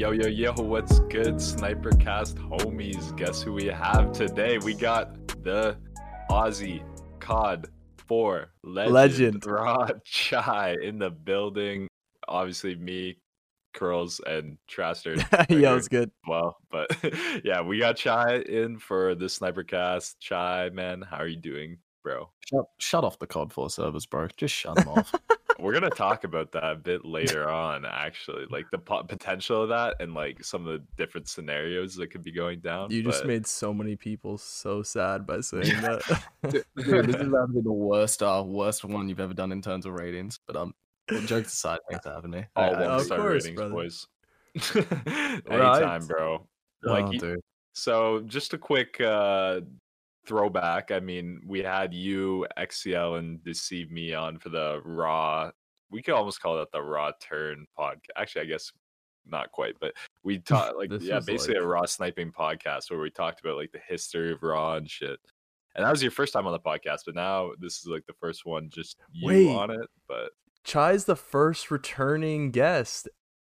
[0.00, 3.14] Yo, yo, yo, what's good, Sniper Cast homies?
[3.18, 4.56] Guess who we have today?
[4.56, 5.76] We got the
[6.30, 6.82] Aussie
[7.18, 7.68] COD
[8.08, 9.44] 4 legend, Legend.
[9.44, 11.86] Rod Chai in the building.
[12.28, 13.18] Obviously, me,
[13.76, 15.18] Curlz, and Traster.
[15.50, 16.10] yeah, it's good.
[16.26, 16.88] Well, but
[17.44, 20.18] yeah, we got Chai in for the Sniper Cast.
[20.18, 22.30] Chai, man, how are you doing, bro?
[22.48, 24.28] Shut, shut off the COD 4 servers, bro.
[24.38, 25.12] Just shut them off.
[25.60, 29.68] We're gonna talk about that a bit later on, actually, like the po- potential of
[29.68, 32.90] that and like some of the different scenarios that could be going down.
[32.90, 36.22] You just made so many people so sad by saying that.
[36.50, 36.64] Dude,
[37.06, 39.92] this is about be the worst, uh, worst one you've ever done in terms of
[39.92, 40.38] ratings.
[40.46, 40.74] But um,
[41.10, 42.44] well, jokes aside, thanks for having me.
[42.56, 43.74] all I- I- one of star course, ratings, brother.
[43.74, 44.06] boys.
[44.74, 45.42] Right.
[45.50, 46.46] Anytime, bro.
[46.82, 47.40] Like, oh, you- dude.
[47.72, 49.60] So, just a quick uh,
[50.26, 50.90] throwback.
[50.90, 55.50] I mean, we had you, XCL, and Deceive Me on for the Raw.
[55.90, 57.98] We could almost call that the Raw Turn podcast.
[58.16, 58.70] Actually, I guess
[59.26, 63.10] not quite, but we talked like yeah, basically like- a Raw sniping podcast where we
[63.10, 65.18] talked about like the history of Raw and shit.
[65.76, 68.14] And that was your first time on the podcast, but now this is like the
[68.20, 69.56] first one just you Wait.
[69.56, 69.86] on it.
[70.08, 70.30] But
[70.64, 73.08] Chai's the first returning guest.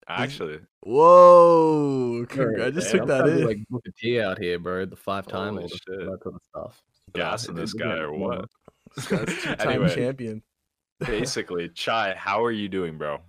[0.10, 2.26] Actually, Whoa!
[2.26, 3.48] Bro, I just man, took I'm that trying to, in.
[3.48, 4.86] Like Booker T out here, bro.
[4.86, 6.84] The five time Holy all the that sort of stuff.
[7.14, 8.46] gassing it- this guy or what?
[8.96, 10.42] This guy's two-time anyway, champion.
[11.00, 13.20] basically, Chai, how are you doing, bro?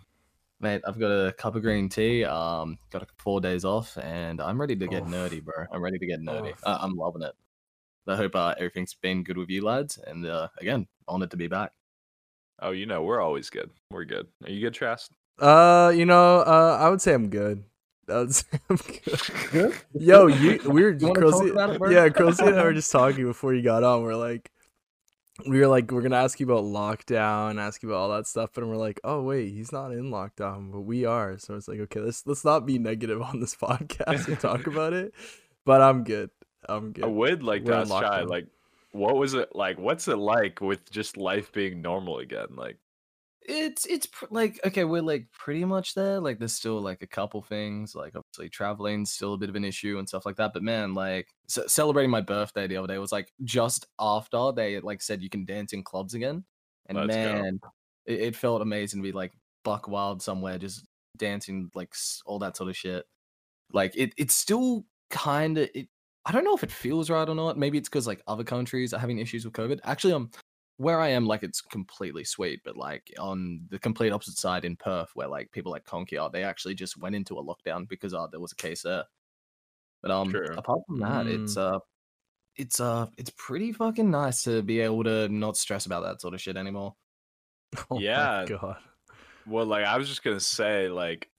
[0.58, 2.24] Mate, I've got a cup of green tea.
[2.24, 5.08] Um, got a four days off, and I'm ready to get Oof.
[5.08, 5.66] nerdy, bro.
[5.70, 6.52] I'm ready to get nerdy.
[6.52, 6.60] Oof.
[6.64, 7.34] Uh, I'm loving it.
[8.06, 11.46] I hope uh, everything's been good with you lads, and uh, again, honored to be
[11.46, 11.72] back.
[12.60, 13.70] Oh, you know, we're always good.
[13.90, 14.26] We're good.
[14.44, 15.10] Are you good, Trast?
[15.40, 17.64] Uh, you know, uh, I would say I'm good.
[18.08, 19.20] I would say I'm good.
[19.50, 19.74] Good.
[19.94, 22.92] Yo, you we were You wanna talk about it, yeah, Crossy and I were just
[22.92, 24.02] talking before you got on.
[24.02, 24.50] We're like,
[25.46, 28.56] we were like, we're gonna ask you about lockdown, ask you about all that stuff,
[28.58, 31.38] and we're like, oh wait, he's not in lockdown, but we are.
[31.38, 34.92] So it's like, okay, let's let's not be negative on this podcast and talk about
[34.92, 35.14] it.
[35.64, 36.30] But I'm good.
[36.68, 37.04] I'm good.
[37.04, 38.46] I would like to We're in ask Chai, like,
[38.92, 39.78] what was it like?
[39.78, 42.48] What's it like with just life being normal again?
[42.56, 42.76] Like,
[43.50, 46.20] It's it's pr- like okay, we're like pretty much there.
[46.20, 49.64] Like there's still like a couple things, like obviously traveling's still a bit of an
[49.64, 50.52] issue and stuff like that.
[50.54, 54.78] But man, like c- celebrating my birthday the other day was like just after they
[54.80, 56.44] like said you can dance in clubs again,
[56.86, 57.60] and Let's man,
[58.06, 59.32] it, it felt amazing to be like
[59.64, 60.86] buck wild somewhere, just
[61.16, 63.04] dancing like s- all that sort of shit.
[63.72, 65.88] Like it, it's still kind of it.
[66.24, 67.58] I don't know if it feels right or not.
[67.58, 69.80] Maybe it's because like other countries are having issues with COVID.
[69.84, 70.30] Actually, um,
[70.80, 74.76] where I am, like it's completely sweet, but like on the complete opposite side in
[74.76, 78.14] Perth, where like people like Conky are, they actually just went into a lockdown because
[78.14, 79.04] uh, there was a case there.
[80.02, 80.54] But um, Sure.
[80.56, 81.80] apart from that, it's uh,
[82.56, 86.34] it's uh, it's pretty fucking nice to be able to not stress about that sort
[86.34, 86.96] of shit anymore.
[87.90, 88.46] Oh my Yeah.
[88.46, 88.78] God.
[89.46, 91.30] well, like I was just gonna say, like,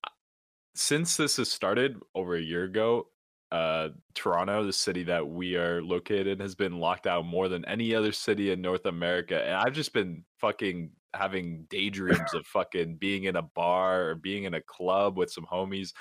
[0.76, 3.10] since this has started over a year ago,
[3.52, 7.94] uh, Toronto, the city that we are located, has been locked down more than any
[7.94, 13.26] other city in North America, and I've just been fucking having daydreams of fucking being
[13.26, 15.92] in a bar or being in a club with some homies,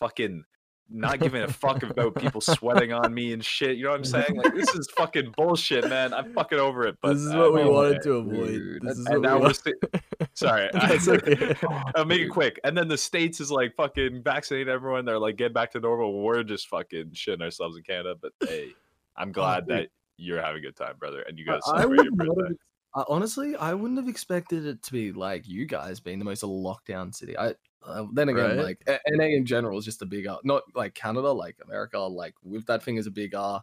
[0.00, 0.44] fucking
[0.92, 3.76] not giving a fuck about people sweating on me and shit.
[3.76, 4.36] You know what I'm saying?
[4.36, 6.12] Like this is fucking bullshit, man.
[6.12, 6.96] I'm fucking over it.
[7.00, 8.32] But this is uh, what we no, wanted to dude.
[8.34, 8.78] avoid.
[8.82, 10.30] This is and what now we we're want.
[10.34, 10.68] sorry.
[10.72, 11.54] That's okay.
[11.94, 12.60] I'll make it quick.
[12.64, 15.04] And then the states is like fucking vaccinating everyone.
[15.04, 16.22] They're like get back to normal.
[16.22, 18.14] We're just fucking shitting ourselves in Canada.
[18.20, 18.68] But hey,
[19.16, 19.76] I'm glad dude.
[19.78, 19.88] that
[20.18, 22.36] you're having a good time, brother, and you I- guys I celebrate your would not
[22.36, 22.48] birthday.
[22.50, 22.56] have-
[22.94, 26.42] uh, honestly, I wouldn't have expected it to be like you guys being the most
[26.42, 27.36] lockdown city.
[27.38, 27.54] I
[27.84, 28.58] uh, then again, Right?
[28.58, 30.38] like a- NA in general is just a big R.
[30.44, 33.62] Not like Canada, like America, like with that thing is a big R.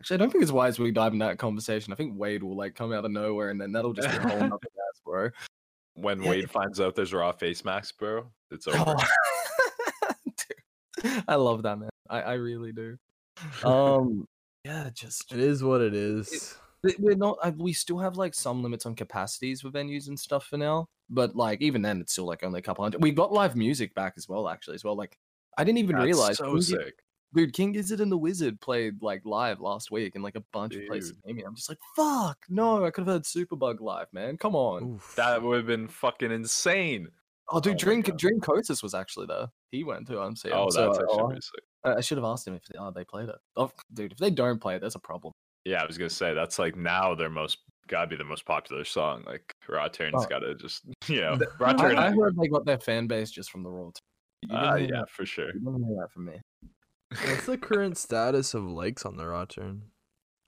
[0.00, 1.92] Actually, I don't think it's wise we dive in that conversation.
[1.92, 4.20] I think Wade will like come out of nowhere, and then that'll just be a
[4.20, 5.30] whole gas, bro.
[5.94, 8.82] When Yeah, Wade it- finds out there's raw face masks, bro, it's over.
[8.84, 9.04] Oh.
[11.28, 11.90] I love that man.
[12.08, 12.96] I, I really do.
[13.64, 14.26] Um,
[14.64, 16.30] yeah, just It is what it is.
[16.30, 16.38] we-
[16.98, 20.56] we're not we still have like some limits on capacities with venues and stuff for
[20.56, 23.54] now but like even then it's still like only a couple hundred we got live
[23.54, 25.16] music back as well actually as well like
[25.58, 26.94] i didn't even That's realize so sick.
[27.34, 30.74] dude king gizzard and the wizard played like live last week in like a bunch
[30.74, 31.42] of places Dude.
[31.46, 35.14] i'm just like fuck no i could have heard superbug live man come on Oof.
[35.16, 37.08] That would have been fucking insane.
[37.50, 40.86] oh dude oh dream Coatis was actually there he went to i'm saying Oh, so,
[40.86, 41.88] that's actually uh.
[41.88, 44.18] I, I should have asked him if they, oh, they played it oh dude if
[44.18, 45.32] they don't play it there's a problem
[45.64, 48.84] Yeah, I was gonna say that's like now their most gotta be the most popular
[48.84, 49.22] song.
[49.26, 50.26] Like Raw Turn's Oh.
[50.28, 51.98] gotta just you know Th- Raw I, Turn.
[51.98, 54.00] I heard they got their fan base just from the raw T-
[54.42, 55.48] You Ah, yeah, that- for sure.
[55.54, 56.40] you didn't hear that from me
[57.10, 59.82] What's the current status of likes on the raw turn?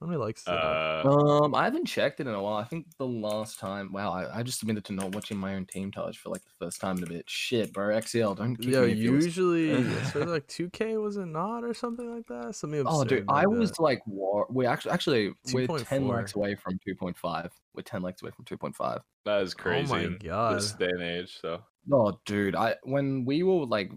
[0.05, 0.45] How many likes?
[0.45, 1.07] does it have?
[1.07, 2.57] Uh, Um, I haven't checked it in a while.
[2.57, 5.65] I think the last time, wow, I, I just admitted to not watching my own
[5.65, 7.25] team Taj for like the first time in a bit.
[7.27, 11.17] Shit, bro, XCL, don't kick Yo, me if usually it's sort of like 2K was
[11.17, 12.55] it not or something like that?
[12.55, 12.95] Something absurd.
[12.95, 13.81] Oh, dude, like I was that.
[13.83, 14.47] like, war.
[14.51, 17.51] We actually, actually, we're ten likes away from two point five.
[17.75, 19.01] We're ten likes away from two point five.
[19.25, 20.57] that is crazy Oh my God.
[20.57, 21.39] this day and age.
[21.41, 23.91] So Oh, dude, I when we were like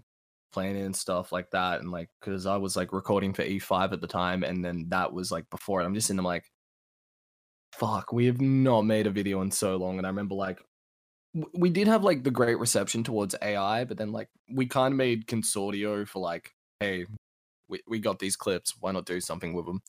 [0.52, 4.00] playing and stuff like that, and like because I was like recording for E5 at
[4.00, 5.84] the time, and then that was like before it.
[5.84, 6.50] I'm just in them like,
[7.72, 10.60] fuck, we have not made a video in so long, and I remember like
[11.34, 14.92] w- we did have like the great reception towards AI, but then like we kind
[14.94, 17.06] of made consortio for like, hey,
[17.68, 19.80] we, we got these clips, why not do something with them?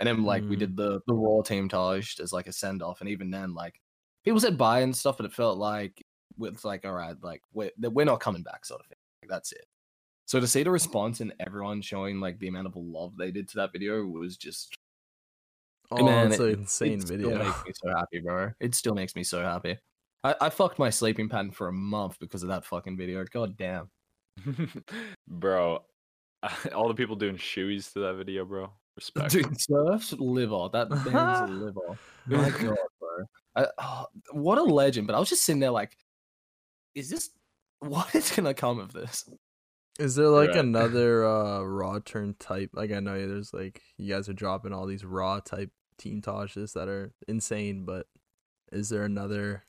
[0.00, 0.58] And then like we Mm.
[0.58, 3.80] did the the raw team Taj as like a send off, and even then like
[4.24, 6.02] people said bye and stuff, but it felt like
[6.38, 8.98] with like all right, like we're we're not coming back sort of thing.
[9.22, 9.66] Like, that's it.
[10.28, 13.48] So to see the response and everyone showing like the amount of love they did
[13.48, 14.74] to that video was just
[15.90, 17.38] Oh, man, it's it- an it insane still video.
[17.38, 18.52] makes me so happy, bro.
[18.60, 19.78] It still makes me so happy.
[20.22, 23.24] I, I fucked my sleeping pattern for a month because of that fucking video.
[23.24, 23.88] God damn.
[25.28, 25.82] bro,
[26.74, 28.70] all the people doing shoeies to that video, bro.
[28.96, 29.30] Respect.
[29.30, 30.68] Dude, Surf's liver.
[30.74, 31.98] That man's liver.
[32.26, 33.24] My god, bro.
[33.56, 35.06] I, oh, what a legend.
[35.06, 35.96] But I was just sitting there like,
[36.94, 37.30] is this
[37.78, 39.24] what is gonna come of this?
[39.98, 40.58] Is there like Right.
[40.64, 42.70] another uh raw turn type?
[42.72, 46.72] Like I know there's like you guys are dropping all these raw type team toshes
[46.74, 48.06] that are insane, but
[48.72, 49.64] is there another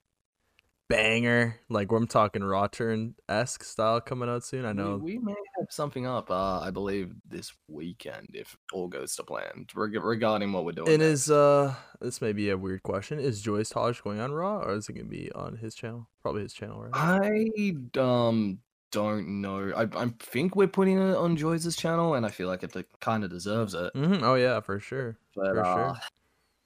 [0.90, 4.66] banger like where I'm talking raw turn esque style coming out soon?
[4.66, 4.98] I We- know.
[4.98, 6.32] we, may have something up.
[6.32, 10.90] Uh, I believe this weekend if all goes to plan reg- regarding what we're doing.
[10.90, 11.12] And next.
[11.28, 13.20] is uh this may be a weird question.
[13.20, 16.08] Is Joyce Taj going on Raw or is it gonna be on his channel?
[16.22, 16.92] Probably his channel, right?
[16.94, 18.60] I um
[18.92, 19.72] don't know.
[19.76, 23.24] I I think we're putting it on Joyce's channel, and I feel like it kind
[23.24, 23.92] of deserves it.
[23.94, 25.18] hmm Oh yeah, for sure.
[25.36, 26.02] But for uh, sure.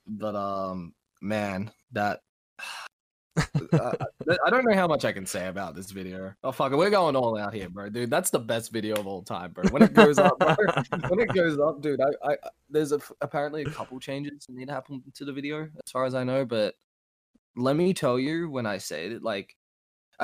[0.07, 2.21] but um, man, that.
[3.55, 3.95] I,
[4.45, 6.35] I don't know how much I can say about this video.
[6.43, 8.11] Oh fuck it, we're going all out here, bro, dude.
[8.11, 9.63] That's the best video of all time, bro.
[9.71, 10.55] When it goes up, bro,
[11.07, 12.37] when it goes up, dude, I, I
[12.69, 16.05] there's a, apparently a couple changes that need to happen to the video, as far
[16.05, 16.45] as I know.
[16.45, 16.75] But
[17.55, 19.55] let me tell you, when I say it, like,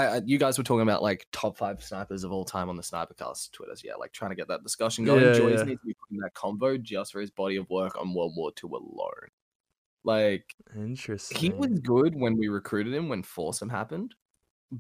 [0.08, 2.84] I, you guys were talking about like top five snipers of all time on the
[2.84, 5.24] Snipercast Twitters, yeah, like trying to get that discussion going.
[5.24, 5.64] Yeah, Joyce yeah.
[5.66, 8.52] needs to be putting that convo just for his body of work on World War
[8.64, 9.30] II alone.
[10.04, 11.38] Like, Interesting.
[11.38, 14.16] he was good when we recruited him when Foursome happened,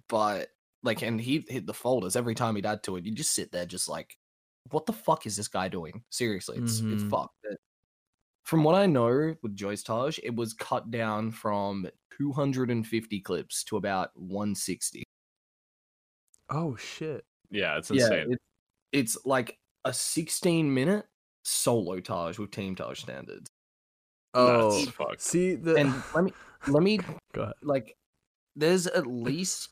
[0.07, 0.49] but
[0.83, 3.05] like, and he hit the folders every time he'd add to it.
[3.05, 4.17] You just sit there, just like,
[4.71, 6.03] what the fuck is this guy doing?
[6.09, 7.09] Seriously, it's it's Mhm.
[7.09, 7.35] fucked.
[7.43, 7.59] It-
[8.43, 11.87] From what I know with Joyce Taj, it was cut down from
[12.17, 15.03] 250 clips to about 160.
[16.49, 17.25] Oh shit.
[17.51, 18.11] yeah, it's insane.
[18.11, 18.33] Yeah, insane.
[18.91, 21.05] it's, it's like a 16 minute
[21.43, 23.49] solo Taj with Team Taj standards.
[24.33, 26.33] Oh, That's see the And let me
[26.67, 26.99] let me
[27.33, 27.53] go ahead.
[27.63, 27.95] like
[28.55, 29.69] there's at least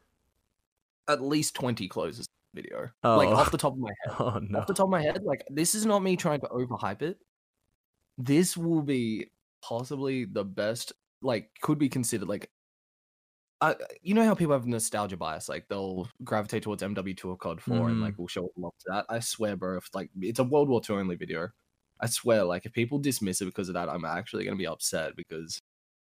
[1.07, 3.17] at least 20 closes video Oh.
[3.17, 4.59] like off the top of my head Oh no.
[4.59, 7.19] off the top of my head like this is not me trying to overhype it
[8.17, 9.29] this will be
[9.61, 12.49] possibly the best like could be considered like
[13.61, 17.61] uh, you know how people have nostalgia bias like they'll gravitate towards mw2 or cod
[17.61, 20.39] 4 and like we'll show a lot to that i swear bro if like it's
[20.39, 21.49] a world war ii only video
[21.99, 24.67] i swear like if people dismiss it because of that i'm actually going to be
[24.67, 25.59] upset because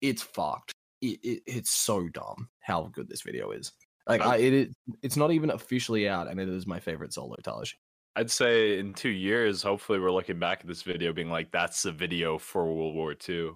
[0.00, 3.72] it's fucked it, it, it's so dumb how good this video is
[4.06, 7.36] like I, it is it's not even officially out and it is my favorite solo
[7.42, 7.72] Taj.
[8.16, 11.82] I'd say in two years, hopefully, we're looking back at this video, being like, "That's
[11.84, 13.52] the video for World War II."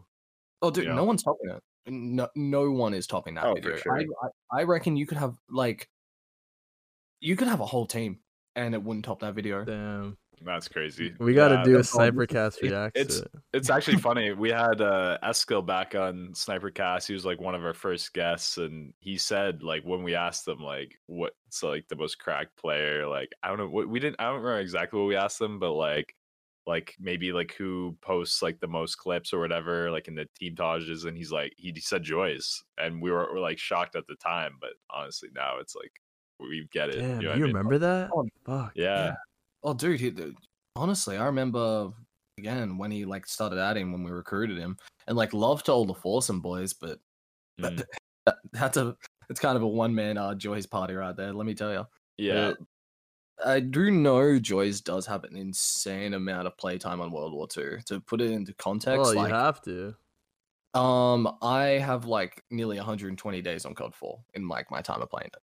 [0.63, 0.95] Oh, dude, Yeah.
[0.95, 1.63] no one's talking it.
[1.87, 3.77] No, no one is topping that Oh, for video.
[3.79, 3.99] sure.
[3.99, 4.05] I,
[4.57, 5.89] I, I reckon you could have like,
[7.21, 8.19] you could have a whole team,
[8.57, 9.65] and it wouldn't top that video.
[9.65, 10.17] Damn.
[10.43, 11.15] That's crazy.
[11.21, 12.01] We got to Yeah, do a that's all.
[12.01, 13.23] This is- Snipercast it- react it's-
[13.53, 14.33] It's actually funny.
[14.33, 17.07] We had uh Eskil back on Snipercast.
[17.07, 20.45] He was like one of our first guests, and he said like when we asked
[20.45, 24.17] them like what's like the most cracked player, like I don't know what we didn't
[24.19, 26.15] I don't remember exactly what we asked them, but like
[26.67, 30.55] like maybe like who posts like the most clips or whatever, like in the team
[30.57, 34.17] tages, and he's like he said Joyce, and we were, were like shocked at the
[34.17, 35.93] time, but honestly now it's like
[36.41, 37.01] we get it.
[37.01, 37.55] Damn, know what I you mean?
[37.55, 38.11] remember that?
[38.15, 38.73] Oh, Fuck.
[38.75, 39.15] Yeah.
[39.63, 40.37] Oh, dude, he, dude,
[40.77, 41.91] honestly, I remember
[42.39, 45.85] again when he like started adding when we recruited him, and like love to all
[45.85, 46.99] the foursome boys, but
[47.61, 47.77] Mm.
[47.77, 47.87] that,
[48.27, 48.97] that, that's a
[49.31, 51.33] it's kind of a one man uh Joy's party right there.
[51.33, 51.87] Let me tell you.
[52.17, 52.55] Yeah.
[53.43, 57.47] Uh, I do know Joyce does have an insane amount of playtime on World War
[57.57, 57.79] II.
[57.87, 59.97] To put it into context, Well, you like have to.
[60.75, 65.11] um, I have like nearly 120 days on COD 4 in like my time of
[65.11, 65.43] playing it.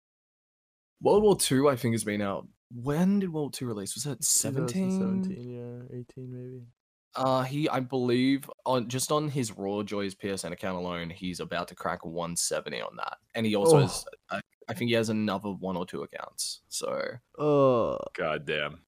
[1.01, 2.47] World War II, I think, has been out.
[2.71, 3.95] When did World War II release?
[3.95, 4.91] Was it 17?
[4.91, 6.67] 17, yeah, 18 maybe.
[7.15, 11.69] Uh, he, I believe, on just on his Raw Joyce PSN account alone, he's about
[11.69, 13.81] to crack 170 on that, and he also Oh.
[13.81, 16.61] has, I, I think he has another one or two accounts.
[16.69, 17.03] So
[17.39, 18.81] Oh, God damn.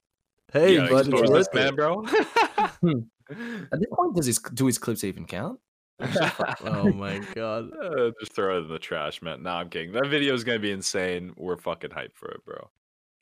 [0.53, 1.77] hey, Yeah, but it's worth this man, it.
[1.77, 2.05] bro.
[3.73, 5.61] at this point, does his do his clips even count?
[6.65, 7.71] Oh my god.
[7.83, 9.43] Uh, just throw it in the trash, man.
[9.43, 9.93] Nah, I'm kidding.
[9.93, 11.33] That video is gonna be insane.
[11.37, 12.71] We're fucking hyped for it, bro.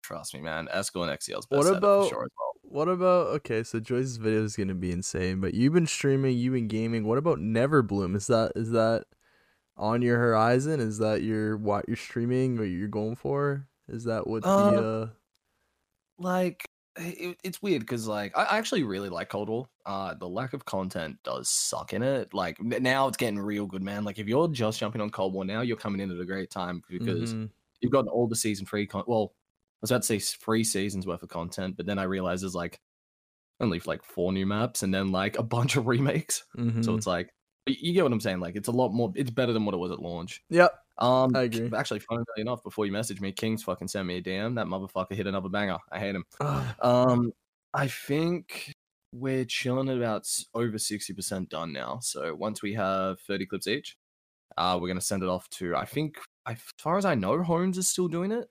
[0.02, 0.68] Trust me, man.
[0.74, 2.44] Esco and XCL's best What about- for sure as well.
[2.70, 3.62] What about okay?
[3.62, 7.04] So Joyce's video is gonna be insane, but you've been streaming, you've been gaming.
[7.06, 8.14] What about Neverbloom?
[8.14, 9.06] Is that is that
[9.78, 10.80] on your horizon?
[10.80, 13.68] Is that your what you're streaming or you're going for?
[13.88, 15.10] Is that what the Uh, uh
[16.18, 19.68] like it, it's weird because like I, actually really like Cold War.
[19.86, 22.34] Uh, the lack of content does suck in it.
[22.34, 24.04] Like now it's getting real good, man.
[24.04, 26.50] Like if you're just jumping on Cold War now, you're coming in at a great
[26.50, 27.50] time because mhm.
[27.80, 29.04] you've got all the season free con.
[29.06, 32.42] Well, I was about to say three seasons worth of content, but then I realized
[32.42, 32.80] there's like
[33.60, 36.44] only like four new maps and then like a bunch of remakes.
[36.82, 36.96] So Mhm.
[36.96, 37.34] it's like
[37.68, 38.40] you get what I'm saying.
[38.40, 39.12] Like it's a lot more.
[39.14, 40.42] It's better than what it was at launch.
[40.50, 40.72] Yep.
[40.98, 41.70] Um, I agree.
[41.76, 44.56] Actually, funnily enough, before you messaged me, Kings fucking sent me a DM.
[44.56, 45.78] That motherfucker hit another banger.
[45.92, 46.24] I hate him.
[46.80, 47.32] Um,
[47.74, 48.72] I think
[49.12, 51.98] we're chilling at about over sixty percent done now.
[52.02, 53.96] So once we have thirty clips each,
[54.56, 55.76] uh, we're gonna send it off to.
[55.76, 58.48] I think, as far as I know, Holmes is still doing it.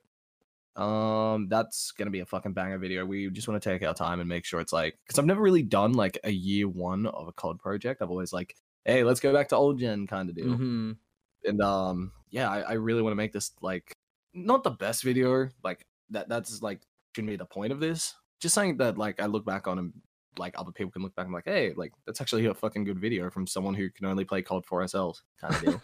[0.80, 3.04] Um, that's gonna be a fucking banger video.
[3.04, 5.42] We just want to take our time and make sure it's like, because I've never
[5.42, 8.00] really done like a year one of a COD project.
[8.00, 8.54] I've always like,
[8.88, 10.96] hey, let's go back to old gen kind of deal mhm.
[11.44, 13.92] and um yeah i, I really want to make this like
[14.34, 16.80] not the best video like that that's like
[17.14, 19.92] shouldn't be the point of this just saying that like i look back on and
[20.38, 22.84] like other people can look back and be like hey like that's actually a fucking
[22.84, 25.82] good video from someone who can only play cod for ourselves kind of deal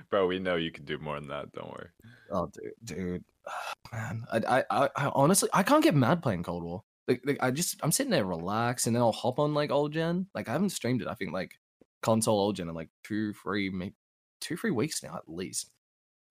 [0.10, 1.52] bro, we know you can do more than that.
[1.52, 1.88] Don't worry.
[2.32, 3.24] oh dude dude
[3.92, 7.38] man I, I i i honestly i can't get mad playing cold war like, like
[7.40, 10.48] i just i'm sitting there relaxed and then i'll hop on like old gen like
[10.48, 11.58] i haven't streamed it i think like
[12.02, 13.94] console old gen in like two three maybe
[14.40, 15.70] two three weeks now at least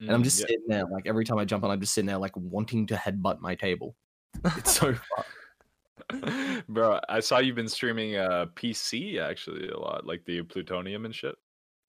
[0.07, 0.47] and I'm Mm, just yeah.
[0.47, 2.95] sitting there, like every time I jump on, I'm just sitting there, like wanting to
[2.95, 3.95] headbutt my table.
[4.57, 4.93] It's so
[6.11, 6.63] fun.
[6.67, 11.15] Bro, I saw you've been streaming uh PC actually a lot, like the plutonium and
[11.15, 11.35] shit.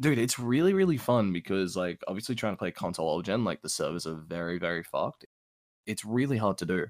[0.01, 0.19] dude.
[0.19, 3.69] It's really, really fun because, like, obviously trying to play console old gen, like the
[3.69, 5.25] servers are very, very fucked.
[5.87, 6.87] It's really hard to do.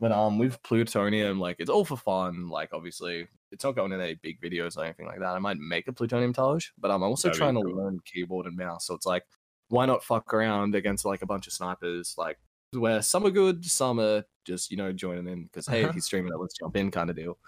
[0.00, 2.48] But um, with plutonium, like it's all for fun.
[2.48, 5.34] Like, obviously, it's not going in any big videos or anything like that.
[5.34, 8.46] I might make a plutonium Taj, but um, I'm also That'd trying to learn keyboard
[8.46, 8.86] and mouse.
[8.86, 9.24] So it's like,
[9.68, 12.14] why not fuck around against like a bunch of snipers?
[12.18, 12.38] Like,
[12.72, 15.92] where some are good, some are just you know joining in because hey, Uh-huh.
[15.94, 17.38] he's streaming it, let's jump in, kind of deal.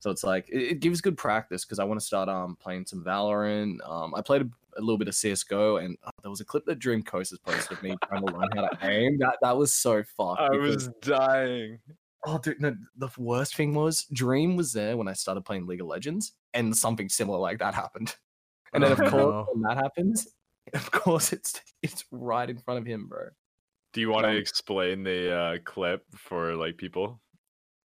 [0.00, 2.84] So it's like it, it gives good practice because I want to start um playing
[2.86, 3.78] some Valorant.
[3.88, 6.64] Um, I played a, a little bit of CS:GO, and uh, there was a clip
[6.66, 9.18] that Dream Coast has posted of me trying to learn how to aim.
[9.18, 10.40] That that was so fucked.
[10.40, 11.78] I because- was dying.
[12.26, 15.82] Oh, dude, no, the worst thing was Dream was there when I started playing League
[15.82, 18.16] of Legends, and something similar like that happened.
[18.72, 19.46] And then, of Oh, course, no.
[19.52, 20.26] when that happens,
[20.74, 23.28] of course, it's it's right in front of him, bro.
[23.92, 27.20] Do you want to Um, explain the uh clip for like people?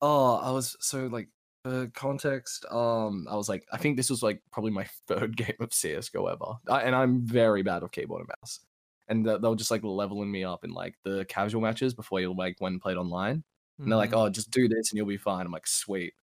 [0.02, 1.28] Oh, I was so like
[1.68, 2.64] for context.
[2.70, 6.26] Um, I was like, I think this was like probably my third game of CS:GO
[6.26, 8.60] ever, I, and I'm very bad with keyboard and mouse.
[9.08, 12.20] And th- they were just like leveling me up in like the casual matches before
[12.20, 13.44] you like when played online.
[13.82, 14.26] And they're like, Mhm.
[14.26, 15.46] oh, just do this and you'll be fine.
[15.46, 16.14] I'm like, sweet.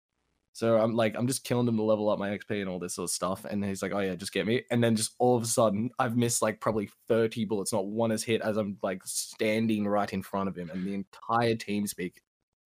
[0.52, 2.94] So I'm like, I'm just killing them to level up my XP and all this
[2.94, 3.44] sort of stuff.
[3.44, 4.64] And he's like, oh yeah, just get me.
[4.70, 7.72] And then just all of a sudden, I've missed like probably 30 bullets.
[7.72, 10.70] Not one has hit as I'm like standing right in front of him.
[10.70, 12.22] And the entire team speak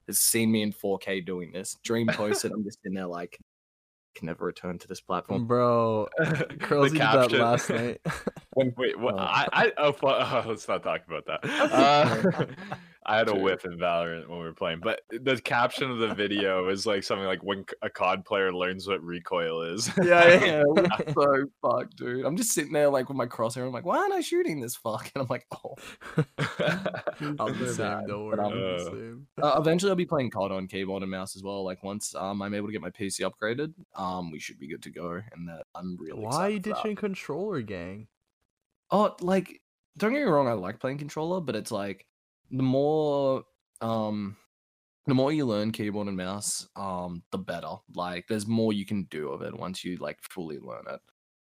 [0.09, 1.77] has seen me in 4K doing this.
[1.85, 2.53] Dream posted.
[2.53, 3.39] I'm just in there like,
[4.17, 5.47] can never return to this platform.
[5.47, 6.09] bro.
[6.21, 8.01] Curlz did that last night.
[8.57, 9.15] Wait, what?
[9.15, 9.19] Oh.
[9.19, 11.41] I, I, oh, fu- oh, let's not talk about that.
[11.73, 12.45] Uh,
[13.07, 16.15] I had a whiff in Valorant when we were playing, but the caption of the
[16.15, 19.91] video is like something like when a COD player learns what recoil is.
[20.05, 20.63] yeah, yeah.
[20.77, 22.27] yeah, so fuck, dude.
[22.27, 23.65] I'm just sitting there like with my crosshair.
[23.67, 25.11] I'm like, why aren't I shooting this fuck?
[25.15, 25.75] And I'm like, oh.
[26.39, 27.75] I'm the It's same.
[27.77, 28.39] sad, Don't worry.
[28.41, 29.27] I'm the Uh, same.
[29.43, 31.65] Uh, eventually, I'll be playing COD on keyboard and mouse as well.
[31.65, 34.83] Like once um, I'm able to get my PC upgraded, um, we should be good
[34.83, 35.13] to go.
[35.13, 36.83] And that I'm really Why are you excited that.
[36.83, 38.09] ditching controller gang?
[38.91, 39.63] Oh, like
[39.97, 42.07] don't get me wrong, I like playing controller, but it's like
[42.51, 43.45] the more
[43.81, 44.37] um
[45.07, 47.77] the more you learn keyboard and mouse, um, the better.
[47.95, 51.01] Like there's more you can do of it once you like fully learn it.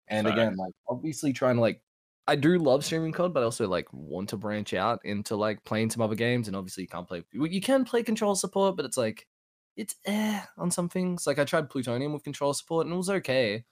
[0.09, 1.83] And again, like obviously trying to like
[2.29, 5.65] I do love streaming COD, but I also like want to branch out into like
[5.65, 6.49] playing some other games.
[6.49, 9.29] And obviously you can't play you can play control support, but it's like
[9.77, 11.27] it's eh on some things.
[11.27, 13.65] Like I tried Plutonium with control support and it was okay.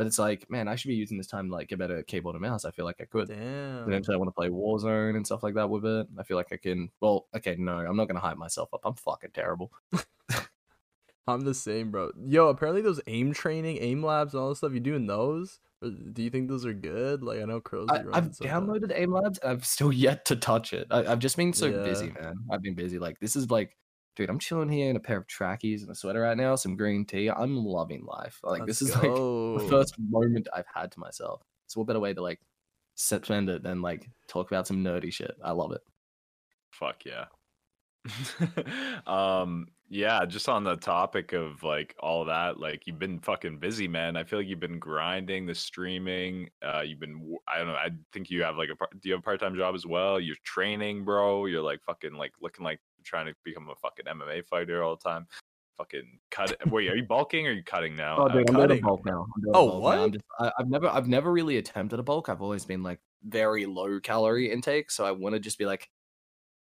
[0.00, 2.34] But it's like, man, I should be using this time to like get better keyboard
[2.34, 2.64] and mouse.
[2.64, 3.28] I feel like I could.
[3.28, 3.86] Damn.
[3.86, 6.06] Eventually, I want to play Warzone and stuff like that with it.
[6.18, 6.88] I feel like I can.
[7.02, 8.80] Well, okay, no, I'm not gonna hype myself up.
[8.82, 9.70] I'm fucking terrible.
[11.28, 12.12] I'm the same, bro.
[12.18, 14.72] Yo, apparently those aim training, aim labs, and all this stuff.
[14.72, 15.60] You doing those?
[15.82, 17.22] Do you think those are good?
[17.22, 17.88] Like I know crows.
[17.90, 20.86] I, I've downloaded Aim Labs and I've still yet to touch it.
[20.90, 21.82] I, have just been so yeah.
[21.82, 22.36] busy, man.
[22.50, 22.98] I've been busy.
[22.98, 23.76] Like this is like,
[24.16, 26.76] dude, I'm chilling here in a pair of trackies and a sweater right now, some
[26.76, 27.28] green tea.
[27.30, 28.38] I'm loving life.
[28.42, 29.54] Like Let's this is go.
[29.54, 31.42] like the first moment I've had to myself.
[31.66, 32.40] So what better way to like
[32.94, 35.34] spend it than like talk about some nerdy shit?
[35.42, 35.80] I love it.
[36.70, 37.26] Fuck yeah.
[39.06, 43.88] um yeah just on the topic of like all that like you've been fucking busy
[43.88, 44.16] man.
[44.16, 47.90] I feel like you've been grinding the streaming uh you've been i don't know i
[48.12, 50.20] think you have like a do you have a part-time job as well?
[50.20, 51.46] You're training bro.
[51.46, 55.02] You're like fucking like looking like trying to become a fucking mma fighter all the
[55.02, 55.26] time.
[55.76, 58.16] Fucking cut it wait are you bulking or are you cutting now?
[58.16, 58.68] Oh dude, i'm cutting.
[58.68, 59.26] doing bulk now.
[59.48, 59.96] Oh bulk what?
[59.96, 60.08] now.
[60.08, 62.28] Just, I, i've never i've never really attempted a bulk.
[62.28, 65.90] I've always been like very low calorie intake so i want to just be like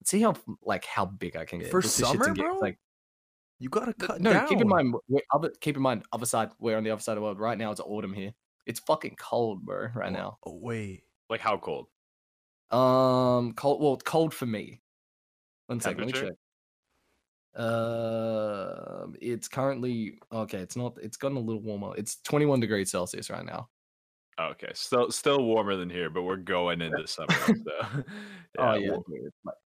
[0.05, 1.71] see how like how big I can get.
[1.71, 2.59] For summer, bro.
[2.59, 2.79] Like
[3.61, 4.33] you gotta cut no.
[4.33, 4.49] Down.
[4.49, 4.95] Keep in mind,
[5.33, 6.51] other keep in mind, other side.
[6.59, 7.71] We're on the other side of the world right now.
[7.71, 8.33] It's autumn here.
[8.67, 9.89] It's fucking cold, bro.
[9.95, 10.39] Right oh, now.
[10.45, 11.87] Oh wait, like how cold?
[12.71, 13.83] Um, cold.
[13.83, 14.81] Well, cold for me.
[15.67, 16.07] One second.
[16.07, 16.33] Let me check.
[17.55, 20.59] Uh, it's currently okay.
[20.59, 20.97] It's not.
[21.03, 21.93] It's gotten a little warmer.
[21.97, 23.69] It's 21 degrees Celsius right now.
[24.41, 27.29] Okay, still still warmer than here, but we're going into summer.
[27.47, 27.55] So.
[27.77, 28.03] yeah,
[28.59, 28.97] oh yeah,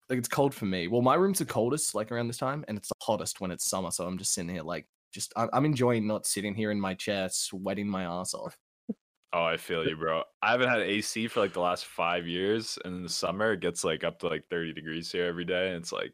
[0.09, 0.89] like it's cold for me.
[0.89, 3.69] Well, my room's the coldest like around this time, and it's the hottest when it's
[3.69, 3.91] summer.
[3.91, 7.29] So I'm just sitting here like just I'm enjoying not sitting here in my chair
[7.31, 8.57] sweating my ass off.
[9.33, 10.23] Oh, I feel you, bro.
[10.41, 13.61] I haven't had AC for like the last five years, and in the summer it
[13.61, 16.13] gets like up to like 30 degrees here every day, and it's like,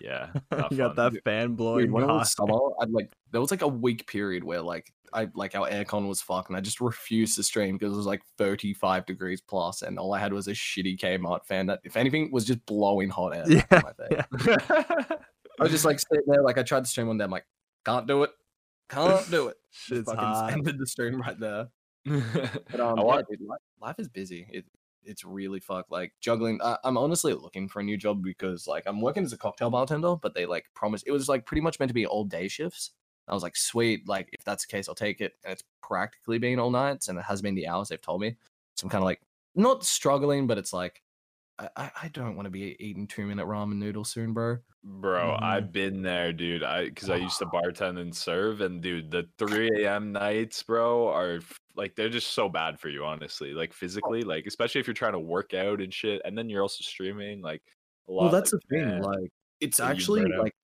[0.00, 0.28] yeah,
[0.70, 1.86] you got that fan blowing.
[1.86, 4.92] Dude, when it was summer, I'd like there was like a week period where like
[5.12, 8.06] I like our aircon was fucked, and I just refused to stream because it was
[8.06, 11.96] like 35 degrees plus, and all I had was a shitty Kmart fan that, if
[11.96, 13.44] anything, was just blowing hot air.
[13.48, 14.24] Yeah, yeah.
[15.60, 17.46] I was just like sitting there, like I tried to stream one day, I'm like,
[17.84, 18.30] can't do it,
[18.88, 19.56] can't do it.
[19.70, 20.52] Shit's fucking hot.
[20.52, 21.68] ended the stream right there.
[22.04, 24.46] but um, yeah, dude, life, life, is busy.
[24.52, 24.64] It
[25.04, 25.90] it's really fucked.
[25.90, 26.60] Like juggling.
[26.62, 29.70] I, I'm honestly looking for a new job because like I'm working as a cocktail
[29.70, 32.48] bartender, but they like promised it was like pretty much meant to be all day
[32.48, 32.92] shifts.
[33.26, 35.34] I was like, sweet, like if that's the case, I'll take it.
[35.44, 38.36] And it's practically been all nights, and it has been the hours they've told me.
[38.74, 39.20] So I'm kind of like
[39.54, 41.02] not struggling, but it's like
[41.58, 44.58] I, I don't want to be eating two minute ramen noodles soon, bro.
[44.84, 45.42] Bro, mm.
[45.42, 46.62] I've been there, dude.
[46.62, 50.12] I because I used to bartend and serve, and dude, the 3 a.m.
[50.12, 51.40] nights, bro, are
[51.74, 53.52] like they're just so bad for you, honestly.
[53.52, 53.76] Like oh.
[53.76, 56.82] physically, like especially if you're trying to work out and shit, and then you're also
[56.82, 57.42] streaming.
[57.42, 57.62] Like,
[58.08, 58.86] a lot, well, that's like, the thing.
[58.86, 60.54] Man, like, it's actually like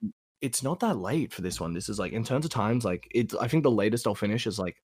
[0.40, 1.72] it's not that late for this one.
[1.72, 4.46] This is like in terms of times, like it's I think the latest I'll finish
[4.46, 4.76] is like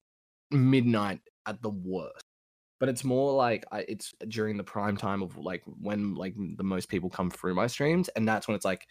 [0.51, 2.25] midnight at the worst.
[2.81, 6.65] But it's more like I, it's during the prime time of like when like the
[6.65, 8.87] most people come through my streams, and that's when it's like,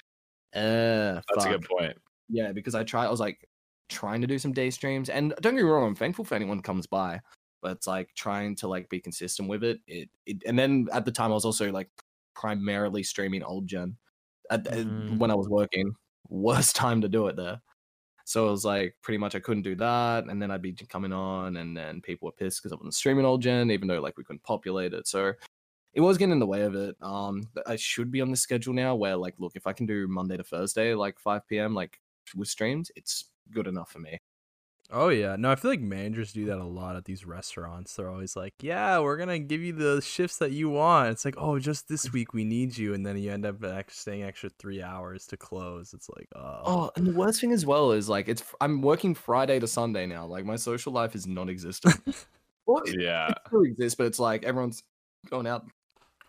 [0.55, 1.47] uh, that's fuck.
[1.47, 1.97] a good point.
[2.29, 3.49] Yeah, because I try, I was like
[3.89, 6.61] trying to do some day streams, and don't get me wrong, I'm thankful for anyone
[6.61, 7.19] comes by,
[7.61, 9.79] but it's like trying to like be consistent with it.
[9.87, 11.89] It, it and then at the time I was also like
[12.35, 13.97] primarily streaming old gen
[14.49, 15.17] at, mm.
[15.17, 15.91] when I was working
[16.29, 17.61] worst time to do it there.
[18.29, 21.11] So it was like pretty much I couldn't do that, and then I'd be coming
[21.11, 24.19] on, and then people were pissed because I wasn't streaming old gen, even though like
[24.19, 25.07] we couldn't populate it.
[25.07, 25.33] So
[25.95, 26.95] it was getting in the way of it.
[27.01, 30.07] Um, I should be on the schedule now where like, look, if I can do
[30.07, 31.99] Monday to Thursday, like 5 p.m., like
[32.35, 34.19] with streams, it's good enough for me.
[34.91, 37.95] Oh yeah, no, I feel like managers do that a lot at these restaurants.
[37.95, 41.35] They're always like, "Yeah, we're gonna give you the shifts that you want." It's like,
[41.37, 43.57] "Oh, just this week we need you," and then you end up
[43.91, 45.93] staying extra three hours to close.
[45.93, 46.61] It's like, oh.
[46.65, 50.07] Oh, and the worst thing as well is like, it's I'm working Friday to Sunday
[50.07, 50.25] now.
[50.25, 51.95] Like my social life is non-existent.
[52.65, 54.83] well, yeah, it still exists, but it's like everyone's
[55.29, 55.65] going out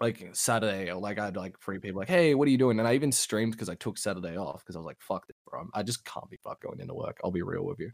[0.01, 2.79] like Saturday, or like I had like three people like, "Hey, what are you doing?"
[2.79, 5.37] And I even streamed because I took Saturday off because I was like, "Fuck this,
[5.51, 5.69] bro!
[5.75, 7.93] I just can't be fucked going into work." I'll be real with you.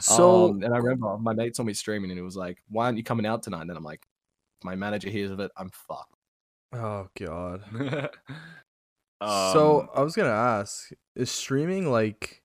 [0.00, 2.86] So um, and I remember my mate saw me streaming and it was like, "Why
[2.86, 4.06] aren't you coming out tonight?" And then I'm like,
[4.62, 6.14] "My manager hears of it, I'm fucked."
[6.72, 7.62] Oh god.
[9.20, 12.42] um, so I was gonna ask, is streaming like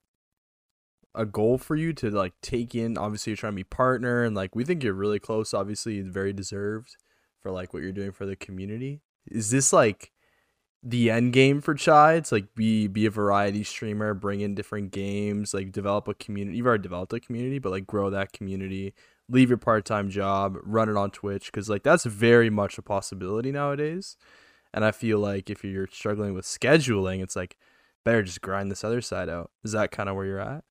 [1.16, 2.98] a goal for you to like take in?
[2.98, 5.54] Obviously, you're trying to be partner, and like we think you're really close.
[5.54, 6.96] Obviously, it's very deserved
[7.42, 9.02] for like what you're doing for the community.
[9.28, 10.12] Is this like
[10.82, 12.14] the end game for Chai.
[12.14, 16.58] It's like be be a variety streamer, bring in different games, like develop a community.
[16.58, 18.94] You've already developed a community, but like grow that community.
[19.28, 22.82] Leave your part time job, run it on Twitch, because like that's very much a
[22.82, 24.18] possibility nowadays.
[24.74, 27.58] And I feel like if you're struggling with scheduling, it's like
[28.06, 29.52] better just grind this other side out.
[29.64, 30.64] Is that kind of where you're at?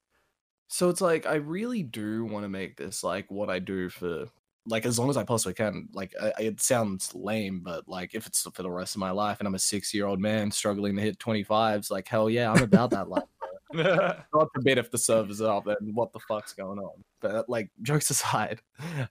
[0.68, 4.28] So it's like I really do want to make this like what I do for
[4.68, 5.88] like as long as I possibly can.
[5.92, 9.38] Like I, it sounds lame, but like if it's for the rest of my life
[9.40, 12.62] and I'm a six year old man struggling to hit 25s, like hell yeah, I'm
[12.62, 13.24] about that life.
[13.74, 17.04] God forbid if the servers are up, then what the fuck's going on?
[17.20, 18.60] But like, jokes aside,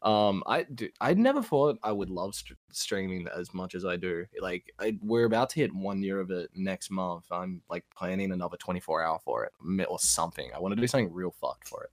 [0.01, 3.97] um, I do, I never thought I would love st- streaming as much as I
[3.97, 4.25] do.
[4.41, 7.25] Like, I, we're about to hit one year of it next month.
[7.31, 9.51] I'm like planning another 24 hour for it
[9.87, 10.49] or something.
[10.55, 11.91] I want to do something real fucked for it.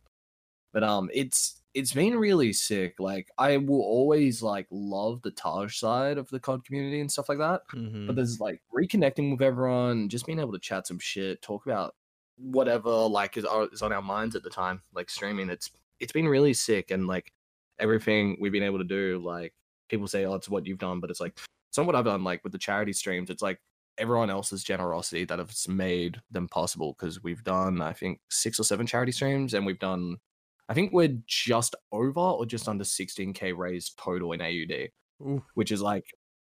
[0.72, 2.94] But um, it's it's been really sick.
[3.00, 7.28] Like, I will always like love the Taj side of the COD community and stuff
[7.28, 8.06] like that Mhm.
[8.06, 11.94] but there's like reconnecting with everyone, just being able to chat some shit, talk about
[12.36, 15.50] whatever like is, is on our minds at the time, like streaming.
[15.50, 17.32] It's it's been really sick, and like
[17.78, 19.54] everything we've been able to do, like
[19.88, 22.24] people say, "Oh, it's what you've done," but it's like it's not what I've done.
[22.24, 23.60] Like with the charity streams, it's like
[23.98, 26.94] everyone else's generosity that has made them possible.
[26.98, 30.18] Because we've done, I think, six or seven charity streams, and we've done.
[30.68, 34.88] I think we're just over or just under 16k raised total in AUD,
[35.22, 36.06] Ooh, which is like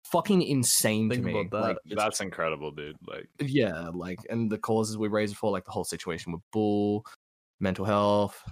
[0.05, 1.49] fucking insane Think to me.
[1.51, 1.61] that.
[1.61, 2.97] Like, That's incredible, dude.
[3.07, 7.05] Like, yeah, like and the causes we raised for, like the whole situation with Bull,
[7.61, 8.43] mental health,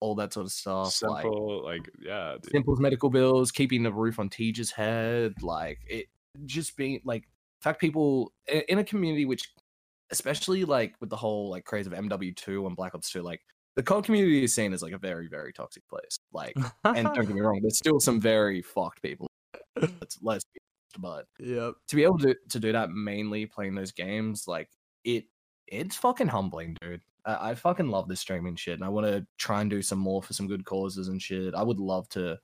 [0.00, 0.92] all that sort of stuff.
[0.92, 2.50] Simple, like, yeah, dude.
[2.50, 6.06] Simple's medical bills, keeping the roof on Teja's head, like it
[6.44, 8.32] just being like in fact people
[8.68, 9.48] in a community which
[10.10, 13.40] especially like with the whole like craze of MW2 and Black Ops 2, like
[13.76, 16.18] the COD community is seen as like a very, very toxic place.
[16.32, 19.28] Like and don't get me wrong, there's still some very fucked people.
[19.80, 19.88] Be
[20.24, 20.46] honest,
[20.98, 24.68] but yeah to be able to to do that mainly playing those games, like
[25.04, 25.24] it
[25.66, 27.02] it's fucking humbling, dude.
[27.24, 29.98] I, I fucking love this streaming shit, and I want to try and do some
[29.98, 31.54] more for some good causes and shit.
[31.54, 32.38] I would love to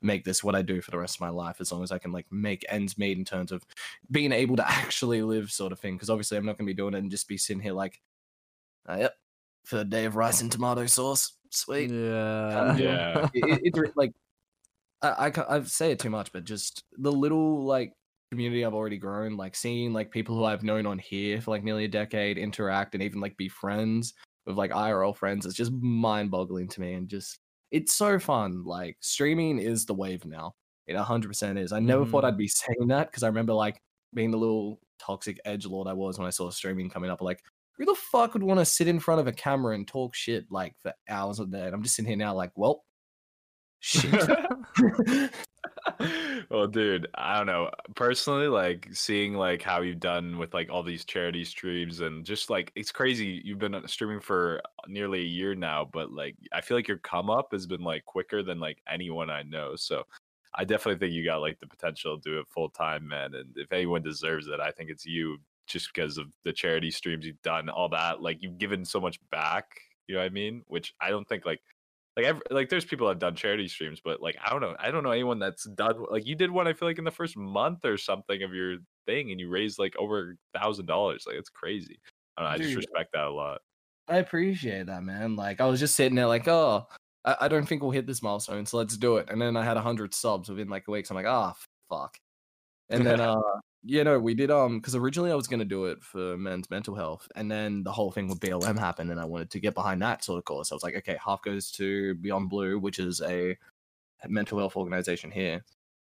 [0.00, 1.98] make this what I do for the rest of my life, as long as I
[1.98, 3.64] can like make ends meet in terms of
[4.10, 5.94] being able to actually live, sort of thing.
[5.94, 8.00] Because obviously, I'm not gonna be doing it and just be sitting here like,
[8.88, 9.14] uh, yep,
[9.68, 11.90] for a day of rice and tomato sauce, sweet.
[11.90, 12.76] Yeah.
[12.76, 13.28] Yeah.
[13.34, 14.12] It- it- it's re- like
[15.02, 17.92] I, I I say it too much, but just the little like
[18.32, 21.62] community I've already grown, like seeing like people who I've known on here for like
[21.64, 24.14] nearly a decade interact and even like be friends
[24.46, 27.38] with like IRL friends, it's just mind boggling to me and just
[27.70, 28.64] it's so fun.
[28.64, 30.54] Like streaming is the wave now.
[30.86, 31.70] It 100% is.
[31.72, 32.28] I never thought Mhm.
[32.28, 33.78] I'd be saying that because I remember like
[34.14, 37.20] being the little toxic edge lord I was when I saw streaming coming up.
[37.20, 37.42] Like,
[37.78, 40.46] who the fuck would want to sit in front of a camera and talk shit
[40.50, 41.66] like for hours a day?
[41.66, 42.84] And I'm just sitting here now, like, well,
[43.80, 44.28] shit.
[46.50, 47.70] well, dude, I don't know.
[47.94, 52.50] Personally, like seeing like how you've done with like all these charity streams and just
[52.50, 53.40] like it's crazy.
[53.44, 57.30] You've been streaming for nearly a year now, but like I feel like your come
[57.30, 59.76] up has been like quicker than like anyone I know.
[59.76, 60.04] So
[60.54, 63.34] I definitely think you got like the potential to do it full time, man.
[63.34, 67.26] And if anyone deserves it, I think it's you just because of the charity streams
[67.26, 68.22] you've done, all that.
[68.22, 69.66] Like you've given so much back.
[70.06, 70.62] You know what I mean?
[70.66, 71.60] Which I don't think like
[72.16, 74.74] like ev like there's people that have done charity streams, but like I don't know,
[74.78, 76.66] I don't know anyone that's done like you did one.
[76.66, 79.78] I feel like in the first month or something of your thing, and you raised
[79.78, 81.24] like over a thousand dollars.
[81.26, 82.00] Like it's crazy.
[82.36, 83.60] I, don't know, I just respect that a lot.
[84.08, 85.36] I appreciate that, man.
[85.36, 86.86] Like I was just sitting there, like, oh,
[87.24, 89.28] I, I don't think we'll hit this milestone, so let's do it.
[89.30, 91.06] And then I had hundred subs within like a week.
[91.06, 91.54] So I'm like, ah,
[91.88, 92.18] fuck.
[92.88, 93.40] And then, uh,
[93.88, 96.94] you know, we did um, because originally I was gonna do it for men's mental
[96.94, 100.02] health, and then the whole thing with BLM happened, and I wanted to get behind
[100.02, 100.70] that sort of cause.
[100.70, 103.56] I was like, okay, half goes to Beyond Blue, which is a
[104.26, 105.64] mental health organization here,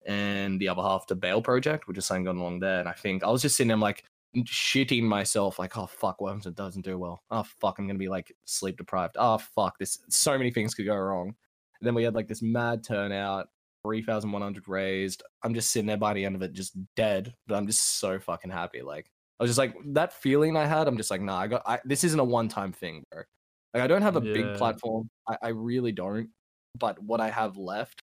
[0.05, 2.81] and the other half to Bail Project, which is something going along there.
[2.81, 4.03] And I think I was just sitting there, like
[4.39, 7.23] shitting myself, like, oh fuck, it doesn't do well?
[7.31, 9.15] Oh fuck, I'm gonna be like sleep deprived.
[9.17, 11.29] Oh fuck, this so many things could go wrong.
[11.81, 13.49] And then we had like this mad turnout,
[13.85, 15.23] three thousand one hundred raised.
[15.43, 17.35] I'm just sitting there by the end of it, just dead.
[17.47, 18.83] But I'm just so fucking happy.
[18.83, 19.07] Like
[19.39, 20.87] I was just like that feeling I had.
[20.89, 21.63] I'm just like, nah, I got.
[21.67, 23.23] I, this isn't a one time thing, bro.
[23.75, 25.09] Like I don't have a big platform.
[25.29, 26.29] I, I really don't.
[26.79, 28.01] But what I have left,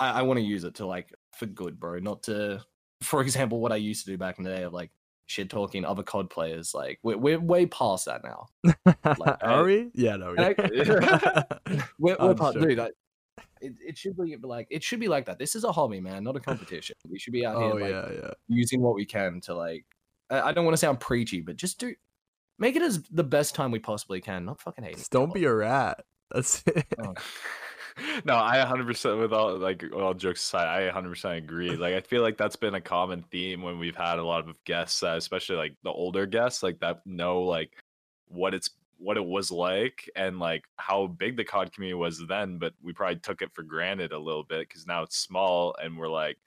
[0.00, 1.98] I, I want to use it to like for good, bro.
[1.98, 2.62] Not to,
[3.02, 4.90] for example, what I used to do back in the day of like
[5.26, 6.74] shit talking other COD players.
[6.74, 8.46] Like we're we're way past that now.
[8.86, 9.90] Like, I- Are we?
[9.94, 10.34] Yeah, no.
[10.34, 12.66] And We're, we're I'm past, sure.
[12.66, 12.90] dude.
[13.38, 15.38] I, it, it should be like it should be like that.
[15.38, 16.96] This is a hobby, man, not a competition.
[17.08, 18.30] We should be out here oh like yeah, yeah.
[18.48, 19.84] using what we can to like.
[20.30, 21.94] I, I don't want to sound preachy, but just do
[22.58, 24.44] make it as the best time we possibly can.
[24.44, 24.96] Not fucking hate.
[24.96, 26.04] Just don't be a rat.
[26.30, 26.86] That's it.
[28.24, 31.76] no, I 100% with all like all jokes aside, I 100% agree.
[31.76, 34.56] Like I feel like that's been a common theme when we've had a lot of
[34.64, 37.70] guests, uh, especially like the older guests, like that know like
[38.26, 42.58] what it's what it was like and like how big the COD community was then,
[42.58, 45.96] but we probably took it for granted a little bit because now it's small and
[45.98, 46.38] we're like,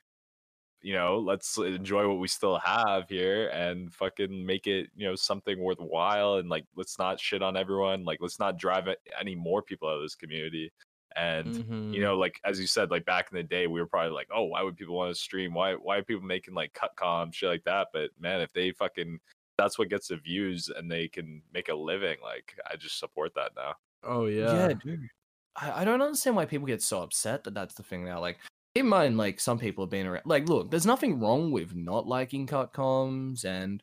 [0.81, 5.15] you know, let's enjoy what we still have here and fucking make it, you know,
[5.15, 8.05] something worthwhile and like let's not shit on everyone.
[8.05, 8.87] Like let's not drive
[9.19, 10.71] any more people out of this community.
[11.15, 11.93] And Mhm.
[11.93, 14.27] you know, like as you said, like back in the day, we were probably like,
[14.31, 15.53] oh, why would people want to stream?
[15.53, 17.87] Why why are people making like cut com shit like that?
[17.93, 19.19] But man, if they fucking
[19.57, 23.33] that's what gets the views and they can make a living, like I just support
[23.35, 23.73] that now.
[24.03, 24.67] Oh yeah.
[24.67, 25.07] Yeah, dude.
[25.55, 28.19] I, I don't understand why people get so upset that that's the thing now.
[28.21, 28.37] Like,
[28.75, 30.23] keep in mind, like some people have been around.
[30.25, 33.81] Like, look, there's nothing wrong with not liking cut comms and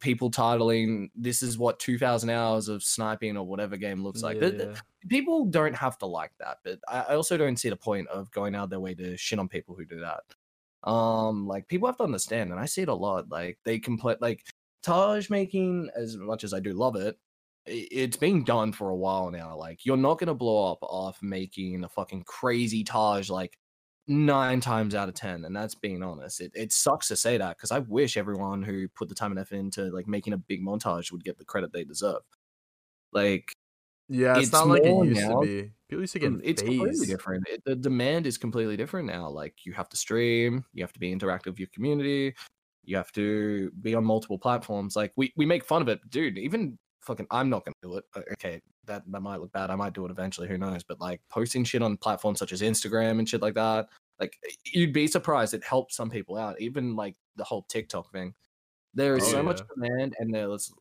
[0.00, 4.40] people titling this is what 2000 hours of sniping or whatever game looks like.
[4.40, 4.80] Th- th- Yeah.
[5.08, 8.30] people don't have to like that, but I, I also don't see the point of
[8.30, 10.22] going out their way to shit on people who do that.
[10.90, 13.28] Um, like people have to understand, and I see it a lot.
[13.28, 14.46] Like they complain, like
[14.86, 17.18] Taj making, as much as I do love it,
[17.66, 19.56] it's being done for a while now.
[19.56, 23.58] Like you're not gonna blow up off making a fucking crazy Taj like
[24.06, 26.40] nine times out of ten, and that's being honest.
[26.40, 29.40] It it sucks to say that because I wish everyone who put the time and
[29.40, 32.22] effort into like making a big montage would get the credit they deserve.
[33.12, 33.52] Like
[34.08, 35.28] Yeah, it's, It's not like it used now.
[35.28, 35.72] to be.
[35.88, 37.44] People used to get Mm, it's completely different.
[37.48, 39.28] It, the demand is completely different now.
[39.28, 42.34] Like you have to stream, you have to be interactive with your community,
[42.86, 44.96] you have to be on multiple platforms.
[44.96, 46.38] Like we, we make fun of it, dude.
[46.38, 48.04] Even fucking, I'm not gonna do it.
[48.14, 49.70] Uh, Okay, that that might look bad.
[49.70, 50.48] I might do it eventually.
[50.48, 50.82] Who knows?
[50.84, 53.88] But like posting shit on platforms such as Instagram and shit like that,
[54.20, 55.54] like you'd be surprised.
[55.54, 56.60] It helps some people out.
[56.60, 58.34] Even like the whole TikTok thing.
[58.94, 60.72] There is Oh, so much demand, and there's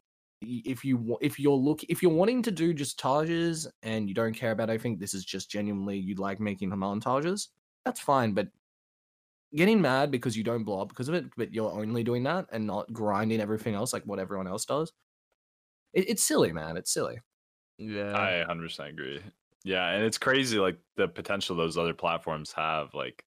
[0.41, 4.33] if you if you're look if you're wanting to do just tages and you don't
[4.33, 7.47] care about anything, this is just genuinely you'd like making montages.
[7.83, 8.47] That's fine, but
[9.55, 12.47] getting mad because you don't blow up because of it, but you're only doing that
[12.51, 14.91] and not grinding everything else like what everyone else does.
[15.93, 16.77] It, it's silly, man.
[16.77, 17.19] It's silly.
[17.77, 18.13] Yeah.
[18.15, 19.21] I 100% agree.
[19.63, 22.93] Yeah, and it's crazy like the potential those other platforms have.
[22.93, 23.25] Like,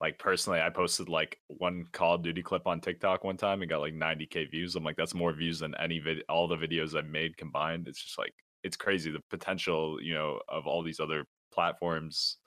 [0.00, 3.70] like personally, I posted like one Call of Duty clip on TikTok one time and
[3.70, 4.74] got like 90k views.
[4.74, 7.86] I'm like, that's more views than any vid, all the videos I've made combined.
[7.86, 12.38] It's just like it's crazy the potential, you know, of all these other platforms.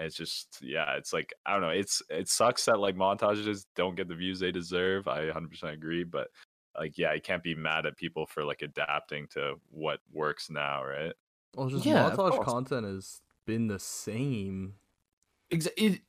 [0.00, 1.68] And it's just yeah, it's like I don't know.
[1.68, 5.06] It's it sucks that like montages don't get the views they deserve.
[5.08, 6.28] I 100% agree, but
[6.74, 10.82] like yeah, i can't be mad at people for like adapting to what works now,
[10.82, 11.12] right?
[11.54, 14.76] well, just Yeah, montage content has been the same.
[15.52, 16.00] Exa- it,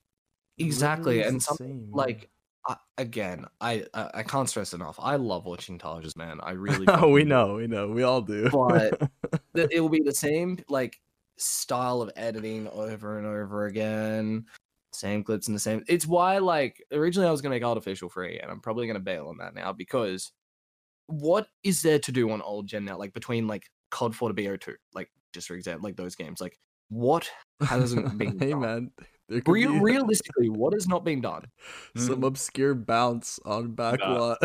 [0.57, 2.29] exactly, Literally and the some same, like
[2.65, 4.99] I, again, I, I I can't stress enough.
[5.01, 6.39] I love watching montages man.
[6.41, 6.85] I really.
[6.87, 8.49] Oh we know, we know, we all do.
[8.49, 9.01] But-
[9.53, 11.01] it will be the same like
[11.37, 14.45] style of editing over and over again
[14.93, 18.09] same clips and the same it's why like originally i was going to make artificial
[18.09, 20.31] free and i'm probably going to bail on that now because
[21.07, 24.35] what is there to do on old gen now like between like cod 4 to
[24.35, 26.57] bo2 like just for example like those games like
[26.89, 27.29] what
[27.61, 28.59] hasn't been hey done?
[28.59, 28.91] man,
[29.31, 31.45] there Real, be realistically what is not being done
[31.95, 32.23] some hmm.
[32.25, 34.37] obscure bounce on backlot.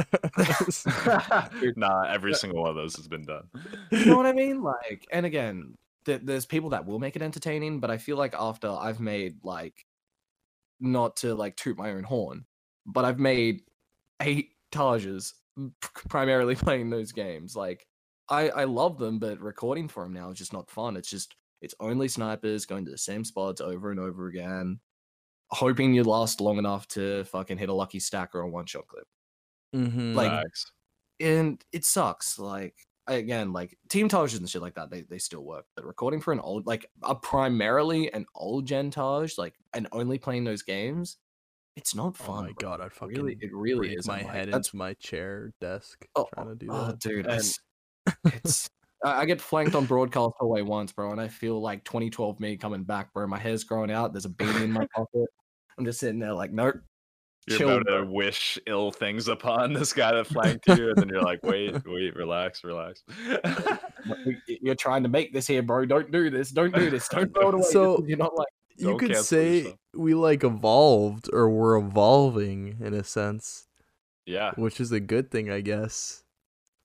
[1.61, 3.49] Dude, Not every single one of those has been done.
[3.91, 4.63] you know what I mean?
[4.63, 5.75] Like, and again,
[6.07, 9.45] th- there's people that will make it entertaining, but I feel like after I've made
[9.45, 9.87] like,
[10.81, 12.47] not to like toot my own horn,
[12.87, 13.63] but I've made
[14.23, 15.35] eight Tages
[16.09, 17.57] primarily playing those games.
[17.57, 17.87] Like,
[18.29, 20.97] I I love them, but recording for them now is just not fun.
[20.97, 24.81] It's just it's only snipers going to the same spots over and over again,
[25.51, 28.87] hoping you last long enough to fucking hit a lucky stack or a one shot
[28.89, 29.07] clip
[29.75, 30.15] Mm-hmm.
[30.15, 30.73] Like, Facts.
[31.21, 32.39] and it sucks.
[32.39, 32.75] Like
[33.07, 35.67] again, like team Taj and shit like that, they they still work.
[35.75, 40.19] But recording for an old, like a primarily an old gen Taj, like and only
[40.19, 41.19] playing those games,
[41.77, 42.29] it's not oh fun.
[42.29, 42.45] oh fun.
[42.45, 42.71] my bro.
[42.71, 44.09] god, I'd fucking really, it really break is.
[44.09, 47.01] my head That's into my chair desk oh, trying to do oh, that.
[47.01, 47.27] dude.
[47.27, 47.61] And- It's,
[48.25, 48.71] it's
[49.05, 52.57] I I get flanked on broadcast hallway once, bro, and I feel like 2012 me
[52.57, 53.27] coming back, bro.
[53.27, 54.13] My hair's growing out.
[54.13, 55.27] There's a beanie in my pocket.
[55.79, 56.77] I'm just sitting there like, nope.
[57.49, 61.09] You're chill, about to wish ill things upon this guy that flanked you, and then
[61.09, 63.05] you're like, wait, wait, relax, relax.
[64.47, 65.85] You're trying to make this here, bro.
[65.87, 66.51] Don't do this.
[66.51, 67.09] Don't do this.
[67.09, 67.63] Don't throw it away.
[67.65, 68.49] So- you're not like.
[68.77, 69.77] you Don't could say yourself.
[69.95, 73.69] we like evolved or we're evolving in a sense,
[74.27, 76.23] yeah, which is a good thing, I guess.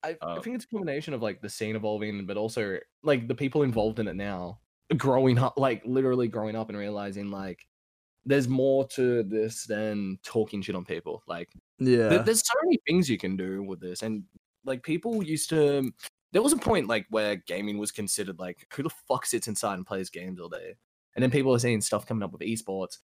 [0.04, 3.28] I, I Um, think it's a combination of like the scene evolving, but also like
[3.28, 4.60] the people involved in it now
[4.98, 7.60] growing up, like literally growing up and realizing like
[8.26, 11.24] there's more to this than talking shit on people.
[11.28, 12.10] Like Yeah.
[12.10, 14.24] th- there's so many things you can do with this, and
[14.66, 15.92] like people used to.
[16.34, 19.76] There was a point like where gaming was considered like who the fuck sits inside
[19.76, 20.76] and plays games all day,
[21.16, 23.00] and then people are seeing stuff coming up with esports.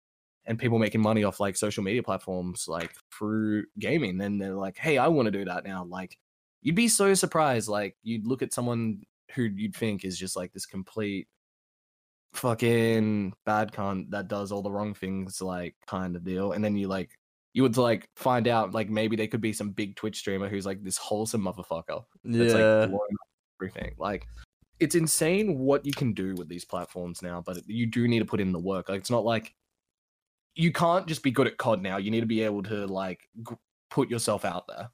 [0.45, 4.77] And people making money off like social media platforms, like through gaming, and they're like,
[4.77, 6.17] "Hey, I want to do that now." Like,
[6.61, 7.67] you'd be so surprised.
[7.67, 9.01] Like you'd look at someone
[9.35, 11.27] who you'd think is just like this complete
[12.33, 16.75] fucking bad cunt that does all the wrong things, like kind of deal, and then
[16.75, 17.11] you like
[17.53, 20.65] you would like find out like maybe they could be some big Twitch streamer who's
[20.65, 22.81] like this wholesome motherfucker that's yeah.
[22.81, 23.17] like blowing
[23.59, 23.95] everything.
[23.97, 24.27] Like
[24.79, 28.25] it's insane what you can do with these platforms now, but you do need to
[28.25, 28.89] put in the work.
[28.89, 29.55] Like it's not like
[30.55, 31.97] you can't just be good at COD now.
[31.97, 33.55] You need to be able to like g-
[33.89, 34.89] put yourself out there.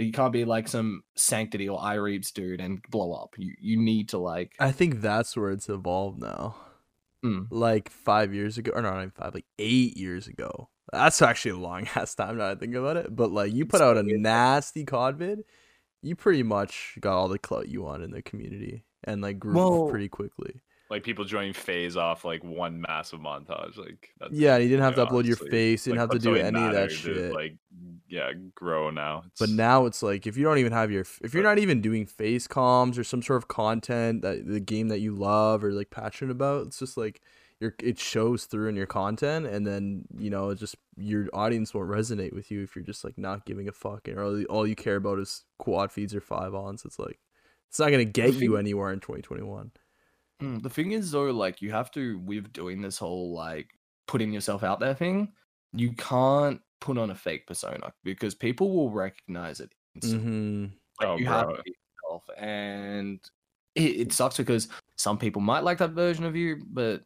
[0.00, 3.34] You can't be like some sanctity or iReaps dude and blow up.
[3.38, 6.56] You you need to like I think that's where it's evolved now.
[7.24, 7.48] Mm.
[7.50, 10.70] Like five years ago, or not even five, like eight years ago.
[10.92, 13.14] That's actually a long ass time now I think about it.
[13.14, 15.44] But like you put It's out a nasty COD vid,
[16.02, 19.54] you pretty much got all the clout you want in the community and like grew
[19.54, 20.62] Well- pretty quickly.
[20.90, 23.78] Like people joining FaZe off like one massive montage.
[23.78, 26.12] Like that's, Yeah, and you didn't have to know, upload your face, you didn't like,
[26.12, 27.32] have to do any of that matter to, shit.
[27.32, 27.54] Like
[28.08, 29.22] yeah, grow now.
[29.38, 32.06] But now it's like if you don't even have your if you're not even doing
[32.06, 35.90] face comms or some sort of content that the game that you love or like
[35.90, 37.22] passionate about, it's just like
[37.60, 41.74] your it shows through in your content and then you know it's just your audience
[41.74, 44.66] won't resonate with you if you're just like not giving a fuck and all, all
[44.66, 46.84] you care about is quad feeds or five ons.
[46.84, 47.20] It's like
[47.68, 49.70] it's not gonna get you anywhere in 2021.
[50.40, 53.70] Mm, The thing is, though, like you have to with doing this whole like
[54.06, 55.32] putting yourself out there thing,
[55.72, 59.70] you can't put on a fake persona because people will recognize it.
[60.00, 60.64] Mm-hmm.
[61.00, 61.74] Like, Oh, you have to be
[62.04, 63.20] yourself, and
[63.74, 67.02] it, it sucks because some people might like that version of you, but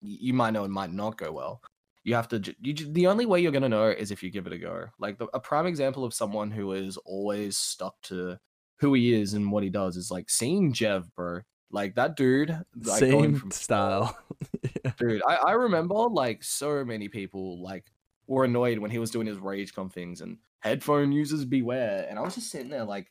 [0.00, 1.62] you might know it might not go well.
[2.04, 2.54] You have to.
[2.60, 4.86] You the only way you're gonna know is if you give it a go.
[4.98, 8.38] Like the, a prime example of someone who is always stuck to
[8.78, 11.40] who he is and what he does is like seeing Jev, bro.
[11.70, 14.16] Like that dude, like Same from style.
[14.84, 14.92] yeah.
[14.98, 17.90] dude I, I remember like so many people like
[18.26, 22.06] were annoyed when he was doing his ragecon things and headphone users beware.
[22.08, 23.10] And i was just sitting there like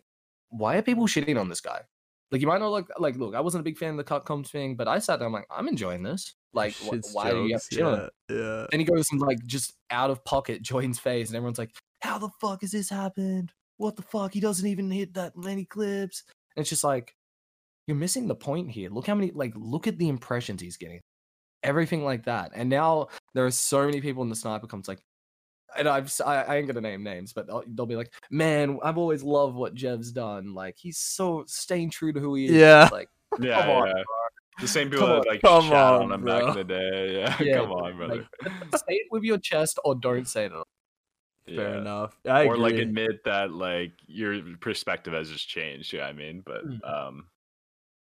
[0.49, 1.81] why are people shitting on this guy?
[2.31, 4.25] Like you might not look like look i wasn't a big fan of the cut
[4.25, 6.35] comms thing but i sat there i'm like i'm enjoying this.
[6.53, 7.85] Like wh- why do you have jokes, to shit
[8.29, 8.65] yeah, yeah.
[8.69, 11.71] then he goes and like just out of pocket joins FaZe and everyone's like
[12.03, 13.53] how the fuck has this happened?
[13.77, 14.33] What the fuck?
[14.33, 16.23] He doesn't even hit that many clips.
[16.55, 17.15] And it's just like
[17.87, 20.99] you're missing the point here look how many like look at the impressions he's getting
[21.63, 24.99] everything like that and now there are so many people in the sniper comes like
[25.75, 28.77] and I've s- I, I ain't gonna name names, but they'll, they'll be like, "Man,
[28.83, 30.53] I've always loved what Jev's done.
[30.53, 32.89] Like he's so staying true to who he is." Yeah.
[32.91, 33.09] Like,
[33.41, 34.03] yeah, come on, yeah.
[34.61, 36.47] The same people Come that like Come chat on, on him back bro.
[36.49, 37.15] in the day.
[37.19, 38.27] Yeah, Yeah, come on, brother.
[38.43, 40.51] like, say it with your chest or don't say it.
[40.51, 40.67] at all.
[41.47, 41.77] Fair Yeah.
[41.79, 42.19] enough.
[42.29, 45.91] I or like admit that like your perspective has just changed.
[45.91, 46.87] Yeah, I mean, but Mm.
[46.87, 47.25] um,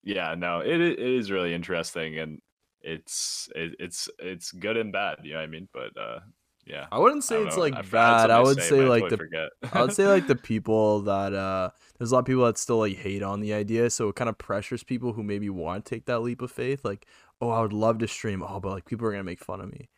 [0.02, 2.40] yeah, no, it it is really interesting, and
[2.82, 5.18] it's it, it's it's good and bad.
[5.22, 5.68] You know what I mean?
[5.72, 6.20] But uh,
[6.66, 7.62] yeah, I wouldn't say don't it's know.
[7.62, 8.30] like I bad.
[8.30, 9.50] I would but say like totally the.
[9.72, 12.78] I would say like the people that uh there's a lot of people that still
[12.78, 15.90] like hate on the idea, so it kind of pressures people who maybe want to
[15.94, 16.84] take that leap of faith.
[16.84, 17.06] Like,
[17.40, 18.42] oh, I would love to stream.
[18.42, 19.88] Oh, but like people are gonna make fun of me.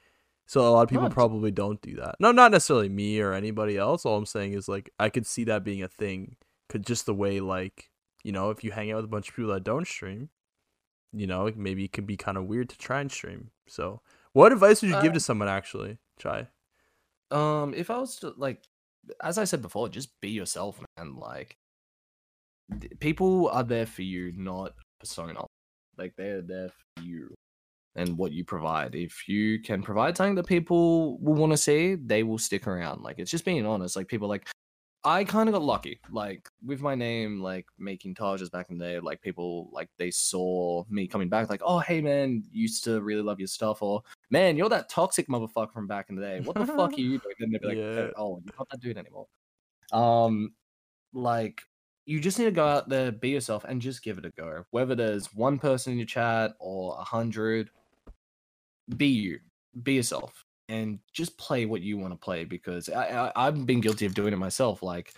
[0.46, 2.16] So a lot of people Not- probably don't do that.
[2.18, 4.04] No, not necessarily me or anybody else.
[4.04, 6.36] All I'm saying is like I could see that being a thing.
[6.68, 7.90] Could just the way like
[8.24, 10.30] you know if you hang out with a bunch of people that don't stream,
[11.12, 13.50] you know maybe it could be kind of weird to try and stream.
[13.68, 14.00] So
[14.32, 16.48] what advice would you give Uh, to someone actually, Chai?
[17.30, 18.62] Um, if I was to like,
[19.22, 21.16] as I said before, just be yourself, man.
[21.16, 21.56] Like,
[23.00, 25.44] people are there for you, not persona.
[25.98, 27.34] Like they're there for you
[27.94, 28.94] and what you provide.
[28.94, 33.02] If you can provide something that people will want to see, they will stick around.
[33.02, 33.96] Like it's just being honest.
[33.96, 34.48] Like people like.
[35.04, 38.84] I kind of got lucky, like with my name, like making Tajas back in the
[38.84, 39.00] day.
[39.00, 43.22] Like people, like they saw me coming back, like, "Oh, hey man, used to really
[43.22, 46.40] love your stuff," or "Man, you're that toxic motherfucker from back in the day.
[46.40, 48.10] What the fuck are you doing?" Then they'd be like, Yeah.
[48.16, 49.26] "Oh, you're not that dude anymore."
[49.92, 50.54] Um,
[51.12, 51.62] like
[52.06, 54.64] you just need to go out there, be yourself, and just give it a go.
[54.70, 57.70] Whether there's one person in your chat or a hundred,
[58.96, 59.40] be you,
[59.82, 60.41] be yourself,
[60.72, 62.44] and just play what you want to play.
[62.44, 64.82] Because I, I I've been guilty of doing it myself.
[64.82, 65.14] Like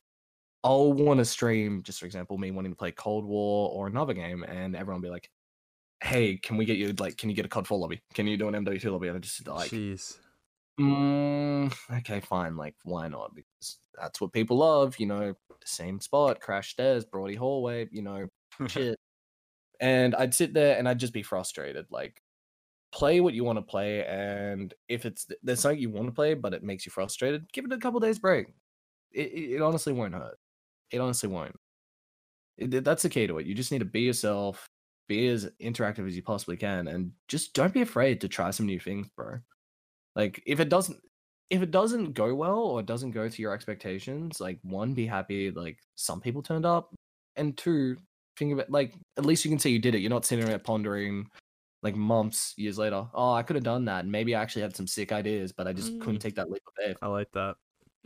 [0.65, 4.15] I'll want to stream, just for example, me wanting to play Cold War or another
[4.15, 5.31] game, and everyone be like,
[6.03, 8.03] "Hey, can we get you like, can you get a COD 4 lobby?
[8.15, 10.19] Can you do an MW2 lobby?" And I just like, Jeez.
[10.81, 12.57] Mm, okay, fine.
[12.57, 13.35] Like, why not?
[13.35, 14.97] Because that's what people love.
[14.99, 17.89] You know, same spot, crash stairs, Broady hallway.
[17.93, 18.29] You know,
[18.67, 18.99] shit.
[19.81, 21.87] And I'd sit there and I'd just be frustrated.
[21.91, 22.23] Like,
[22.95, 26.35] play what you want to play, and if it's there's something you want to play
[26.35, 28.47] but it makes you frustrated, give it a couple days break.
[29.13, 30.39] It, it, it honestly won't hurt.
[30.93, 31.57] It honestly won't.
[32.57, 33.47] It- that's the key to it.
[33.47, 34.69] You just need to be yourself,
[35.09, 38.67] be as interactive as you possibly can, and just don't be afraid to try some
[38.67, 39.39] new things, bro.
[40.15, 41.01] Like if it doesn't
[41.51, 45.07] if it doesn't go well or it doesn't go to your expectations, like one, be
[45.07, 46.95] happy like some people turned up,
[47.35, 47.97] and two,
[48.39, 49.99] think about like at least you can say you did it.
[49.99, 51.27] You're not sitting there pondering
[51.85, 53.07] like months, years later.
[53.15, 54.01] Oh, I could have done that.
[54.05, 56.21] and Maybe I actually had some sick ideas, but I just couldn't Mm.
[56.23, 56.97] take that leap of faith.
[57.03, 57.57] I like that.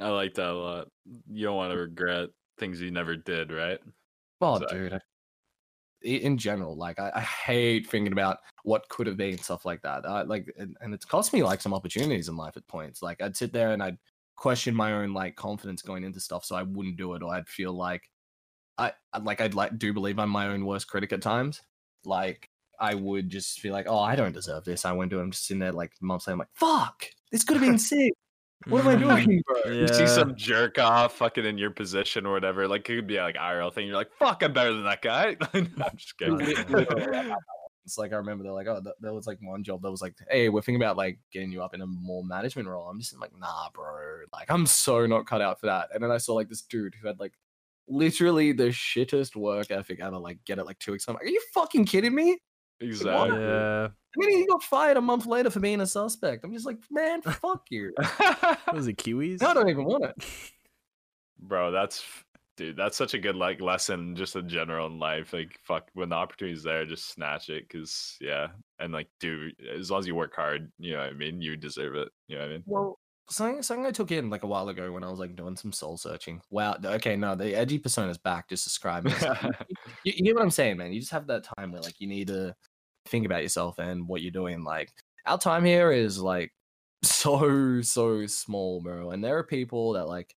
[0.00, 0.88] I like that a lot.
[1.30, 3.80] You don't want to regret things you never did, right?
[4.42, 4.78] Oh, Exactly.
[4.78, 4.92] dude.
[4.94, 5.00] I-
[6.04, 9.82] i- In general, like I, I hate thinking about what could have been stuff like
[9.82, 10.06] that.
[10.06, 13.02] I, like, and, and it's cost me like some opportunities in life at points.
[13.02, 13.98] Like I'd sit there and I'd
[14.36, 17.48] question my own like confidence going into stuff, so I wouldn't do it, or I'd
[17.48, 18.08] feel like
[18.78, 21.62] I I- like I'd like do believe I'm my own worst critic at times.
[22.04, 22.47] Like
[22.80, 24.84] I would just feel like, oh, I don't deserve this.
[24.84, 25.22] I won't do it.
[25.22, 28.12] I'm just sitting there like months later, I'm like, fuck, this could have been sick.
[28.66, 29.72] What am I doing, bro?
[29.72, 32.66] You see some jerk off fucking in your position or whatever.
[32.66, 33.86] Like it could be like IRL thing.
[33.86, 35.36] You're like, fuck, I'm better than that guy.
[35.52, 36.38] I'm just kidding.
[36.38, 37.38] Li- literally, I had that
[37.82, 37.98] once.
[37.98, 40.14] Like I remember they're like, oh, th- there was like one job that was like,
[40.30, 42.88] hey, we're thinking about like getting you up in a more management role.
[42.88, 44.20] I'm just like, nah, bro.
[44.32, 45.88] Like I'm so not cut out for that.
[45.94, 47.34] And then I saw like this dude who had like
[47.86, 50.18] literally the shittest work ethic ever.
[50.18, 51.06] Like get it like two weeks.
[51.08, 52.38] I'm like, are you fucking kidding me?
[52.80, 53.40] Exactly.
[53.40, 53.88] Yeah.
[53.88, 56.44] I mean, he got fired a month later for being a suspect.
[56.44, 57.92] I'm just like, man, fuck you.
[57.98, 59.42] What was it Kiwis?
[59.42, 60.14] I don't even want it.
[61.40, 62.04] Bro, that's
[62.56, 65.32] dude, that's such a good like lesson just in general in life.
[65.32, 67.68] Like fuck when the opportunity's there, just snatch it.
[67.68, 68.48] Cause yeah.
[68.80, 71.56] And like dude, as long as you work hard, you know what I mean, you
[71.56, 72.08] deserve it.
[72.26, 72.62] You know what I mean?
[72.66, 72.98] Well,
[73.30, 75.72] something something I took in like a while ago when I was like doing some
[75.72, 76.40] soul searching.
[76.50, 76.76] Wow.
[76.84, 78.48] Okay, no, the edgy persona's back.
[78.48, 79.12] Just describe me.
[80.04, 80.92] you, you get what I'm saying, man.
[80.92, 82.54] You just have that time where like you need to
[83.08, 84.64] think about yourself and what you're doing.
[84.64, 84.90] Like
[85.26, 86.52] our time here is like
[87.04, 89.10] so so small, bro.
[89.12, 90.34] And there are people that like.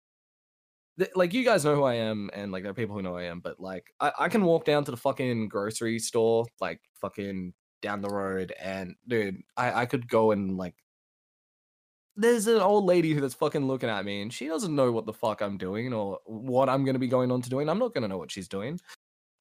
[0.99, 3.17] th- Like you guys know who I am, and like there are people who know
[3.17, 6.81] I am, but like I, I can walk down to the fucking grocery store, like
[7.01, 10.75] fucking down the road, and dude, I, I could go and like
[12.17, 15.07] there's an old lady who that's fucking looking at me and she doesn't know what
[15.07, 17.69] the fuck I'm doing or what I'm gonna be going on to doing.
[17.69, 18.79] I'm not gonna know what she's doing.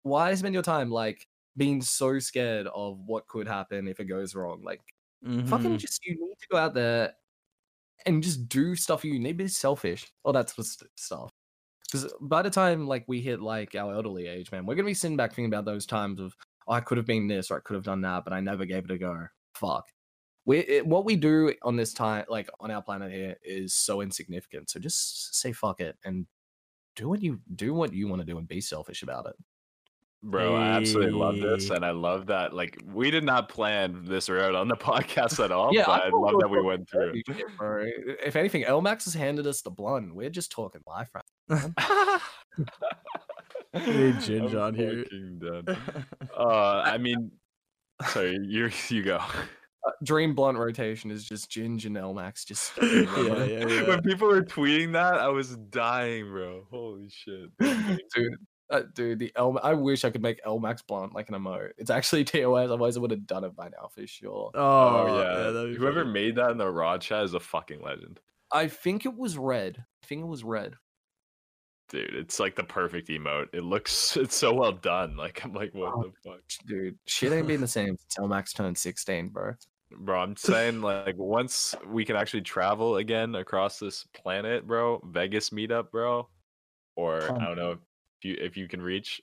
[0.04, 1.28] Why spend your time like
[1.60, 4.64] being so scared of what could happen if it goes wrong?
[4.64, 4.82] Like
[5.46, 5.80] fucking Mhm.
[5.80, 7.16] just you need to go out there
[8.06, 9.34] and just do stuff you need.
[9.34, 10.12] To be selfish.
[10.24, 11.32] All that sort of stuff.
[11.92, 14.94] Because by the time like we hit like our elderly age, man, we're gonna be
[14.94, 16.36] sitting back thinking about those times of
[16.68, 18.66] oh, I could have been this or I could have done that, but I never
[18.66, 19.28] gave it a go.
[19.56, 19.90] Fuck.
[20.46, 24.02] We it, what we do on this time, like on our planet here, is so
[24.02, 24.70] insignificant.
[24.72, 26.28] So just say fuck it and
[26.96, 29.36] do what you do what you want to do and be selfish about it.
[30.22, 32.54] Bro, I absolutely love this, and I love that.
[32.54, 36.10] Like, we did not plan this route on the podcast at all, Yeah, but I
[36.10, 37.14] thought love that we went through.
[37.26, 37.38] shit.
[38.26, 40.14] If anything, Elmax has handed us the blunt.
[40.14, 41.24] We're just talking life right
[43.74, 45.04] Hey, Ginge I'm on here.
[45.04, 45.78] fucking done.
[46.38, 47.32] Uh, I mean,
[48.08, 49.18] sorry, you you go.
[49.18, 53.88] uh, dream blunt rotation is just Ginge and Elmax just yeah, yeah, yeah.
[53.88, 56.66] When people were tweeting that, I was dying, bro.
[56.72, 57.50] Holy shit.
[57.60, 58.34] dude.
[58.72, 61.72] Uh, dude, the El I wish I could make Elmax blunt like an emote.
[61.78, 64.52] It's actually TOS, otherwise I would have done it by now for sure.
[64.54, 64.60] Oh,
[65.08, 65.52] Oh, yeah.
[65.52, 66.14] that'd Whoever funny.
[66.14, 68.20] made that in the raw chat is a fucking legend.
[68.52, 69.84] I think it was red.
[70.04, 70.76] I think it was red.
[71.90, 73.48] Dude, it's like the perfect emote.
[73.54, 75.18] It looks it's so well done.
[75.18, 76.04] Like I'm like, what Oh.
[76.04, 76.42] the fuck?
[76.68, 79.54] Dude, shit ain't been the same since Elmax turned 16, bro.
[79.92, 85.50] Bro, I'm saying like once we can actually travel again across this planet, bro, Vegas
[85.50, 86.30] meetup, bro.
[86.96, 87.78] Or I don't know
[88.20, 89.22] if you if you can reach,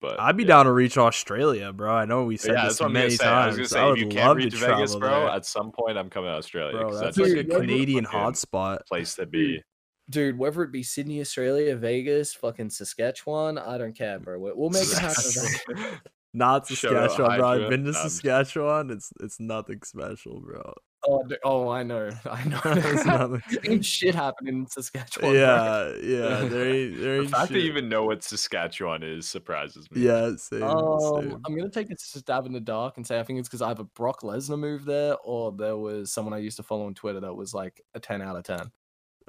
[0.00, 0.48] but I'd be yeah.
[0.48, 1.92] down to reach Australia, bro.
[1.92, 3.26] I know we said yeah, this that's what I'm many say.
[3.26, 3.68] I was times.
[3.72, 5.28] gonna I say would if you can't love reach to Vegas, travel bro, there.
[5.30, 6.78] at some point I'm coming to Australia.
[6.78, 8.78] Bro, 'cause that's that's like Dude, a Canadian hotspot.
[8.86, 9.62] place to be.
[10.10, 14.38] Dude, whether it be Sydney, Australia, Vegas, fucking Saskatchewan, I don't care, bro.
[14.38, 16.00] We- We'll make it happen.
[16.32, 17.48] Not Saskatchewan, bro.
[17.64, 18.90] I've been to Nah, I'm just- Saskatchewan.
[18.90, 20.72] It's it's nothing special, bro.
[21.06, 22.10] Oh, oh, I know.
[22.30, 22.60] I know.
[22.64, 23.42] It's nothing.
[23.68, 25.32] ain't shit happening in Saskatchewan.
[25.32, 25.40] bro.
[25.40, 26.48] yeah, yeah.
[26.48, 30.02] There ain't there The ain't fact that you even know what Saskatchewan is surprises me.
[30.02, 31.40] Yeah, same, Um, same.
[31.46, 33.84] I'm gonna take a stab in the dark and say I think it's because either
[33.84, 37.34] Brock Lesnar moved there or there was someone I used to follow on Twitter that
[37.34, 38.70] was like a 10 out of 10.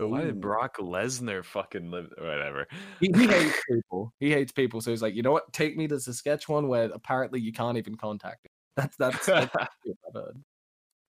[0.08, 2.14] Why did Brock Lesnar fucking live?
[2.18, 2.68] Whatever.
[3.02, 4.14] He, he hates people.
[4.20, 4.80] He hates people.
[4.80, 5.52] So he's like, you know what?
[5.52, 8.50] Take me to Saskatchewan where apparently you can't even contact me.
[8.78, 9.52] That's that's, that's
[9.86, 10.44] shit I've heard.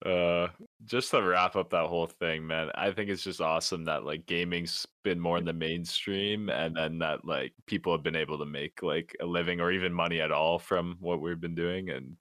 [0.05, 0.49] Uh
[0.85, 4.27] just to wrap up that whole thing man i think it's just awesome that like
[4.27, 8.45] gaming's been more in the mainstream and then that like people have been able to
[8.45, 12.15] make like a living or even money at all from what we've been doing and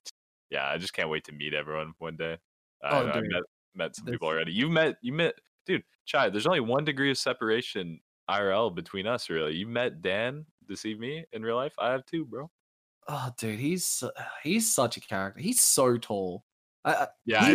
[0.48, 2.38] yeah i just can't wait to meet everyone one day
[2.82, 3.30] I, Oh, I dude.
[3.30, 3.42] met
[3.74, 5.34] met some people already you met you met
[5.66, 8.00] dude chai there's only one degree of separation
[8.30, 12.24] irl between us really you met dan deceive me in real life i have two
[12.24, 12.50] bro
[13.08, 14.02] Oh, dude, he's
[14.42, 15.40] he's such a character.
[15.40, 16.42] He's so tall.
[16.86, 17.48] I, yeah i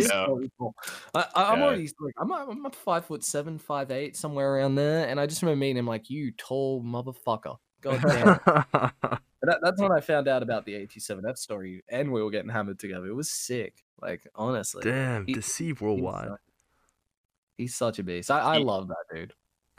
[0.58, 0.74] so.
[1.14, 1.64] I, I'm Yeah.
[1.64, 5.18] already like I'm a- I'm a five foot seven, five eight, somewhere around there, and
[5.18, 7.56] I just remember meeting him like you tall motherfucker.
[7.80, 9.18] God damn.
[9.44, 12.78] That, that's when I found out about the AT7F story, and we were getting hammered
[12.78, 13.06] together.
[13.08, 13.74] It was sick.
[14.00, 16.28] Like honestly, Damn, he- deceive he's worldwide.
[16.28, 16.38] such-
[17.58, 18.30] He's such a beast.
[18.30, 19.32] I, I He- love that dude.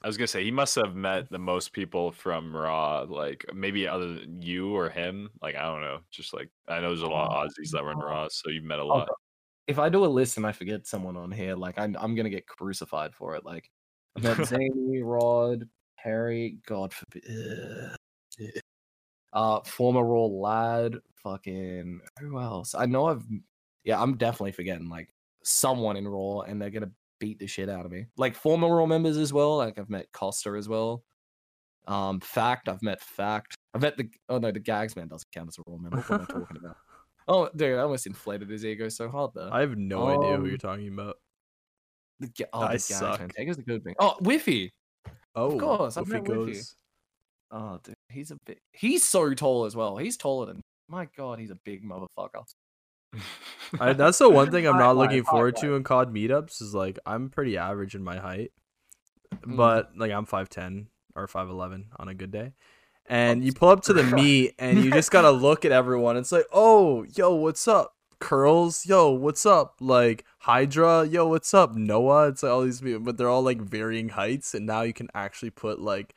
[0.03, 3.87] I was gonna say he must have met the most people from Raw, like maybe
[3.87, 5.29] other than you or him.
[5.41, 7.85] Like I don't know, just like I know there's a lot of oh, Aussies that
[7.85, 9.07] run Raw, so you've met a Oh, lot.
[9.68, 12.30] If I do a list and I forget someone on here, like I'm I'm gonna
[12.30, 13.45] get crucified for it.
[13.45, 13.70] Like
[14.18, 17.95] I've met Zany, Rod, Perry, God forbid.
[19.32, 22.76] Uh, former Raw lad, fucking who else?
[22.76, 23.24] I know I've,
[23.84, 25.09] yeah, I'm definitely forgetting like
[25.43, 28.05] someone in Raw, and they're gonna beat the shit out of me.
[28.18, 29.57] Like former Raw members as well.
[29.57, 31.03] Like I've met Costa as well.
[31.88, 33.55] Um, Fact, I've met Fact.
[33.74, 35.97] I've met the oh no, the Gags man doesn't count as a Raw member.
[35.97, 36.78] What am I talking about?
[37.28, 39.49] Oh, dude, I almost inflated his ego so hard there.
[39.51, 41.17] I have no idea who Um, you're talking about.
[42.19, 43.19] The, oh, I the suck.
[43.19, 43.30] man.
[43.30, 43.95] Taker's a good thing.
[43.99, 44.71] Oh, Whiffy.
[45.36, 46.76] Oh, of course, I've met goes.
[47.51, 48.59] Oh, dude, he's a bit.
[48.71, 49.97] He's so tall as well.
[49.97, 50.61] He's taller than.
[50.89, 52.43] My God, he's a big motherfucker.
[53.80, 56.99] I, that's the one thing I'm not looking forward to in COD meetups is like
[57.05, 58.51] I'm pretty average in my height,
[59.45, 59.57] Mm.
[59.57, 62.53] but like I'm five ten or five eleven on a good day,
[63.07, 66.17] and you pull up to the meet and you just gotta look at everyone.
[66.17, 67.95] It's like, oh, yo, what's up?
[68.19, 69.75] Curlz, yo, what's up?
[69.81, 71.75] Like Hydra, yo, what's up?
[71.75, 74.93] Noah, it's like all these people, but they're all like varying heights, and now you
[74.93, 76.15] can actually put like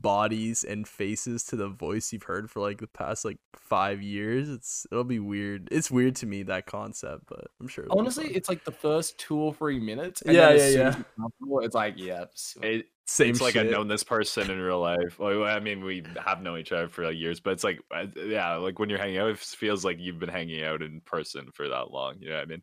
[0.00, 4.48] bodies and faces to the voice you've heard for like the past like five years.
[4.50, 5.68] It's it'll be weird.
[5.70, 7.86] It's weird to me that concept, but I'm sure.
[7.90, 10.22] Honestly, it's like the first two or three minutes.
[10.22, 10.60] And Yeah, yeah, yeah.
[10.60, 12.24] as you're comfortable, It's like, yeah.
[12.62, 13.30] It, same.
[13.30, 13.56] it's like.
[13.56, 15.18] I've known this person in real life.
[15.18, 17.80] Well, I mean, we have known each other for like years, but it's like,
[18.16, 21.50] yeah, like when you're hanging out, it feels like you've been hanging out in person
[21.52, 22.16] for that long.
[22.18, 22.62] You know what I mean?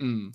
[0.00, 0.32] Mm.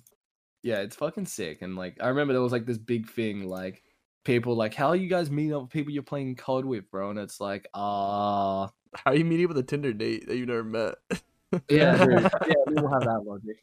[0.62, 1.62] Yeah, it's fucking sick.
[1.62, 3.82] And like, I remember there was like this big thing, like
[4.24, 7.10] people like, how are you guys meeting up with people you're playing COD with, bro?
[7.10, 10.62] And it's like, ah, How are you meeting with a Tinder date that you never
[10.64, 10.94] met?
[11.68, 12.22] yeah, dude.
[12.46, 13.56] yeah, we will have that logic.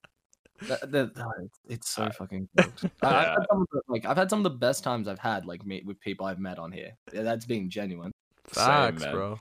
[0.67, 2.47] That, that, oh, it's, it's so Uh, fucking.
[2.57, 2.85] cooked.
[3.01, 3.29] I, I've yeah.
[3.31, 5.65] had some of the, like I've had some of the best times I've had like
[5.65, 6.91] meet with people I've met on here.
[7.13, 8.11] Yeah, that's being genuine.
[8.51, 9.13] Same, Facts, man.
[9.13, 9.39] bro.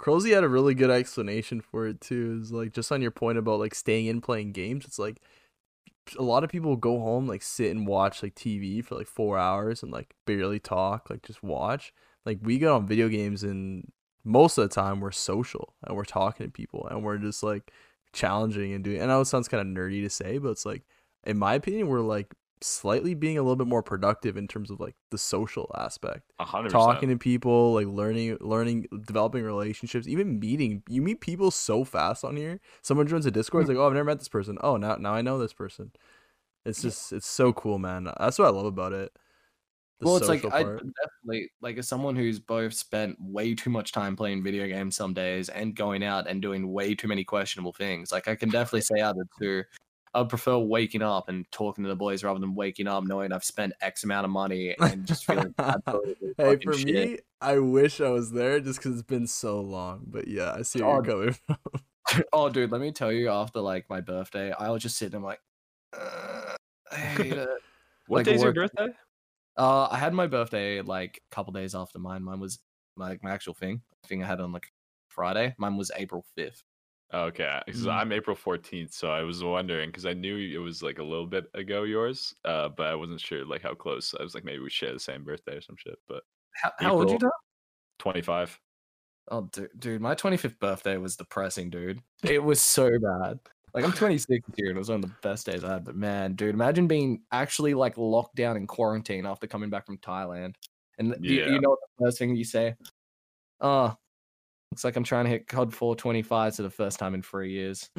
[0.00, 2.40] Crozzy had a really good explanation for it too.
[2.42, 4.84] Is like just on your point about like staying in playing games.
[4.84, 5.22] It's like
[6.18, 9.38] a lot of people go home like sit and watch like TV for like four
[9.38, 11.92] hours and like barely talk, like just watch.
[12.24, 13.90] Like we get on video games and
[14.24, 17.72] most of the time we're social and we're talking to people and we're just like
[18.12, 19.00] challenging and doing.
[19.00, 20.82] And I know it sounds kind of nerdy to say, but it's like
[21.24, 24.80] in my opinion we're like slightly being a little bit more productive in terms of
[24.80, 26.32] like the social aspect.
[26.38, 31.50] A hundred talking to people like learning learning developing relationships even meeting you meet people
[31.50, 32.60] so fast on here.
[32.82, 33.76] Someone joins a discord it's hmm.
[33.76, 34.58] like oh i've never met this person.
[34.60, 35.92] Oh now now i know this person.
[36.64, 38.08] It's just it's so cool man.
[38.18, 39.12] That's what i love about it.
[40.02, 43.70] The well, it's like social I definitely like as someone who's both spent way too
[43.70, 47.22] much time playing video games some days and going out and doing way too many
[47.22, 48.10] questionable things.
[48.10, 49.62] Like I can definitely say out of the two,
[50.14, 53.44] I prefer waking up and talking to the boys rather than waking up knowing I've
[53.44, 56.02] spent X amount of money and just feeling bad for
[56.36, 56.86] hey for shit.
[56.86, 60.62] me i wish i was there just because it's been so long but yeah i
[60.62, 61.56] see where Oh, you're coming from
[62.32, 63.30] oh, dude, let me tell you.
[63.30, 65.16] After like my birthday, I was just sitting.
[65.16, 65.40] I'm like,
[65.96, 66.54] uh,
[66.90, 67.48] I hate it.
[68.06, 68.88] What like, day's your birthday?
[69.56, 72.22] Uh, I had my birthday like a couple days after mine.
[72.22, 72.58] Mine was
[72.96, 73.82] like my actual thing.
[74.06, 74.72] Thing I had on like
[75.08, 75.54] Friday.
[75.58, 76.64] Mine was April fifth.
[77.14, 77.92] Okay, because Mm.
[77.92, 81.26] I'm April 14th, so I was wondering because I knew it was like a little
[81.26, 84.14] bit ago yours, uh, but I wasn't sure like how close.
[84.18, 86.94] I was like maybe we share the same birthday or some shit, but How, how
[86.94, 87.16] old you?
[87.16, 87.32] April.
[87.98, 88.58] 25.
[89.30, 92.00] Oh, dude, dude, my 25th birthday was depressing, dude.
[92.24, 93.38] It was so bad.
[93.74, 95.84] Like I'm 26 this year, and it was one of the best days I had.
[95.84, 99.98] But man, dude, imagine being actually like locked down in quarantine after coming back from
[99.98, 100.54] Thailand.
[100.98, 102.74] And you, you know what the first thing you say?
[103.60, 103.96] Oh,
[104.72, 107.90] looks like I'm trying to hit COD 425 for the first time in three years.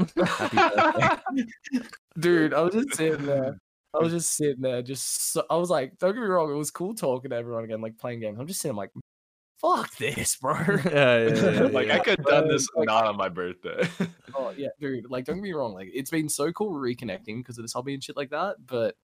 [2.19, 3.59] Dude, I was just sitting there.
[3.93, 6.55] I was just sitting there, just so, I was like, don't get me wrong, it
[6.55, 8.39] was cool talking to everyone again, like playing games.
[8.39, 8.89] I'm just sitting like,
[9.61, 10.53] fuck this, bro.
[10.67, 11.95] yeah, yeah, yeah, yeah, like yeah.
[11.97, 13.87] I could have done this Like- not on my birthday.
[14.33, 15.11] Oh yeah, dude.
[15.11, 15.75] Like, don't get me wrong.
[15.75, 18.55] Like, it's been so cool reconnecting because of this hobby and shit like that.
[18.65, 18.95] But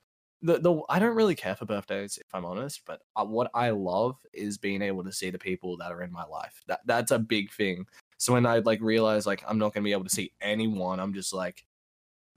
[0.41, 2.81] the the I don't really care for birthdays if I'm honest.
[2.85, 6.11] But uh, what I love is being able to see the people that are in
[6.11, 6.61] my life.
[6.67, 7.85] That that's a big thing.
[8.17, 11.13] So when I like realize like I'm not gonna be able to see anyone, I'm
[11.13, 11.65] just like,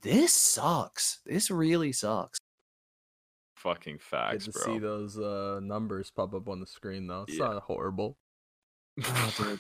[0.03, 1.21] this sucks.
[1.27, 2.39] This really sucks.
[3.57, 4.63] Fucking Good facts, to bro.
[4.65, 7.47] see those uh numbers pop up on the screen though it's Yeah.
[7.47, 8.17] not horrible
[9.07, 9.57] Oh.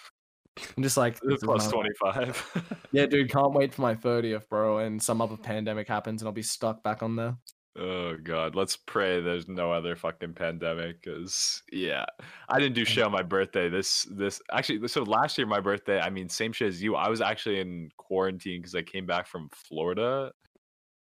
[0.76, 1.70] I'm just like Plus life.
[1.70, 2.76] 25.
[2.92, 3.30] Yeah, dude.
[3.30, 4.78] Can't wait for my 30th, bro.
[4.78, 7.36] And some other pandemic happens, and I'll be stuck back on there.
[7.78, 12.04] Oh god, let's pray there's no other fucking pandemic cuz yeah.
[12.48, 13.68] I didn't do shit on my birthday.
[13.70, 16.96] This this actually so last year my birthday, I mean same shit as you.
[16.96, 20.32] I was actually in quarantine cuz I came back from Florida.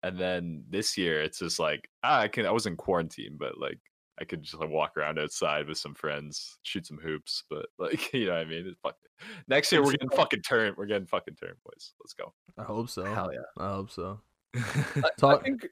[0.02, 3.56] And then this year it's just like ah, I can I was in quarantine, but
[3.58, 3.78] like
[4.20, 8.12] I could just like walk around outside with some friends, shoot some hoops, but like
[8.12, 8.66] you know what I mean?
[8.66, 8.96] It's fuck.
[9.48, 10.76] Next year we're getting fucking turned.
[10.76, 11.94] We're getting fucking turned, boys.
[12.00, 12.34] Let's go.
[12.58, 13.40] i hope so Hell yeah.
[13.56, 14.20] i hope so
[14.54, 14.60] I,
[15.04, 15.66] I Talk- think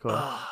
[0.00, 0.38] Go.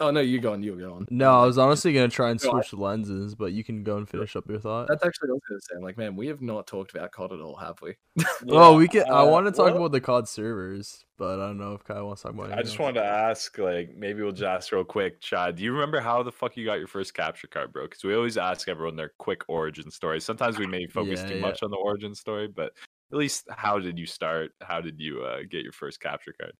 [0.00, 0.62] Oh no, you go on.
[0.62, 1.08] You go on.
[1.10, 3.96] No, I was honestly gonna try and No, I- switch lenses, but you can go
[3.96, 4.86] and finish up your thought.
[4.86, 5.84] That's actually what I was gonna say.
[5.84, 7.94] Like, man, we have not talked about COD at all, have we?
[8.48, 9.10] oh, we can.
[9.10, 11.84] I uh, want to talk well, about the COD servers, but I don't know if
[11.84, 12.50] Chai wants to talk about.
[12.50, 12.58] It.
[12.58, 12.78] I just else.
[12.78, 15.56] wanted to ask, like, maybe we'll just ask real quick, Chad.
[15.56, 17.86] Do you remember how the fuck you got your first capture card, bro?
[17.86, 20.20] Because we always ask everyone their quick origin story.
[20.20, 21.40] Sometimes we may focus Yeah, too yeah.
[21.40, 22.70] much on the origin story, but
[23.10, 24.52] at least how did you start?
[24.60, 26.52] How did you uh, get your first capture card?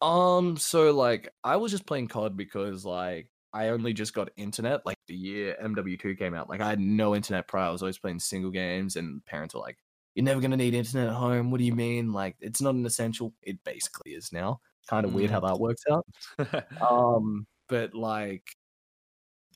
[0.00, 4.84] Um, so like I was just playing COD because like I only just got internet
[4.84, 6.48] like the year MW2 came out.
[6.48, 7.68] Like I had no internet prior.
[7.68, 9.78] I was always playing single games and parents were like,
[10.14, 11.50] You're never gonna need internet at home.
[11.50, 12.12] What do you mean?
[12.12, 13.32] Like it's not an essential.
[13.42, 14.60] It basically is now.
[14.88, 16.06] Kind of weird how that works out.
[16.80, 18.44] Um, but like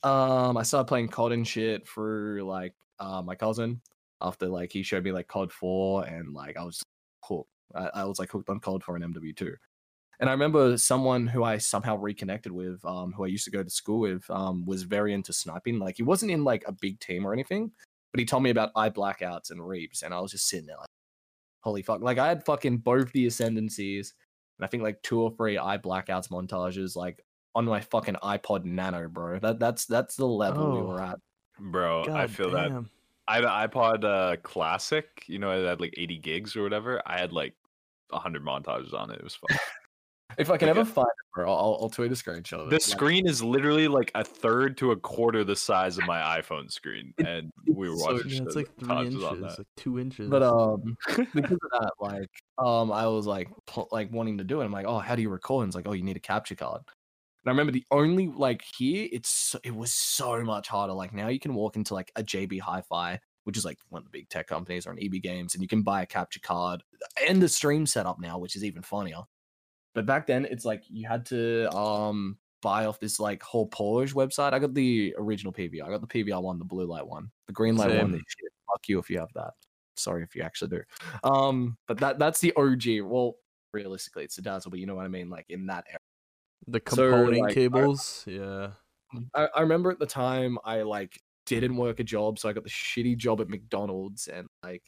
[0.03, 3.81] um I started playing COD and shit through like uh my cousin
[4.21, 6.81] after like he showed me like COD 4 and like I was
[7.23, 7.49] hooked.
[7.75, 9.53] I, I was like hooked on COD 4 and MW2.
[10.21, 13.63] And I remember someone who I somehow reconnected with, um, who I used to go
[13.63, 15.79] to school with, um, was very into sniping.
[15.79, 17.71] Like he wasn't in like a big team or anything,
[18.13, 20.77] but he told me about eye blackouts and reaps, and I was just sitting there
[20.77, 20.89] like,
[21.61, 22.01] holy fuck!
[22.01, 24.13] Like I had fucking both the ascendancies,
[24.59, 28.63] and I think like two or three eye blackouts montages, like on my fucking iPod
[28.63, 29.39] Nano, bro.
[29.39, 30.85] That that's that's the level we Oh.
[30.85, 31.19] were at.
[31.59, 32.85] Bro, I God feel that.
[33.27, 37.01] I had an iPod uh, Classic, you know, it had like 80 gigs or whatever.
[37.05, 37.55] I had like
[38.09, 39.17] 100 montages on it.
[39.19, 39.57] It was fun.
[40.37, 42.67] If I can Like ever a- find it, bro, I'll, I'll tweet a screenshot of
[42.67, 42.69] it.
[42.69, 46.19] The Like, screen is literally like a third to a quarter the size of my
[46.41, 49.57] iPhone screen, and we were so- watching Yeah, it's like three inches, on that.
[49.59, 50.29] like two inches.
[50.29, 50.95] But um,
[51.33, 54.65] because of that, like um, I was like pl- like wanting to do it.
[54.65, 55.63] I'm like, oh, how do you record?
[55.63, 56.81] And it's like, oh, you need a capture card.
[57.43, 60.93] And I remember the only like here, it's so- it was so much harder.
[60.93, 64.03] Like now you can walk into like a JB Hi-Fi, which is like one of
[64.05, 66.83] the big tech companies, or an EB Games, and you can buy a capture card
[67.27, 69.21] and the stream setup now, which is even funnier.
[69.93, 74.13] But back then, it's like you had to um buy off this like whole Polish
[74.13, 74.53] website.
[74.53, 75.83] I got the original PVR.
[75.83, 78.11] I got the PVR one, the blue light one, the green light one.
[78.11, 78.23] Same.
[78.27, 78.51] Shit.
[78.71, 79.51] Fuck you if you have that.
[79.97, 80.81] Sorry if you actually do.
[81.23, 83.01] Um, but that that's the OG.
[83.03, 83.35] Well,
[83.73, 85.29] realistically, it's a dazzle, but you know what I mean.
[85.29, 85.99] Like in that era.
[86.67, 88.71] the so, component like, I- cables, yeah.
[89.35, 92.63] I, I remember at the time I like didn't work a job, so I got
[92.63, 94.83] the shitty job at McDonald's and like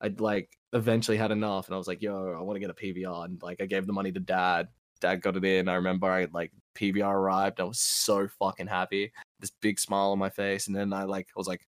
[0.00, 2.74] I'd like eventually had enough and I was like, yo, I want to get a
[2.74, 4.68] PVR and like I gave the money to dad.
[5.00, 5.68] Dad got it in.
[5.68, 7.60] I remember I like PVR arrived.
[7.60, 9.12] I was so fucking happy.
[9.40, 10.66] This big smile on my face.
[10.66, 11.66] And then I like I was like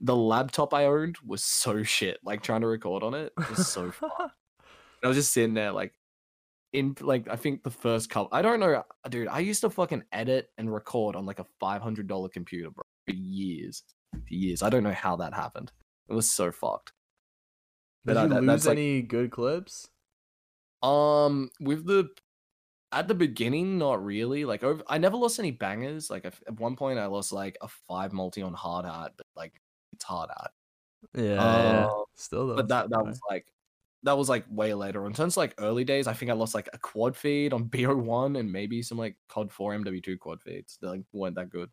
[0.00, 2.18] the laptop I owned was so shit.
[2.22, 4.10] Like trying to record on it was so fun.
[5.02, 5.94] I was just sitting there like
[6.72, 10.04] in like I think the first couple I don't know dude, I used to fucking
[10.12, 13.82] edit and record on like a five hundred dollar computer, bro, for years.
[14.12, 14.62] For years.
[14.62, 15.72] I don't know how that happened.
[16.08, 16.92] It was so fucked.
[18.06, 19.88] Did But, you that- lose that's, like- any good clips?
[20.82, 22.08] Um, with the
[22.92, 24.44] at the beginning, not really.
[24.44, 26.08] Like over, I never lost any bangers.
[26.08, 29.60] Like at one point, I lost like a five multi on hard hat, but like
[29.92, 30.50] it's hard hat.
[31.14, 31.42] Yeah.
[31.42, 32.56] Uh, Still though.
[32.56, 33.46] but that that was like
[34.04, 35.04] that was like way later.
[35.06, 37.64] In terms of like early days, I think I lost like a quad feed on
[37.68, 40.78] BO1 and maybe some like COD 4 MW2 quad feeds.
[40.80, 41.70] that like weren't that good.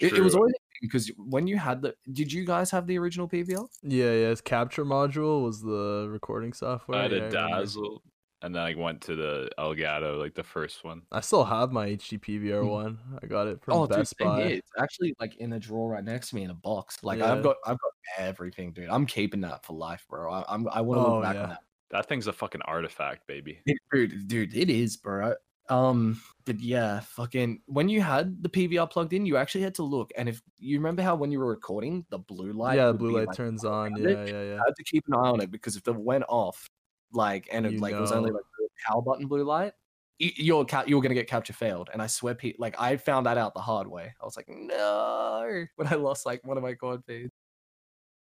[0.00, 3.26] It, it was always because when you had the did you guys have the original
[3.26, 3.66] PVR?
[3.82, 4.28] Yeah, yeah.
[4.28, 6.98] His capture module was the recording software.
[6.98, 7.36] I had a remember.
[7.36, 8.02] Dazzle,
[8.42, 11.02] and then I went to the Elgato, like the first one.
[11.12, 12.68] I still have my HD PVR Mm.
[12.70, 12.98] one.
[13.22, 14.42] I got it from Oh, dude, Best same Buy.
[14.48, 14.56] here.
[14.56, 17.02] It's actually like in a drawer right next to me in a box.
[17.04, 17.32] Like Yeah.
[17.32, 18.90] I've got I've got everything, dude.
[18.90, 20.30] I'm keeping that for life, bro.
[20.30, 21.42] I, I'm I want to Oh, look back yeah.
[21.44, 21.60] on that.
[21.92, 23.60] That thing's a fucking artifact, baby.
[23.66, 25.34] It- dude, dude, it is, bro.
[25.68, 29.82] Um, but yeah, fucking when you had the PVR plugged in, you actually had to
[29.82, 30.12] look.
[30.16, 33.12] And if you remember how when you were recording, the blue light, yeah, would blue
[33.12, 33.96] light like, turns on.
[33.96, 34.54] Yeah, it, yeah, yeah.
[34.56, 36.68] I had to keep an eye on it because if it went off,
[37.12, 39.72] like, and it like was only like the power button blue light,
[40.18, 41.90] you're ca- you're gonna get capture failed.
[41.92, 44.12] And I swear, pe- like I found that out the hard way.
[44.20, 47.32] I was like, no, when I lost like one of my quad feeds.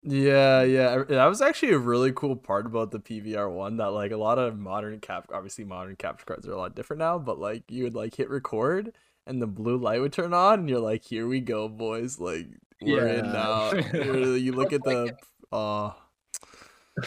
[0.03, 1.05] Yeah, yeah.
[1.09, 4.39] That was actually a really cool part about the PVR one that like a lot
[4.39, 7.85] of modern cap obviously modern capture cards are a lot different now, but like you
[7.85, 8.93] would like hit record
[9.27, 12.19] and the blue light would turn on and you're like, here we go, boys.
[12.19, 12.47] Like
[12.81, 13.73] we're in now.
[13.93, 15.15] You're- look at the
[15.53, 15.95] oh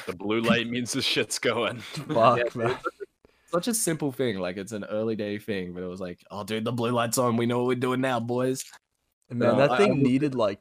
[0.06, 1.80] The blue light means the shit's going.
[1.80, 2.78] fuck Yeah, man.
[3.52, 6.44] Such a simple thing, like it's an early day thing, but it was like, oh,
[6.44, 7.38] dude, the blue light's on.
[7.38, 8.64] We know what we're doing now, boys.
[9.32, 10.60] And man, No, that I- I thing will- needed like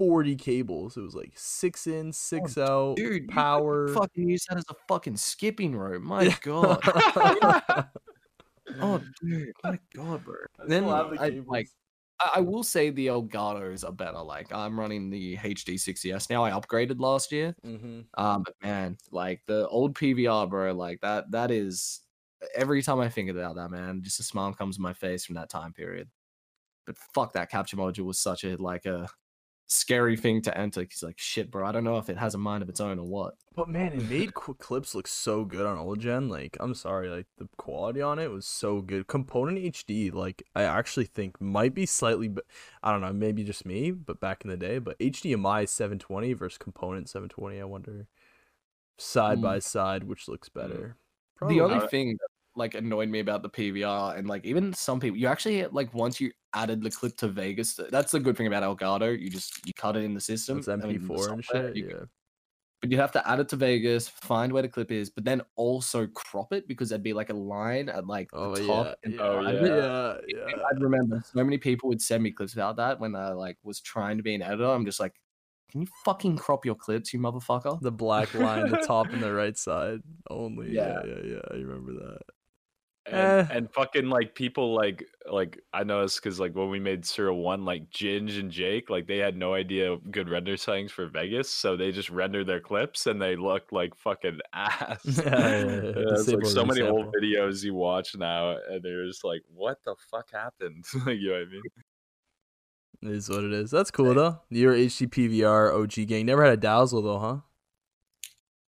[0.00, 0.96] 40 cables.
[0.96, 3.88] It was like six in, six out, Oh, Dude, you power.
[3.94, 6.02] fucking use that as a fucking skipping rope.
[6.02, 6.82] My god.
[8.80, 10.36] Oh, dude, my god, bro.
[10.66, 11.02] Then I,
[11.46, 11.68] like,
[12.20, 14.20] I, I will say the Elgatos are better.
[14.22, 16.44] Like, I'm running the HD 60s now.
[16.44, 17.54] I upgraded last year.
[17.62, 21.30] hmm Um, but man, like the old PVR, bro, like that.
[21.32, 22.00] That is
[22.54, 25.34] every time I think about that, man, just a smile comes to my face from
[25.36, 26.08] that time period.
[26.86, 29.08] But fuck that capture module was such a like a
[29.70, 30.82] scary thing to enter.
[30.82, 31.66] He's like, shit, bro.
[31.66, 33.34] I don't know if it has a mind of its own or what.
[33.54, 36.28] But man, it made clips look so good on old gen.
[36.28, 39.06] Like, I'm sorry, like the quality on it was so good.
[39.06, 42.30] Component HD, like I actually think might be slightly,
[42.82, 44.78] I don't know, maybe just me, but back in the day.
[44.78, 48.06] But HDMI 720 versus Component 720, I wonder
[48.98, 49.62] side by mm.
[49.62, 50.96] side which looks better.
[51.36, 54.98] Probably the only thing that like annoyed me about the PVR and like even some
[55.00, 58.46] people, you actually like once you added the clip to Vegas, that's the good thing
[58.48, 59.18] about Elgato.
[59.18, 60.58] You just you cut it in the system.
[60.58, 61.76] it's I mean, the MP4 and software, shit.
[61.76, 62.04] you Yeah.
[62.80, 65.42] but you have to add it to Vegas, find where the clip is, but then
[65.56, 68.86] also crop it because there'd be like a line at like the Oh top.
[68.86, 68.94] yeah.
[69.04, 69.48] and oh, Yeah.
[69.48, 70.16] Oh, yeah.
[70.26, 70.46] Yeah.
[70.48, 70.62] Yeah.
[70.72, 73.80] I'd remember so many people would send me clips about that when I like was
[73.80, 74.64] trying to be an editor.
[74.66, 75.14] I'm just like,
[75.70, 77.80] can you fucking crop your clips, you motherfucker?
[77.80, 80.72] The black line, the top and the right side only.
[80.72, 81.00] Yeah.
[81.06, 81.14] Yeah.
[81.22, 81.32] Yeah.
[81.34, 81.40] Yeah.
[81.48, 82.22] I remember that.
[83.06, 83.46] And, Eh.
[83.50, 87.64] and fucking like people like like I noticed because like when we made Serial One,
[87.64, 91.76] like Ginge and Jake, like they had no idea good render settings for Vegas, so
[91.76, 95.00] they just rendered their clips and they looked like fucking ass.
[95.04, 95.80] Yeah, yeah, yeah.
[95.82, 99.78] Yeah, it's like so many old videos you watch now, and they're just like, "What
[99.84, 101.62] the fuck happened?" like, you know what I mean?
[103.02, 103.70] It is what it is.
[103.70, 104.40] That's cool though.
[104.50, 107.38] Your HD PVR OG gang never had a dazzle though, huh?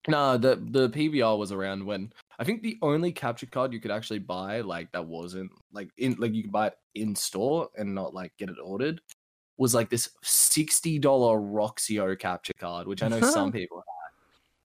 [0.08, 3.90] No, the the PVR was around when I think the only capture card you could
[3.90, 7.94] actually buy like that wasn't like in like you could buy it in store and
[7.94, 9.00] not like get it ordered
[9.58, 13.84] was like this sixty dollar Roxio capture card, which I know some people had.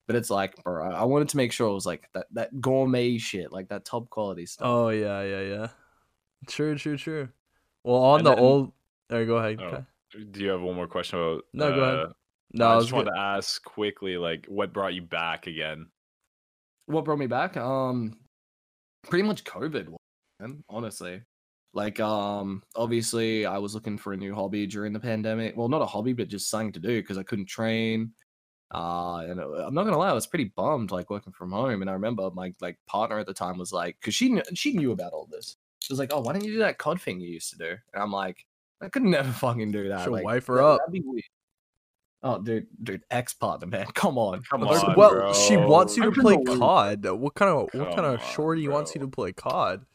[0.08, 3.18] But it's like, bro, I wanted to make sure it was like that that gourmet
[3.18, 4.66] shit, like that top quality stuff.
[4.68, 5.68] Oh yeah, yeah, yeah.
[6.48, 7.28] True, true, true.
[7.84, 8.72] Well, on And the then- old.
[9.10, 9.60] There, go ahead.
[9.62, 9.84] Oh.
[10.32, 11.44] Do you have one more question about?
[11.54, 12.00] No, go ahead.
[12.06, 12.14] uh,
[12.54, 15.46] No, I, I was just gonna, wanted to ask quickly, like, what brought you back
[15.48, 15.88] again?
[16.88, 18.18] What brought me back um
[19.04, 19.94] pretty much covid
[20.40, 21.22] man, honestly.
[21.74, 25.58] Like um obviously i was looking for a new hobby during the pandemic.
[25.58, 28.14] Well not a hobby but just something to do because i couldn't train.
[28.74, 31.82] Uh and uh, i'm not gonna lie i was pretty bummed like working from home.
[31.82, 34.74] And i remember my like partner at the time was like because she kn- she
[34.74, 35.58] knew about all this.
[35.82, 37.76] She was like oh why don't you do that cod thing you used to do?
[37.94, 38.46] And i'm like
[38.82, 40.80] i could never fucking do that Should like, wife her that- up.
[40.80, 41.24] that'd be weird.
[42.26, 46.04] Oh dude dude ex partner man come on Come Well, on, well, she wants you
[46.04, 47.06] to couldn't play COD.
[47.12, 49.86] What kind of what kind of on, shorty wants you to play COD?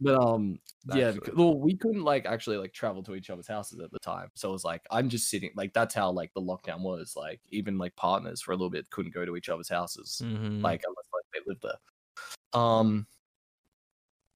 [0.00, 0.60] But um,
[0.94, 1.20] yeah, Actually.
[1.20, 4.28] because, well, we couldn't like actually like travel to each other's houses at the time,
[4.34, 7.14] so it was like I'm just sitting like that's how like the lockdown was.
[7.16, 10.60] Like even like partners for a little bit couldn't go to each other's houses, Mm-hmm.
[10.62, 12.60] like unless like they lived there.
[12.62, 13.06] Um,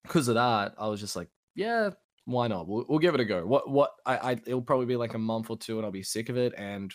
[0.03, 1.90] because of that, I was just like, yeah,
[2.24, 2.66] why not?
[2.66, 3.46] We'll, we'll give it a go.
[3.46, 6.03] What what I, I it'll probably be like a month or two, and I'll be
[6.03, 6.92] sick of it, and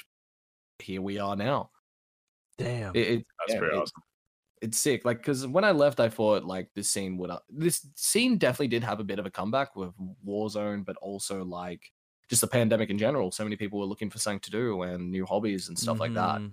[0.82, 1.72] here we are now.
[2.58, 2.96] Damn.
[2.96, 4.02] It, it, That's yeah, pretty it- awesome.
[4.62, 5.06] it's sick.
[5.06, 7.30] Like, because when I left, I thought like this scene would.
[7.30, 9.92] Uh, this scene definitely did have a bit of a comeback with
[10.26, 11.92] Warzone, but also like
[12.30, 13.32] just the pandemic in general.
[13.32, 16.14] So many people were looking for something to do and new hobbies and stuff like
[16.16, 16.40] that.
[16.42, 16.52] Mhm.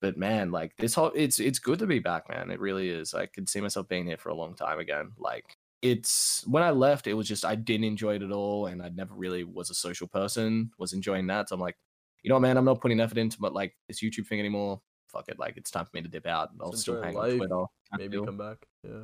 [0.00, 2.50] But man, like this whole, it's it's good to be back, man.
[2.50, 3.12] It really is.
[3.12, 5.12] I could see myself being here for a long time again.
[5.18, 8.82] Like it's when I left, it was just I didn't enjoy it at all, and
[8.82, 10.70] I never really was a social person.
[10.78, 11.76] Was enjoying that, so I'm like,
[12.22, 14.80] you know, what, man, I'm not putting effort into but like this YouTube thing anymore.
[15.08, 16.50] Fuck it, like it's time for me to dip out.
[16.60, 17.64] I'll Just still enjoy hang life, on Twitter.
[17.98, 18.26] Maybe deal.
[18.26, 18.58] come back.
[18.84, 19.02] Yeah.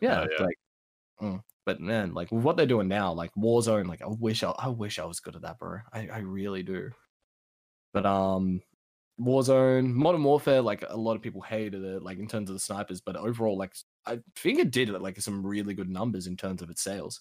[0.00, 0.44] Yeah, Oh, yeah.
[0.44, 0.58] like,
[1.22, 4.68] mm, but man, like what they're doing now, like Warzone, like I wish I, I
[4.68, 5.78] wish I was good at that, bro.
[5.92, 6.90] I, I really do.
[7.94, 8.60] But um,
[9.20, 12.60] Warzone, Modern Warfare, like a lot of people hated it, like in terms of the
[12.60, 13.74] snipers, but overall, like
[14.06, 17.20] I think it did like some really good numbers in terms of its sales.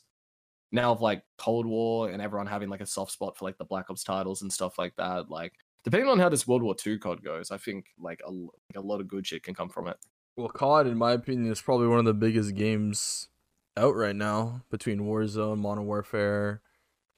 [0.72, 3.65] Now, of like Cold War and everyone having like a soft spot for like the
[3.65, 5.53] Black Ops titles and stuff like that, like
[5.84, 8.78] depending on how this World War II COD goes, I think like a, l- like
[8.78, 9.97] a lot of good shit can come from it.
[10.38, 13.28] Well, COD, in my opinion, is probably one of the biggest games
[13.76, 16.61] out right now between Warzone, Modern Warfare,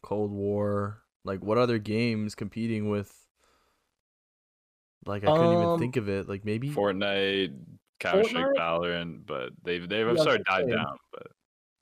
[0.02, 1.04] Cold War.
[1.24, 3.16] Like, what other games competing with?
[5.06, 6.28] Like, I couldn't even Um, think of it.
[6.28, 6.70] Like, maybe.
[6.72, 7.54] Fortnite,
[8.00, 10.98] Counter Strike, Valorant, but they've they've Yeah, I was started died down.
[11.12, 11.28] But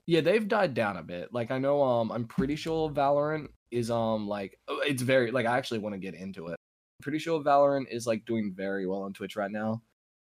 [0.08, 1.34] Yeah, they've died down a bit.
[1.34, 5.46] Like I know um I'm pretty sure Valorant is um like oh, it's very like
[5.46, 6.52] I actually want to get into it.
[6.54, 9.82] I'm pretty sure Valorant is like doing very well on Twitch right now.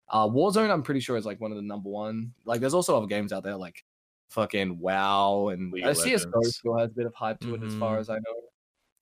[0.08, 2.32] Uh Warzone I'm pretty sure is like one of the number one.
[2.44, 3.84] Like there's also other games out there like
[4.30, 6.56] fucking WoW and League uh, of CS:GO Legends.
[6.56, 8.00] still has a bit of hype to it as far Mhm.
[8.00, 8.40] as I know.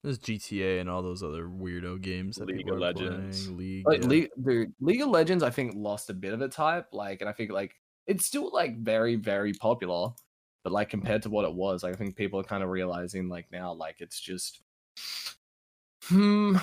[0.03, 3.45] There's GTA and all those other weirdo games that League of Legends.
[3.47, 3.57] playing.
[3.57, 3.87] League.
[3.87, 4.09] Like yeah.
[4.09, 6.89] League, dude, League of Legends, I think lost a bit of its hype.
[6.93, 7.73] Like, and I think like
[8.09, 10.09] it's still like very, very popular,
[10.63, 13.29] but like compared to what it was, like, I think people are kind of realizing
[13.29, 14.61] like now, like it's just,
[16.05, 16.57] hmm,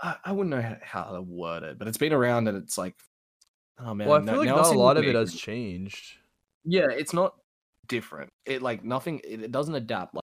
[0.00, 2.94] I, I wouldn't know how to word it, but it's been around and it's like,
[3.78, 6.18] oh man, well, I no- like now not a lot of it has changed.
[6.64, 7.36] Yeah, it's not
[7.88, 8.30] different.
[8.44, 9.20] It like nothing.
[9.24, 10.14] It, it doesn't adapt.
[10.14, 10.24] Like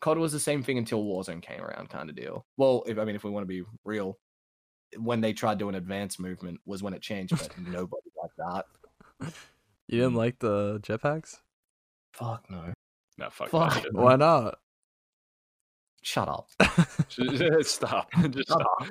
[0.00, 2.46] COD was the same thing until Warzone came around, kind of deal.
[2.56, 4.18] Well, if I mean, if we want to be real,
[4.98, 9.32] when they tried doing advanced movement was when it changed, but nobody liked that.
[9.88, 11.38] You didn't like the jetpacks?
[12.12, 12.72] Fuck no.
[13.18, 13.74] No, fuck, Fuck.
[13.74, 13.94] that shit.
[13.94, 14.58] Why not?
[16.02, 16.48] Shut up.
[17.08, 18.10] Just stop.
[18.30, 18.82] Just Shut stop.
[18.82, 18.88] up.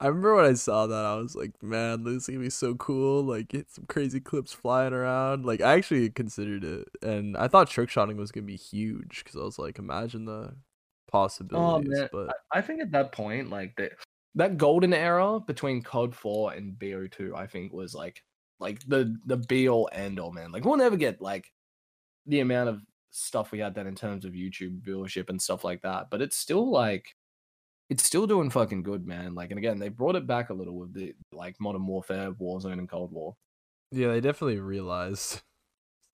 [0.00, 2.74] I remember when I saw that, I was like, man, this is gonna be so
[2.76, 3.24] cool.
[3.24, 5.44] Like, get some crazy clips flying around.
[5.44, 9.38] Like, I actually considered it, and I thought trick shotting was gonna be huge because
[9.38, 10.54] I was like, imagine the oh,
[11.10, 11.90] possibilities.
[11.90, 13.92] man, but I think at that point, like that
[14.34, 18.22] that golden era between COD 4 and BO2, I think was like
[18.60, 20.52] like the the be all end all, man.
[20.52, 21.52] Like we'll never get like
[22.26, 25.82] the amount of stuff we had then in terms of YouTube viewership and stuff like
[25.82, 26.10] that.
[26.10, 27.14] But it's still like
[27.90, 29.34] it's still doing fucking good, man.
[29.34, 32.74] Like and again, they brought it back a little with the like modern warfare, Warzone,
[32.78, 33.36] and Cold War.
[33.90, 35.42] yeah, they definitely realized.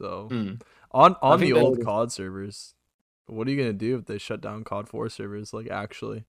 [0.00, 0.60] So Mm.
[0.92, 2.74] on on the old COD servers,
[3.26, 5.52] what are you gonna do if they shut down COD four servers?
[5.52, 6.26] Like, actually,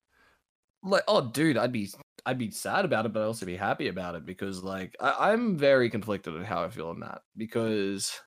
[0.83, 1.89] like oh dude i'd be
[2.25, 5.31] i'd be sad about it but i'd also be happy about it because like I,
[5.31, 8.19] i'm very conflicted on how i feel on that because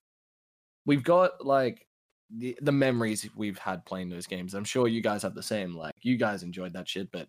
[0.85, 1.87] we've got like
[2.35, 5.75] the, the memories we've had playing those games i'm sure you guys have the same
[5.75, 7.27] like you guys enjoyed that shit but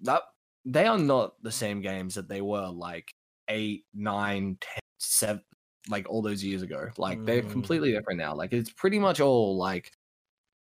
[0.00, 0.22] that
[0.64, 3.10] they are not the same games that they were like
[3.48, 5.42] eight nine ten seven
[5.90, 7.50] like all those years ago like they're Mm.
[7.50, 9.90] completely different now like it's pretty much all like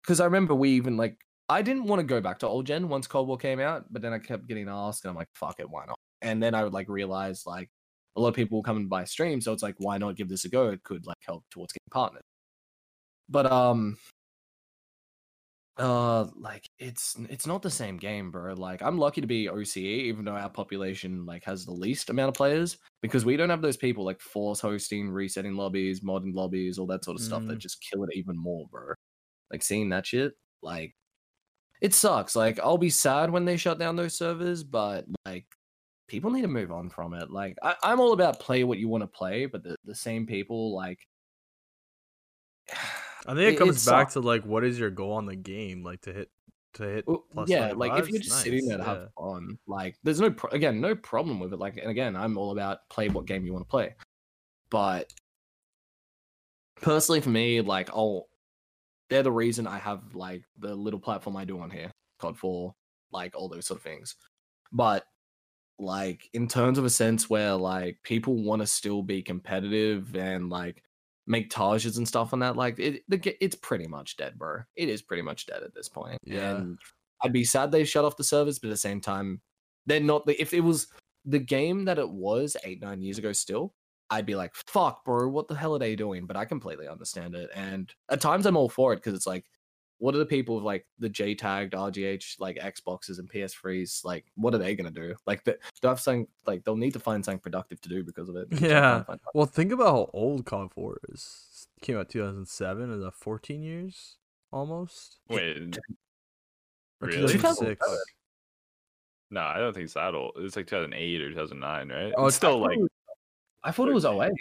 [0.03, 1.17] because I remember we even like
[1.49, 4.01] I didn't want to go back to old gen once Cold War came out, but
[4.01, 5.95] then I kept getting asked, and I'm like, fuck it, why not?
[6.21, 7.69] And then I would like realize like
[8.17, 10.29] a lot of people will come and buy stream, so it's like, why not give
[10.29, 10.69] this a go?
[10.69, 12.23] It could like help towards getting partners.
[13.29, 13.97] But um,
[15.77, 18.53] uh, like it's it's not the same game, bro.
[18.55, 22.29] Like I'm lucky to be OCE, even though our population like has the least amount
[22.29, 26.79] of players, because we don't have those people like force hosting, resetting lobbies, modern lobbies,
[26.79, 27.61] all that sort of stuff that Mm.
[27.61, 28.93] just kill it even more, bro.
[29.51, 30.95] Like seeing that shit, like
[31.81, 32.35] it sucks.
[32.35, 35.45] Like I'll be sad when they shut down those servers, but like
[36.07, 37.29] people need to move on from it.
[37.29, 40.25] Like I, I'm all about play what you want to play, but the, the same
[40.25, 40.99] people like
[43.27, 45.83] I think it, It- comes back to like, what is your goal on the game?
[45.83, 46.29] Like to hit
[46.73, 48.89] to hit plus yeah, like if you're just sitting there to yeah.
[48.89, 51.59] have fun, like there's no pro- again no problem with it.
[51.59, 53.95] Like and again, I'm all about play what game you want to play,
[54.69, 55.11] but
[56.75, 58.27] personally for me, like I'll
[59.09, 62.75] they're the reason I have like the little platform I do on here, COD Four,
[63.11, 64.15] like all those sort of things.
[64.71, 65.05] But
[65.79, 70.49] like in terms of a sense where like people want to still be competitive and
[70.49, 70.83] like
[71.27, 74.61] make tages and stuff on that, like it the, it's pretty much dead, bro.
[74.75, 76.17] It is pretty much dead at this point.
[76.23, 76.55] Yeah.
[76.55, 76.79] And
[77.21, 79.41] I'd be sad they shut off the servers, but at the same time,
[79.85, 80.25] they're not.
[80.25, 80.87] The, if it was
[81.25, 83.73] the game that it was eight nine years ago, still,
[84.09, 87.35] I'd be like, "Fuck, bro, what the hell are they doing?" But I completely understand
[87.35, 89.45] it, and at times I'm all for it because it's like,
[89.99, 94.25] what are the people with like the J tagged RGH like Xboxes and PS3s like?
[94.35, 95.15] What are they gonna do?
[95.25, 98.29] Like, they, they'll have something like they'll need to find something productive to do because
[98.29, 98.47] of it.
[98.61, 99.03] Yeah.
[99.33, 101.67] Well, think about how old COD 4 is.
[101.77, 102.91] It came out 2007.
[102.91, 104.17] Is that 14 years
[104.51, 105.17] almost?
[105.29, 105.77] Wait,
[107.01, 107.33] Or Really?
[107.33, 107.85] 2006.
[109.31, 110.33] no, I don't think it's that old.
[110.37, 112.13] It's like 2008 or 2009, right?
[112.17, 112.89] Oh, it's still I like it was-
[113.63, 114.31] I thought it was 08.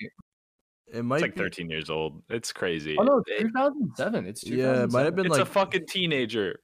[0.92, 2.22] It might it's like be- 13 years old.
[2.28, 2.96] It's crazy.
[2.98, 4.26] Oh no, it's 2007.
[4.26, 6.60] It's Yeah, it might have been it's a fucking teenager.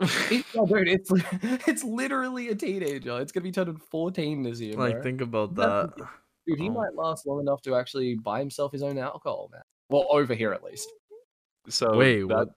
[0.00, 1.10] It- no, dude, it's
[1.66, 3.20] it's literally a teenager.
[3.20, 4.74] It's gonna be turning 14 this year.
[4.74, 5.02] like bro.
[5.02, 5.92] think about that.
[6.46, 6.72] Dude, he Oh.
[6.72, 9.62] might last long enough to actually buy himself his own alcohol, man.
[9.88, 10.88] Well, over here at least.
[11.68, 12.48] So Wait, that, what?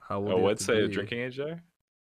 [0.00, 0.24] How old?
[0.24, 1.62] Oh, do you have what's to say a drinking age there?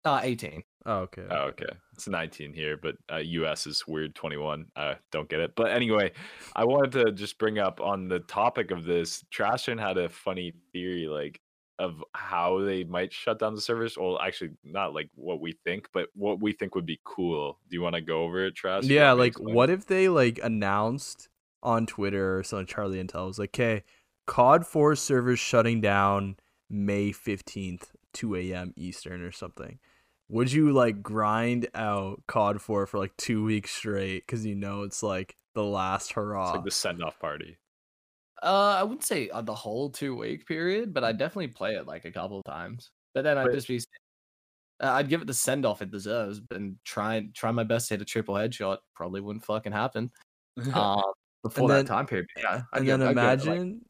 [0.04, 0.62] Uh, 18.
[0.84, 1.26] Oh, okay.
[1.30, 1.66] Oh, okay.
[1.94, 4.66] It's 19 here, but uh, US is weird 21.
[4.76, 5.54] I don't get it.
[5.54, 6.12] But anyway,
[6.56, 9.24] I wanted to just bring up on the topic of this.
[9.32, 11.40] Trashton had a funny theory, like
[11.78, 13.96] of how they might shut down the service.
[13.96, 17.58] Well, actually, not like what we think, but what we think would be cool.
[17.70, 18.84] Do you want to go over it, Trash?
[18.84, 21.28] Yeah, want me to like what if they like announced
[21.62, 22.66] on Twitter or something?
[22.66, 23.84] Charlie Intel was like, "Okay,
[24.26, 26.36] COD 4 servers shutting down
[26.68, 28.72] May 15th, 2 a.m.
[28.76, 29.78] Eastern or something."
[30.32, 34.82] Would you like grind out COD 4 for like two weeks straight because you know
[34.82, 36.48] it's like the last hurrah?
[36.48, 37.58] It's like the send off party.
[38.42, 41.86] Uh, I wouldn't say uh, the whole two week period, but I'd definitely play it
[41.86, 42.90] like a couple of times.
[43.14, 43.78] But then I'd But- just be,
[44.82, 47.94] uh, I'd give it the send off it deserves, and try try my best to
[47.94, 48.78] hit a triple headshot.
[48.96, 50.10] Probably wouldn't fucking happen.
[50.74, 51.00] Uh,
[51.42, 52.26] before then- that time period.
[52.36, 53.84] Yeah, I'd and go- then I'd go for, like, imagine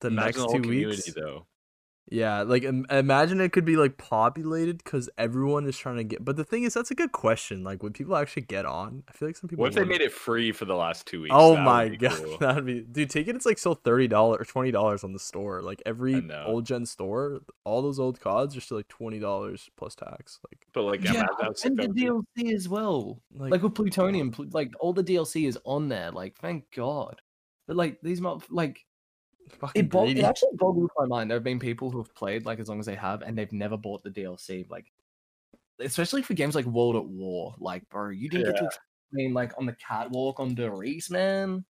[0.00, 1.12] the Imagine next the two weeks.
[1.14, 1.46] though.
[2.12, 6.24] Yeah, like im- imagine it could be like populated because everyone is trying to get.
[6.24, 7.62] But the thing is, that's a good question.
[7.62, 9.04] Like, would people actually get on?
[9.08, 9.62] I feel like some people.
[9.62, 10.00] What if they wouldn't.
[10.00, 11.32] made it free for the last two weeks?
[11.38, 12.36] Oh That my be god, cool.
[12.40, 13.10] that'd be dude.
[13.10, 15.62] Ticket's like still thirty dollars or twenty dollars on the store.
[15.62, 19.94] Like every old gen store, all those old CODs are still like twenty dollars plus
[19.94, 20.40] tax.
[20.50, 21.94] Like, But like, Yeah, imagine how sick and the would
[22.34, 22.42] be.
[22.46, 23.22] DLC as well.
[23.32, 26.10] like, Like, with Plutonium, pl- like all the DLC is on there.
[26.10, 27.22] Like, thank God.
[27.68, 28.84] But like these, mo- like
[29.52, 31.30] fucking it, bog- it actually boggles my mind.
[31.30, 33.52] There have been people who have played like as long as they have, and they've
[33.52, 34.68] never bought the DLC.
[34.70, 34.86] Like,
[35.80, 37.54] especially for games like World at War.
[37.58, 41.64] Like, bro, you didn't get to explain like on the catwalk on Der Riese, man.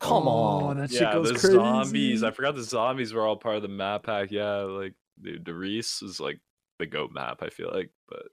[0.00, 0.78] Come Oh, on.
[0.78, 1.54] that shit Yeah, goes the crazy.
[1.54, 2.22] zombies.
[2.24, 4.30] I forgot the zombies were all part of the map pack.
[4.30, 6.40] Yeah, like dude, Der Riese is like
[6.78, 7.42] the goat map.
[7.42, 8.26] I feel like, but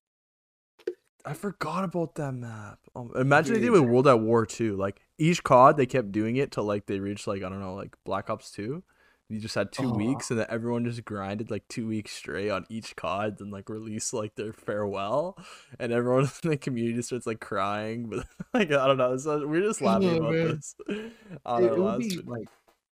[1.24, 2.80] I forgot about that map.
[2.96, 4.76] Um, imagine they did with World at War too.
[4.76, 7.76] Like each COD, they kept doing it till like they reached like I don't know,
[7.76, 8.84] like Black Ops Two.
[9.32, 9.96] You just had two Oh.
[9.96, 13.70] weeks, and then everyone just grinded like two weeks straight on each COD, and like
[13.70, 15.38] release like their farewell,
[15.80, 18.10] and everyone in the community starts like crying.
[18.10, 20.48] But like I don't know, so we're just laughing Oh, about man.
[20.56, 20.76] this.
[21.46, 22.48] on It, our would last be like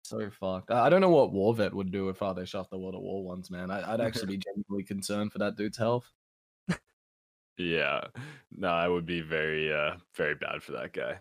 [0.04, 0.72] so fucked.
[0.72, 3.02] I I don't know what Warvet would do if uh, they shot the World of
[3.02, 3.72] War ones, man.
[3.72, 6.12] I, I'd actually be genuinely concerned for that dude's health.
[7.58, 8.06] yeah,
[8.52, 11.20] no, I would be very, uh, very bad for that guy.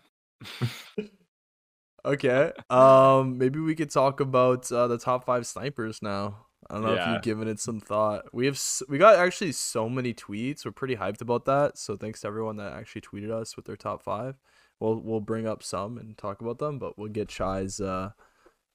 [2.04, 2.52] Okay.
[2.68, 6.46] Um, maybe we could talk about uh, the top five snipers now.
[6.70, 8.24] I don't know if you've given it some thought.
[8.32, 10.64] We have we got actually so many tweets.
[10.64, 11.76] We're pretty hyped about that.
[11.76, 14.36] So thanks to everyone that actually tweeted us with their top five.
[14.80, 18.10] We'll we'll bring up some and talk about them, but we'll get Chai's uh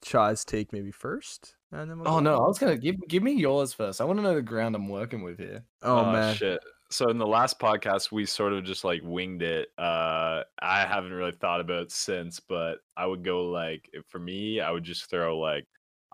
[0.05, 2.43] Chai's take maybe first, and then we'll Oh no, on.
[2.43, 3.99] I was gonna give give me yours first.
[3.99, 5.63] I want to know the ground I'm working with here.
[5.81, 6.59] Oh, Oh, man, shit.
[6.89, 9.69] So in the last podcast, we sort of just like winged it.
[9.77, 14.61] Uh, I haven't really thought about it since, but I would go like for me,
[14.61, 15.65] I would just throw like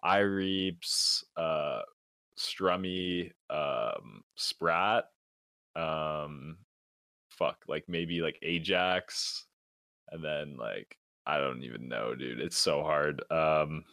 [0.03, 1.81] iReaps, uh,
[2.37, 5.05] Strummy, um, Sprat,
[5.75, 6.57] um,
[7.29, 9.45] fuck, like maybe like Ajax,
[10.11, 10.97] and then like
[11.27, 12.39] I don't even know, dude.
[12.41, 13.21] It's so hard.
[13.31, 13.85] Um,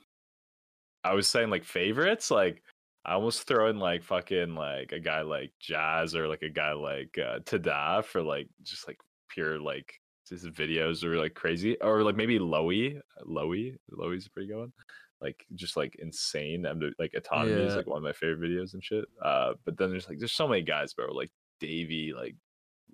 [1.05, 2.63] I was saying like favorites, like
[3.05, 6.73] I almost throw in like fucking like a guy like Jazz or like a guy
[6.73, 8.99] like uh, Tada for like just like
[9.29, 9.95] pure like
[10.29, 14.73] his videos are like crazy or like maybe Loey, Loey, Loey's a pretty good one.
[15.21, 16.65] Like just like insane.
[16.65, 19.05] I'm like autonomy is like one of my favorite videos and shit.
[19.23, 21.13] Uh, but then there's like there's so many guys, bro.
[21.13, 22.37] Like Davey, like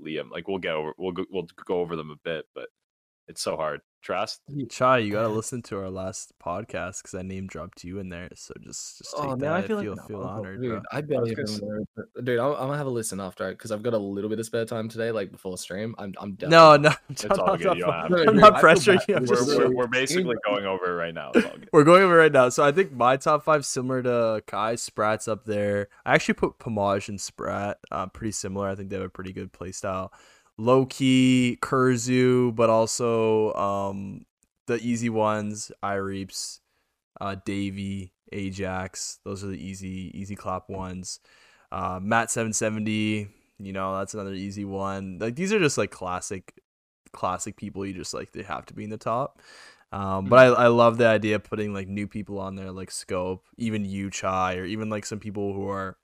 [0.01, 0.31] Liam.
[0.31, 2.69] Like we'll get over we'll go, we'll go over them a bit, but
[3.29, 3.81] it's so hard.
[4.03, 4.41] Trust.
[4.71, 8.29] Chai, you gotta listen to our last podcast because I name dropped you in there.
[8.37, 9.53] So just just take Oh that.
[9.53, 10.71] I feel feel like feel oh, honored, dude.
[10.71, 10.83] bro.
[10.93, 12.39] I barely gonna even know, but- dude.
[12.39, 14.65] I'm, I'm gonna have a listen after because I've got a little bit of spare
[14.65, 15.97] time today, like before stream.
[15.99, 17.79] I'm I'm No, definitely- no, It's I'm all not, good.
[17.79, 19.15] You don't I'm not pressuring you.
[19.17, 21.33] We're, just we're, we're basically going over it right now.
[21.35, 21.69] It's all good.
[21.73, 22.49] We're going over it right now.
[22.51, 24.77] So I think my top five similar to Kai.
[24.77, 25.89] Sprat's up there.
[26.05, 27.79] I actually put Pomage and Sprat.
[27.91, 28.69] Uh, pretty similar.
[28.69, 30.13] I think they have a pretty good play style.
[30.59, 34.25] Low key, Kurzu, but also um,
[34.67, 36.61] the easy ones, iReaps,
[37.21, 39.19] uh, Davy, Ajax.
[39.25, 41.21] Those are the easy, easy clap ones.
[41.71, 43.29] Uh, Matt 770,
[43.59, 45.19] you know, that's another easy one.
[45.21, 46.55] Like these are just like classic,
[47.13, 47.85] classic people.
[47.85, 49.41] You just like they have to be in the top.
[49.93, 52.91] Um, but I, I love the idea of putting like new people on there, like
[52.91, 55.97] Scope, even you, Chai, or even like some people who are,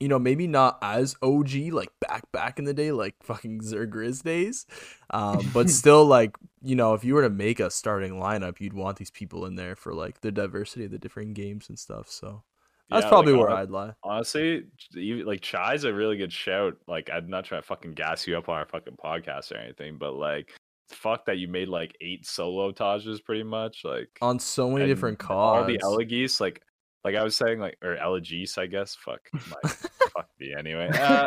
[0.00, 4.22] you know, maybe not as OG, like back back in the day, like fucking Zergriz
[4.22, 4.66] days,
[5.10, 8.72] um, but still like you know, if you were to make a starting lineup, you'd
[8.72, 12.10] want these people in there for like the diversity of the different games and stuff.
[12.10, 12.42] So
[12.90, 13.92] that's Yeah, probably like, where I'd lie.
[14.02, 16.74] Honestly, like Chai's a really good shout.
[16.88, 19.98] Like I'm not trying to fucking gas you up on our fucking podcast or anything,
[19.98, 20.50] but like
[20.88, 23.82] fuck that you made like eight solo Tajas pretty much.
[23.84, 25.58] Like On so many different calls.
[25.58, 26.62] all the Elegies, like
[27.04, 28.94] like I was saying, like or Elegies, I guess.
[28.94, 30.90] Fuck my fuck me anyway.
[30.92, 31.26] Uh,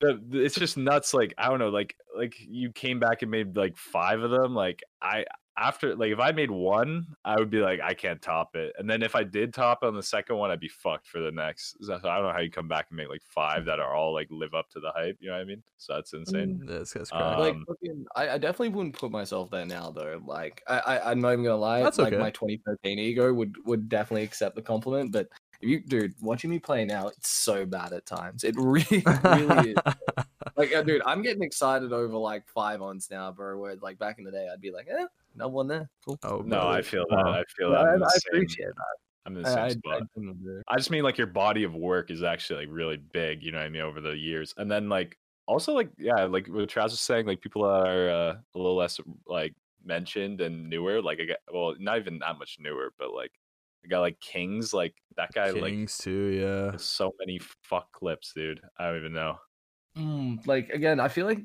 [0.00, 1.12] the, the- it's just nuts.
[1.14, 1.68] Like I don't know.
[1.68, 4.54] Like like you came back and made like five of them.
[4.54, 5.24] Like I
[5.58, 8.72] after like if I made one, I would be like I can't top it.
[8.78, 11.20] And then if I did top it on the second one, I'd be fucked for
[11.20, 11.76] the next.
[11.84, 14.14] So I don't know how you come back and make like five that are all
[14.14, 15.18] like live up to the hype.
[15.20, 15.62] You know what I mean?
[15.76, 16.62] So that's insane.
[16.64, 17.40] This guy's Uh, cracked.
[17.40, 20.20] like Um, fucking, I, I definitely wouldn't put myself there now though.
[20.24, 21.82] Like I, I I'm not even gonna lie.
[21.82, 22.10] That's okay.
[22.16, 25.28] like my 2013 ego would would definitely accept the compliment, but
[25.60, 28.44] if you dude watching me play now, it's so bad at times.
[28.44, 29.76] It really really is.
[30.56, 33.58] Like uh, dude, I'm getting excited over like five ons now, bro.
[33.58, 36.18] Where like back in the day, I'd be like, eh, no one there, cool.
[36.22, 36.68] oh, No, brother.
[36.78, 37.18] I feel that.
[37.18, 37.84] I feel Yeah, that.
[37.84, 38.96] I, I'm in the I appreciate that.
[39.26, 40.02] I'm in the same I, spot.
[40.16, 40.74] I.
[40.74, 43.58] I just mean like your body of work is actually like really big, you know
[43.58, 44.54] what I mean, over the years.
[44.56, 48.34] And then like also like yeah, like what Trast was saying, like people are uh,
[48.54, 49.54] a little less like
[49.84, 51.02] mentioned and newer.
[51.02, 53.32] Like I get well, not even that much newer, but like
[53.84, 56.26] A guy like Kings, like that guy, like Kings too,
[56.72, 56.76] yeah.
[56.78, 58.60] so many fuck clips, dude.
[58.78, 59.36] I don't even know.
[59.98, 61.40] Mm, like again, I feel like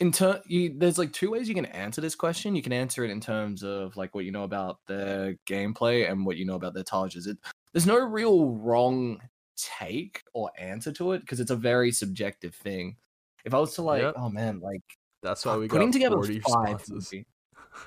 [0.00, 0.40] in turn,
[0.76, 2.54] there's like two ways you can answer this question.
[2.54, 6.26] You can answer it in terms of like what you know about their gameplay and
[6.26, 7.26] what you know about their charges.
[7.26, 7.38] It
[7.72, 9.20] there's no real wrong
[9.56, 12.96] take or answer to it because it's a very subjective thing.
[13.44, 14.14] If I was to like, Yep.
[14.16, 14.82] oh man, like
[15.22, 17.26] That's why we putting got together 40 five would be,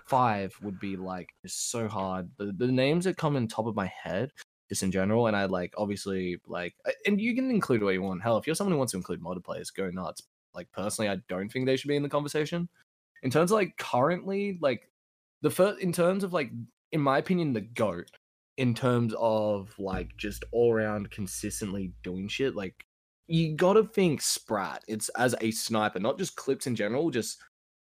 [0.05, 2.30] five would be like just so hard.
[2.38, 4.32] The the names that come in top of my head,
[4.70, 8.01] just in general, and I like obviously like, uh, and you can include what you
[8.01, 8.22] want.
[8.22, 10.22] Hell, if you're someone who wants to include players, go nuts.
[10.58, 12.68] Like personally, I don't think they should be in the conversation.
[13.24, 14.89] In terms of like currently, like
[15.41, 16.51] the first, in terms of like,
[16.91, 18.10] in my opinion, the goat.
[18.58, 22.74] In terms of like just all around consistently doing shit, like
[23.28, 24.84] you gotta think Sprat.
[24.88, 27.12] It's as a sniper, not just clips in general.
[27.12, 27.38] Just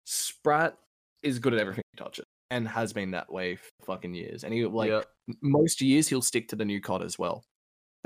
[0.04, 0.76] Sprat
[1.22, 4.44] is good at everything he touches and has been that way for fucking years.
[4.44, 5.06] And he like Yep.
[5.40, 7.44] most years he'll stick to the new COD as well.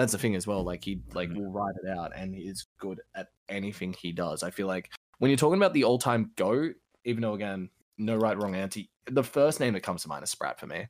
[0.03, 0.65] That's the thing as well.
[0.65, 1.37] Like he like Mhm.
[1.37, 4.43] will ride it out and he is good at anything he does.
[4.43, 6.75] I feel like when you're talking about the all time GOAT,
[7.05, 10.31] even though again, no right wrong answer, the first name that comes to mind is
[10.31, 10.89] Sprat for me.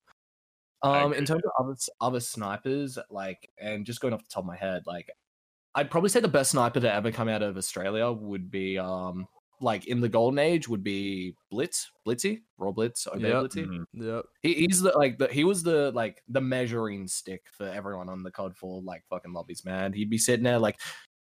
[0.83, 4.47] Um, in terms of other other snipers, like, and just going off the top of
[4.47, 5.11] my head, like,
[5.75, 9.29] I'd probably say the best sniper to ever come out of Australia would be, um,
[9.63, 13.45] like in the golden age would be Blitz, Blitzy, Raw Blitz, Obey Yep.
[13.45, 13.67] Blitzy.
[13.67, 13.85] Mhm.
[13.95, 14.25] Yep.
[14.43, 18.23] He, he's the like the he was the like the measuring stick for everyone on
[18.23, 19.93] the COD 4 like fucking lobbies, man.
[19.93, 20.81] He'd be sitting there like,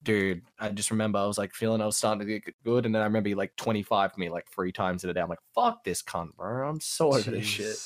[0.03, 0.43] dude.
[0.59, 3.03] I just remember I was like feeling I was starting to get good, and then
[3.03, 5.21] I remember he like 25 me like three times in a day.
[5.21, 6.69] I'm like, fuck this cunt, bro.
[6.69, 7.77] I'm so over this shit.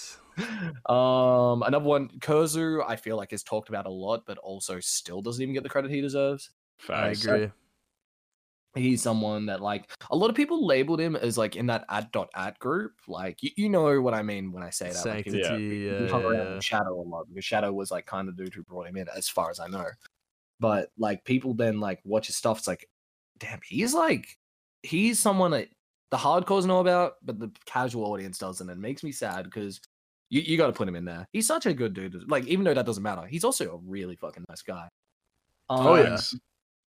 [0.85, 5.23] Um, another one, Kurzu, I feel like is talked about a lot, but also still
[5.23, 6.51] doesn't even get the credit he deserves.
[6.91, 7.51] I agree.
[8.77, 12.11] He's someone that like a lot of people labeled him as like in that ad
[12.13, 12.93] dot at group.
[13.09, 15.07] Like you, you know what I mean when I say that.
[15.07, 16.55] Like, Sanctity, he yeah, hung yeah.
[16.55, 18.97] with Shadow a lot because Shadow was like kind of the dude who brought him
[18.97, 19.87] in, as far as I know.
[20.61, 22.59] But like people then like watch his stuff.
[22.59, 22.89] It's like,
[23.39, 24.37] damn, he's like
[24.83, 25.69] he's someone that
[26.11, 28.69] the hardcores know about, but the casual audience doesn't.
[28.69, 29.81] And it makes me sad because
[30.31, 31.27] you, you got to put him in there.
[31.33, 32.31] He's such a good dude.
[32.31, 34.89] Like even though that doesn't matter, he's also a really fucking nice guy.
[35.69, 36.19] Oh, um, yeah.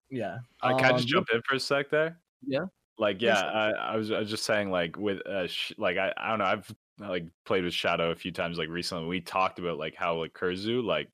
[0.10, 0.40] Yeah.
[0.62, 2.20] Uh, can I just Um, jump in for a sec there?
[2.46, 2.66] Yeah.
[2.98, 3.40] Like, Yeah.
[3.40, 6.40] I, I was, I was just saying, like, with, uh, sh- like, I, I don't
[6.40, 9.08] know, I've like played with Shadow a few times, like recently.
[9.08, 11.08] We talked about like how like Kurzu, like,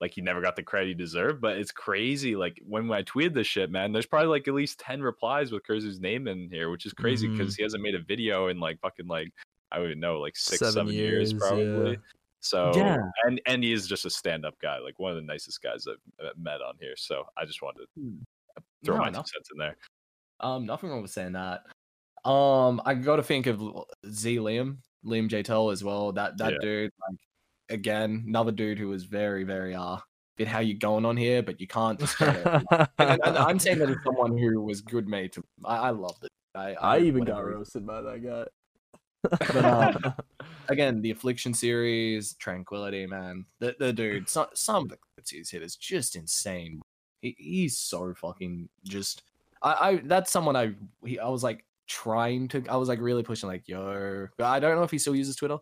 [0.00, 2.36] like he never got the credit he deserved, but it's crazy.
[2.36, 5.64] Like when I tweeted this shit, man, there's probably like at least ten replies with
[5.64, 8.78] Kurzu's name in here, which is crazy because he hasn't made a video in like
[8.80, 9.32] fucking like
[9.72, 11.90] I don't even know, like six, Seven seven, years, years, probably.
[11.92, 11.96] yeah.
[12.40, 12.98] So Yeah.
[13.24, 15.96] and and he is just a stand-up guy, like one of the nicest guys I've
[16.24, 16.94] I've met on here.
[16.96, 18.02] So I just wanted to
[18.84, 19.20] throw No, my no.
[19.20, 19.76] two cents in there.
[20.40, 21.62] Um, nothing wrong with saying that.
[22.28, 23.60] Um, I got to think of
[24.10, 26.12] Z Liam, Liam J Tell as well.
[26.12, 26.58] That that Yeah.
[26.60, 27.18] dude, like,
[27.70, 29.98] again, another dude who was very, very uh,
[30.36, 31.98] bit how you going on here, but you can't.
[32.00, 35.32] Just try to- and, and I'm saying that as someone who was good mate.
[35.34, 36.30] To, I, I loved it.
[36.54, 38.44] I, I even got whatever he- roasted by that guy.
[39.30, 40.14] But, um,
[40.68, 43.46] again, the Affliction series, Tranquility, man.
[43.60, 46.80] The the dude, some some of the clips he's hit is just insane.
[47.24, 49.22] He, he's so fucking just.
[49.62, 52.62] I, I that's someone I he, I was like trying to.
[52.68, 54.28] I was like really pushing like yo.
[54.38, 55.56] I don't know if he still uses Twitter.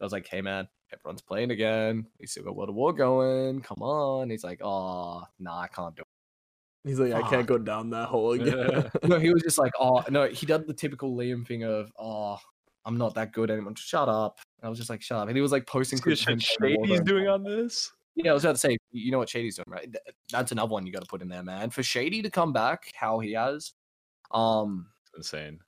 [0.00, 2.06] I was like, hey man, everyone's playing again.
[2.20, 3.60] We still got World of War going.
[3.60, 4.30] Come on.
[4.30, 6.88] He's like, oh nah, I can't do it.
[6.88, 8.88] He's like, I can't go down that hole again.
[9.02, 12.38] No, he was just like, oh no, he did the typical Liam thing of, oh,
[12.84, 13.72] I'm not that good anymore.
[13.76, 14.38] Shut up.
[14.60, 15.26] And I was just like, shut up.
[15.26, 17.90] And he was like posting See what clips shit playing Shady's doing on this?
[18.24, 19.94] Yeah, I was about to say, you know what Shady's doing, right?
[20.30, 21.70] That's another one you got to put in there, man.
[21.70, 23.72] For Shady to come back, how he has,
[24.32, 24.86] um,
[25.16, 25.60] It's insane.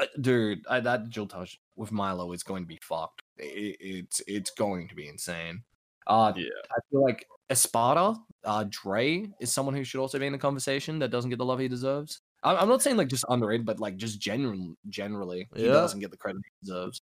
[0.00, 3.22] uh, dude, I, that Jill touch with Milo is going to be fucked.
[3.36, 5.62] It, it's it's going to be insane.
[6.06, 6.48] Uh, Yeah.
[6.70, 10.98] I feel like Espada, uh, Dre is someone who should also be in the conversation
[11.00, 12.20] that doesn't get the love he deserves.
[12.42, 15.72] I'm, I'm not saying like just underrated, but like just general, generally, he Yeah.
[15.72, 17.00] doesn't get the credit he deserves.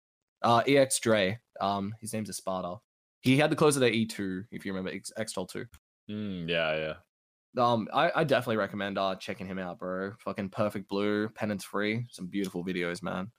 [0.42, 2.78] Uh, EX Dre, um, his name's Espada.
[3.22, 5.66] He had the close of the E2, if you remember, X- X-Tol 2.
[6.10, 6.94] Mm, yeah, yeah.
[7.64, 10.14] Um, I, I definitely recommend uh checking him out, bro.
[10.20, 13.32] Fucking perfect blue, penance free, some beautiful videos, man.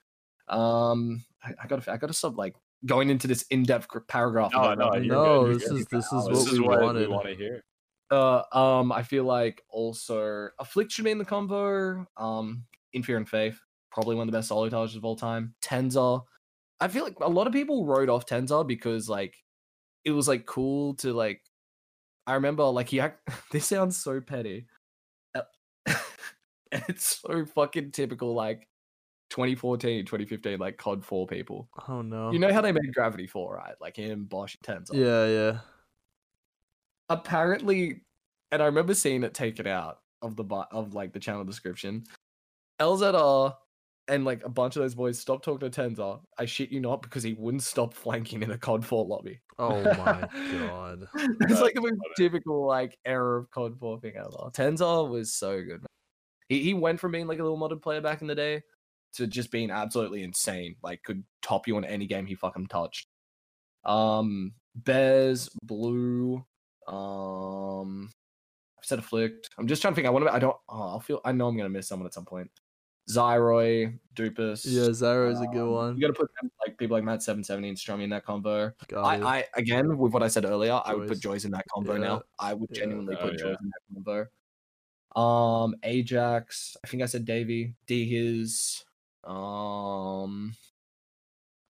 [0.48, 2.54] Um, I, I gotta I gotta stop like
[2.86, 4.50] going into this in-depth paragraph.
[4.52, 5.78] No, about no, what- no, good, this good.
[5.78, 7.00] is this is what this we is what wanted.
[7.08, 7.62] we want to hear.
[8.10, 12.04] Uh, um, I feel like also Affliction in the combo.
[12.16, 13.60] Um, In Fear and Faith,
[13.92, 15.54] probably one of the best solo titles of all time.
[15.62, 16.22] Tenza,
[16.80, 19.36] I feel like a lot of people wrote off Tenza because like
[20.04, 21.42] it was like cool to like.
[22.26, 23.00] I remember like he.
[23.00, 24.66] Act- this sounds so petty.
[25.34, 25.42] Uh,
[26.72, 28.66] it's so fucking typical like
[29.30, 32.32] 2014 2015 like cod 4 people Oh no.
[32.32, 35.58] you know how they made gravity 4 right like him bosch tenza Yeah, yeah.
[37.08, 38.00] apparently,
[38.50, 42.04] and I remember seeing it taken out of the of like the channel description.
[42.80, 43.54] LZR
[44.08, 46.20] and like a bunch of those boys stopped talking to Tenza.
[46.38, 49.40] I shit you not, because he wouldn't stop flanking in a COD 4 lobby.
[49.58, 51.06] Oh my god.
[51.38, 54.50] That's like the most typical like error of COD 4 thing ever.
[54.52, 55.80] Tenza was so good.
[55.80, 55.86] Man.
[56.48, 58.62] He he went from being like a little modded player back in the day
[59.14, 60.76] to just being absolutely insane.
[60.82, 63.06] Like could top you in any game he fucking touched.
[63.84, 66.44] Um Bears, Blue,
[66.88, 68.10] um
[68.80, 69.50] I've said afflict.
[69.58, 70.06] I'm just trying to think.
[70.06, 70.32] I want to.
[70.32, 70.56] I don't.
[70.68, 71.20] Oh, I'll feel.
[71.22, 72.50] I know I'm gonna miss someone at some point.
[73.10, 74.64] Zyroy, Dupus.
[74.66, 75.96] Yeah, Zyro is a good um, one.
[75.96, 76.30] You gotta put
[76.66, 78.72] like people like Matt 770 and Strummy in that combo.
[78.96, 79.16] I.
[79.16, 81.42] I again with what I said earlier, I would put Joyce.
[81.42, 82.22] Joyce in that combo Yeah, now.
[82.38, 82.80] I would yeah.
[82.80, 83.38] genuinely Oh, put yeah.
[83.38, 84.26] Joyce in that combo.
[85.16, 86.76] Um, Ajax.
[86.84, 87.74] I think I said Davy.
[87.86, 88.84] D his.
[89.24, 90.54] Um,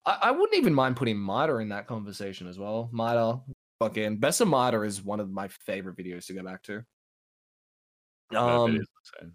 [0.05, 2.89] I, I wouldn't even mind putting Mida in that conversation as well.
[2.93, 3.39] Mida,
[3.79, 6.83] fucking best of Mida is one of my favorite videos to go back to.
[8.35, 8.87] Um, video's
[9.19, 9.33] insane.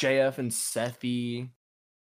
[0.00, 1.50] JF and Sethi,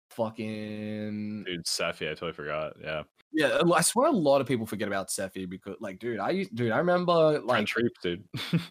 [0.09, 2.73] fucking Dude, Sephi, I totally forgot.
[2.81, 3.03] Yeah.
[3.31, 3.61] yeah.
[3.73, 6.71] I swear a lot of people forget about Sethi because, like, dude, I used, dude,
[6.71, 8.23] I remember like French dude.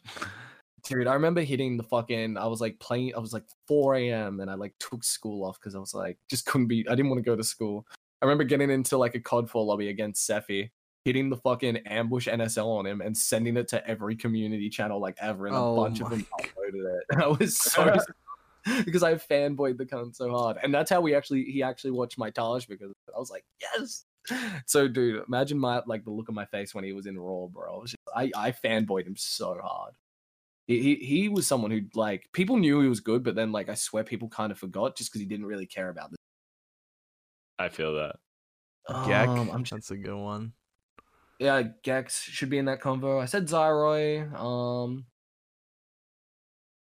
[0.85, 2.37] Dude, I remember hitting the fucking.
[2.37, 3.15] I was like playing.
[3.15, 4.41] I was like 4 a.m.
[4.41, 6.85] and I like took school off because I was like just couldn't be.
[6.89, 7.87] I didn't want to go to school.
[8.21, 10.71] I remember getting into like a COD 4 lobby against Sephi,
[11.05, 15.17] hitting the fucking ambush NSL on him and sending it to every community channel like
[15.21, 17.05] ever, and a Oh bunch of my them uploaded it.
[17.11, 17.97] And I was so
[18.85, 22.19] because I fanboyed the cunt so hard, and that's how we actually he actually watched
[22.19, 22.93] my Taj because.
[23.15, 24.05] I was like yes.
[24.67, 27.49] So, dude, imagine my like the look on my face when he was in Raw,
[27.49, 27.75] bro.
[27.75, 29.95] I, was just, I I fanboyed him so hard.
[30.67, 33.69] He, he he was someone who like people knew he was good, but then like
[33.69, 36.19] I swear people kind of forgot just because he didn't really care about this.
[37.59, 38.17] I feel that.
[38.89, 39.29] Gek.
[39.29, 40.53] Um, I'm just, That's a good one.
[41.39, 43.21] yeah, Gex should be in that convo.
[43.21, 44.33] I said Zyroy.
[44.41, 45.07] Um,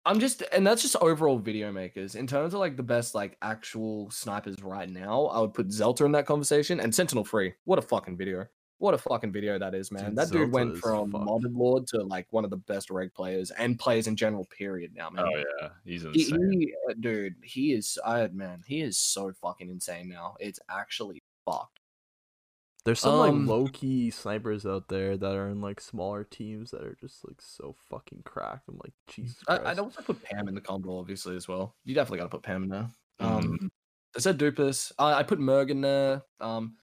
[0.05, 2.15] I'm just, and that's just overall video makers.
[2.15, 6.05] In terms of like the best like actual snipers right now, I would put Zelta
[6.05, 7.53] in that conversation and Sentinel Free.
[7.65, 8.47] What a fucking video!
[8.79, 10.05] What a fucking video that is, man.
[10.05, 11.25] Dude, that dude went from fucked.
[11.25, 14.45] modded lord to like one of the best reg players and players in general.
[14.45, 14.93] Period.
[14.95, 15.25] Now, man.
[15.27, 16.51] Oh yeah, he's insane.
[16.61, 17.99] he- uh, dude, he is.
[18.05, 20.37] I man, he is so fucking insane now.
[20.39, 21.78] It's actually fucked.
[22.89, 26.71] There's some Um, like low key snipers out there that are in like smaller teams
[26.71, 28.67] that are just like so fucking cracked.
[28.67, 29.67] I'm like, Jesus I, Christ.
[29.67, 31.75] I'd also put Pam in the combo, obviously as well.
[31.85, 32.89] You definitely got to put Pam in there.
[33.21, 33.35] Mm-hmm.
[33.35, 33.71] Um,
[34.17, 34.91] I said Dupas.
[34.97, 36.23] I, I put Merg in there.
[36.41, 36.77] Um,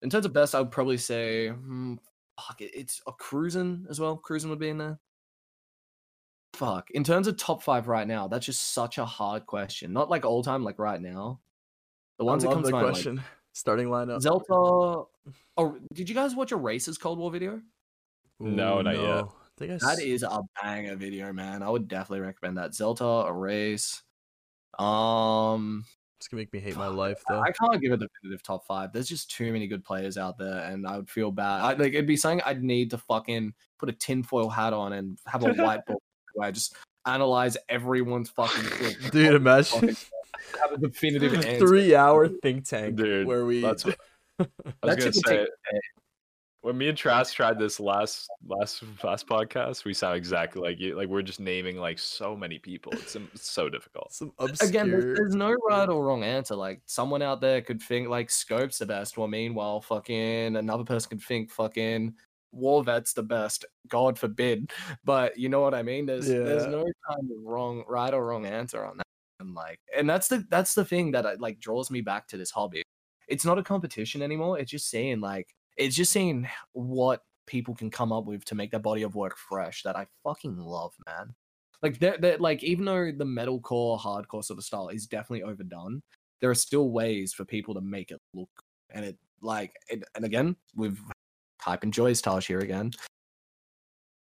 [0.00, 1.96] in terms of best, I would probably say, hmm,
[2.40, 4.16] fuck it, it's a Cruisin as well.
[4.16, 4.98] Cruisin would be in there.
[6.54, 6.90] Fuck.
[6.92, 9.92] In terms of top five right now, that's just such a hard question.
[9.92, 11.40] Not like all time, like right now.
[12.18, 13.22] The I ones that love come the to mind, like, question.
[13.54, 14.20] Starting lineup.
[14.22, 15.06] Zelta.
[15.56, 17.60] Oh, did you guys watch a Races Cold War video?
[18.40, 19.24] No, not yet.
[19.24, 19.24] I
[19.56, 21.62] think I That s- is a banger video, man.
[21.62, 22.72] I would definitely recommend that.
[22.72, 24.02] Zelta, a race.
[24.78, 25.84] Um,
[26.18, 27.40] It's gonna make me hate my life though.
[27.40, 28.92] I can't give a definitive top five.
[28.92, 31.60] There's just too many good players out there, and I would feel bad.
[31.60, 35.18] I, like it'd be something I'd need to fucking put a tinfoil hat on and
[35.26, 35.96] have a whiteboard
[36.32, 36.76] where I just
[37.06, 39.12] analyze everyone's fucking shit.
[39.12, 39.96] Dude, imagine fucking
[40.60, 41.66] have a definitive answer.
[41.66, 43.98] three hour think tank Dude, where we that's what-
[44.40, 44.46] I
[44.82, 45.48] was gonna say take
[46.64, 50.96] when me and Trast tried this last last last podcast, we sound exactly like you.
[50.96, 52.90] Like we're just naming like so many people.
[52.94, 54.14] It's, um, it's so difficult.
[54.14, 56.56] some obscure Again, there's, there's no right or wrong answer.
[56.56, 61.10] Like someone out there could think like Scope's the best, while meanwhile, fucking another person
[61.10, 62.14] could think fucking
[62.50, 63.66] Warvet's the best.
[63.88, 64.72] God forbid.
[65.04, 66.06] But you know what I mean?
[66.06, 69.06] There's there's no kind of wrong, right or wrong answer on that.
[69.44, 72.36] And like, and that's the that's the thing that I, like draws me back to
[72.36, 72.82] this hobby.
[73.28, 74.58] It's not a competition anymore.
[74.58, 78.70] It's just saying like it's just seeing what people can come up with to make
[78.70, 79.82] their body of work fresh.
[79.82, 81.34] That I fucking love, man.
[81.82, 86.02] Like they're like even though the metalcore, hardcore sort of style is definitely overdone,
[86.40, 88.48] there are still ways for people to make it look.
[88.90, 90.98] And it like it, and again with
[91.62, 92.92] type and Joyce Taj here again.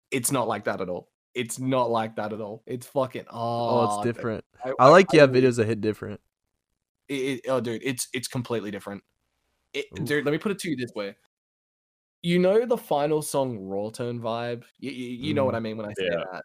[0.09, 1.10] It's not like that at all.
[1.33, 2.63] It's not like that at all.
[2.65, 3.35] It's fucking oh,
[3.79, 4.43] Oh, it's different.
[4.65, 6.19] I, I like yeah I- videos that hit different.
[7.07, 9.03] it, it- oh, dude, it's it's completely different.
[9.73, 10.05] It, Oof.
[10.05, 11.15] dude, let me put it to you this way.
[12.23, 14.63] You know the final song "Raw tone vibe.
[14.79, 15.57] You, you, you know what Mhm.
[15.57, 16.23] I mean when I say Yeah.
[16.33, 16.43] that.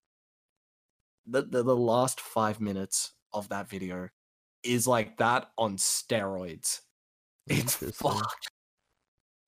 [1.27, 4.09] The, the the last five minutes of that video
[4.63, 6.81] is like that on steroids.
[7.49, 7.91] It's Interesting.
[8.11, 8.49] fucked.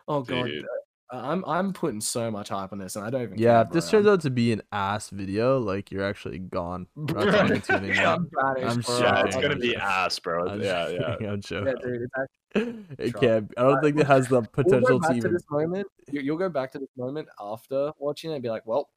[0.08, 0.64] Oh god, Dude.
[1.10, 3.38] I'm I'm putting so much hype on this, and I don't even.
[3.38, 3.90] Yeah, care, if this bro.
[4.00, 6.86] turns out to be an ass video, like you're actually gone.
[6.96, 8.06] We're not talking to you anymore.
[8.06, 9.02] I'm banished, I'm.
[9.02, 10.48] Yeah, it's gonna be ass, bro.
[10.48, 10.98] I'm Yeah, yeah.
[11.12, 11.76] joking, I'm Yeah, joking.
[11.82, 13.20] dude, it's actually It Try.
[13.20, 13.52] can't.
[13.56, 15.32] I don't think it has the we'll potential go to back to even.
[15.32, 15.86] this moment.
[16.12, 18.90] You, you'll go back to this moment after watching it and be like, well,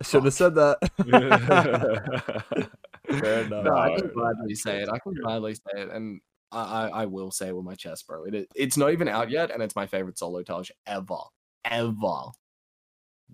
[0.00, 0.78] I should have said that.
[3.20, 3.64] Fair enough.
[3.64, 4.88] No, I can gladly say it.
[4.88, 6.20] I can gladly say it, and
[6.52, 8.24] I, I, will say with my chest, bro.
[8.24, 11.16] It, it's not even out yet, and it's my favorite solo Taj ever,
[11.64, 12.32] ever.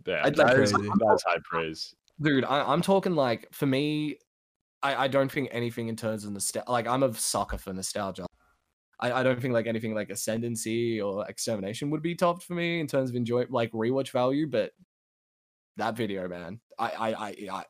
[0.07, 1.95] Yeah, that is, that's high praise.
[2.21, 4.19] Dude, I, I'm talking like for me,
[4.83, 6.71] I, I don't think anything in terms of nostalgia.
[6.71, 8.27] Like I'm a sucker for nostalgia.
[9.01, 12.81] I, I don't think like anything like ascendancy or extermination would be topped for me
[12.81, 14.47] in terms of enjoy like rewatch value.
[14.47, 14.73] But
[15.77, 17.65] that video, man, I I I I,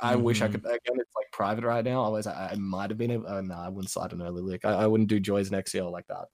[0.00, 0.60] I wish I could.
[0.60, 2.02] Again, it's like private right now.
[2.02, 3.10] Otherwise, I, I might have been.
[3.12, 4.64] able uh, no, I wouldn't slide an early lick.
[4.64, 6.26] I, I wouldn't do Joyce and XCL like that.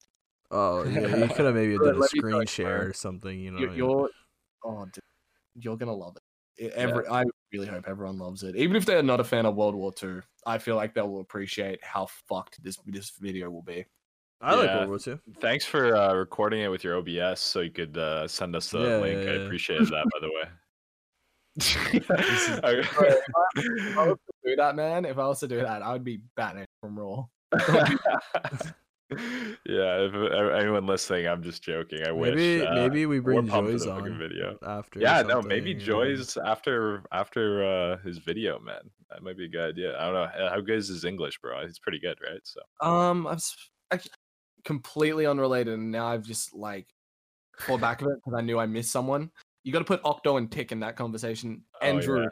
[0.50, 2.86] Oh yeah, you could have maybe done a let me tell screen you, share bro.
[2.88, 3.38] or something.
[3.38, 4.10] You know, You're, you're
[4.64, 5.02] oh, dude,
[5.54, 6.22] you're gonna love it.
[6.64, 8.56] It- Every, I really hope everyone loves it.
[8.56, 11.20] Even if they're not a fan of World War II, I feel like they will
[11.20, 13.86] appreciate how fucked this this video will be.
[14.40, 15.20] I like World War Two.
[15.40, 18.80] Thanks for uh, recording it with your OBS so you could uh, send us the
[18.80, 19.22] Yeah, link.
[19.24, 19.40] yeah, I yeah.
[19.44, 20.50] appreciated that, by the way.
[21.56, 22.14] If I
[24.06, 26.66] was to do that, man, if I was to do that, I would be Batman
[26.80, 27.26] from Raw.
[29.66, 32.00] yeah, if uh, anyone listening, I'm just joking.
[32.06, 32.66] I Maybe wish.
[32.66, 34.56] uh, maybe we bring Joyce on video.
[34.66, 35.00] after.
[35.00, 35.86] Yeah, no, maybe something, yeah.
[36.14, 38.80] Joyce after after uh, his video, man.
[39.10, 39.98] That might be a good idea.
[39.98, 41.66] I don't know how good is his English, bro.
[41.66, 42.40] He's pretty good, right?
[42.44, 43.38] So Um, I'm
[43.90, 44.12] actually
[44.64, 46.86] completely unrelated, and now I've just like
[47.58, 49.30] pulled back of it because I knew I missed someone.
[49.64, 51.62] You got to put Octo and Tick in that conversation.
[51.80, 52.28] Oh, Andrew, yeah.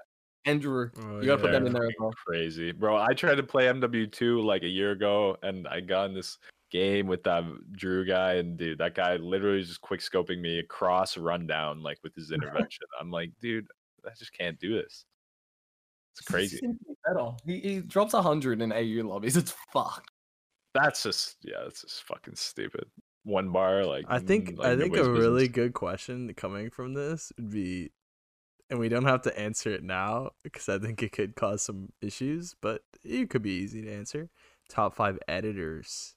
[0.46, 2.12] Andrew, Oh, you got to put them in there as well.
[2.26, 2.96] crazy, bro.
[2.96, 6.38] I tried to play MW2 like a year ago, and I got in this
[6.70, 10.58] game with that Drew guy, and dude, that guy literally was just quick scoping me
[10.60, 12.86] across rundown like with his intervention.
[13.00, 13.66] I'm like, dude,
[14.06, 15.04] I just can't do this.
[16.14, 16.56] It's crazy.
[16.58, 17.30] Simply better.
[17.44, 19.36] He, he drops hundred in AU lobbies.
[19.36, 20.10] It's fucked.
[20.74, 22.84] That's just yeah, that's just fucking stupid.
[23.24, 26.70] One bar, like I think mm, like, I think a nobody's really good question coming
[26.70, 27.90] from this would be,
[28.70, 31.90] and we don't have to answer it now because I think it could cause some
[32.00, 34.30] issues, but it could be easy to answer.
[34.68, 36.14] Top five editors.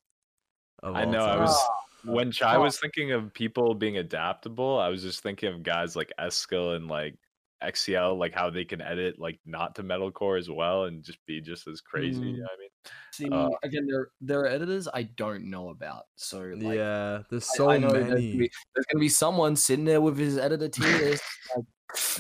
[0.82, 1.26] Of I all know.
[1.26, 1.70] I was
[2.06, 4.80] when Chai was thinking of people being adaptable.
[4.80, 7.16] I was just thinking of guys like Eskil and like
[7.64, 11.41] XCL, like how they can edit like not to metalcore as well and just be
[11.41, 12.19] just as crazy.
[12.19, 12.38] You Mm.
[12.38, 12.69] know what I mean?
[13.11, 16.06] See, Uh, again, there there are editors I don't know about.
[16.15, 18.38] So like, yeah, there's so I know There's gonna, many.
[18.38, 21.23] be, there's gonna be someone sitting there with his editor tier list.
[21.56, 21.65] like,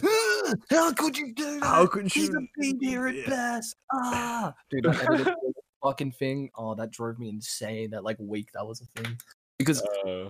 [0.05, 1.65] "Ah, how could you do that?
[1.67, 2.37] How could He's you?
[2.37, 3.29] a B tier at Yeah.
[3.29, 3.75] best.
[3.91, 5.33] Ah, dude, that editor tier
[5.83, 6.49] fucking thing.
[6.55, 7.89] Oh, that drove me insane.
[7.91, 9.17] That like week that was a thing
[9.57, 10.29] because Uh,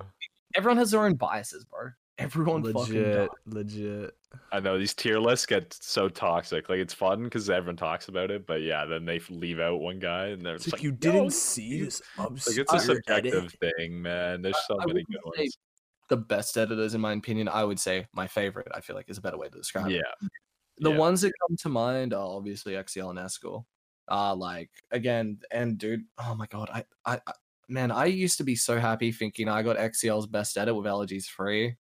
[0.56, 1.90] everyone has their own biases, bro.
[2.20, 4.16] Everyone fucking Legit, legit.
[4.52, 6.70] I know these tier lists get so toxic.
[6.70, 9.98] Like it's fun because everyone talks about it, but yeah, then they leave out one
[10.00, 12.48] guy and they're It's just like like, you "No, didn't you- see this Like it's
[12.72, 12.82] a edit.
[12.82, 14.42] subjective thing, man.
[14.44, 15.58] There's so I many wouldn't good ones.
[16.10, 18.68] The best editors, in my opinion, I would say my favorite.
[18.74, 19.94] I feel like is a better way to describe it.
[19.96, 20.28] Yeah.
[20.80, 20.98] The yeah.
[20.98, 23.66] ones that come to mind are obviously XCL and Esco.
[24.08, 27.32] Uh like again, and dude, oh my god, I, I, I
[27.70, 31.26] man, I used to be so happy thinking I got XCL's best edit with allergies
[31.26, 31.76] free.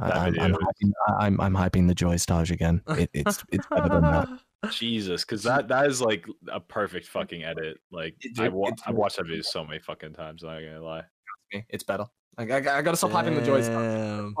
[0.00, 2.82] That I'm, I'm, hyping, I- I'm, I'm hyping the Joyce Taj again.
[2.98, 4.28] It, it's it's better than that.
[4.70, 7.78] Jesus, because that that is like a perfect fucking edit.
[7.92, 10.42] Like It- I it- wa- it's I've watched that video so many fucking times.
[10.42, 11.02] I'm not gonna lie.
[11.68, 12.06] It's better.
[12.38, 14.32] Like I, I gotta stop hyping the Joyce Taj.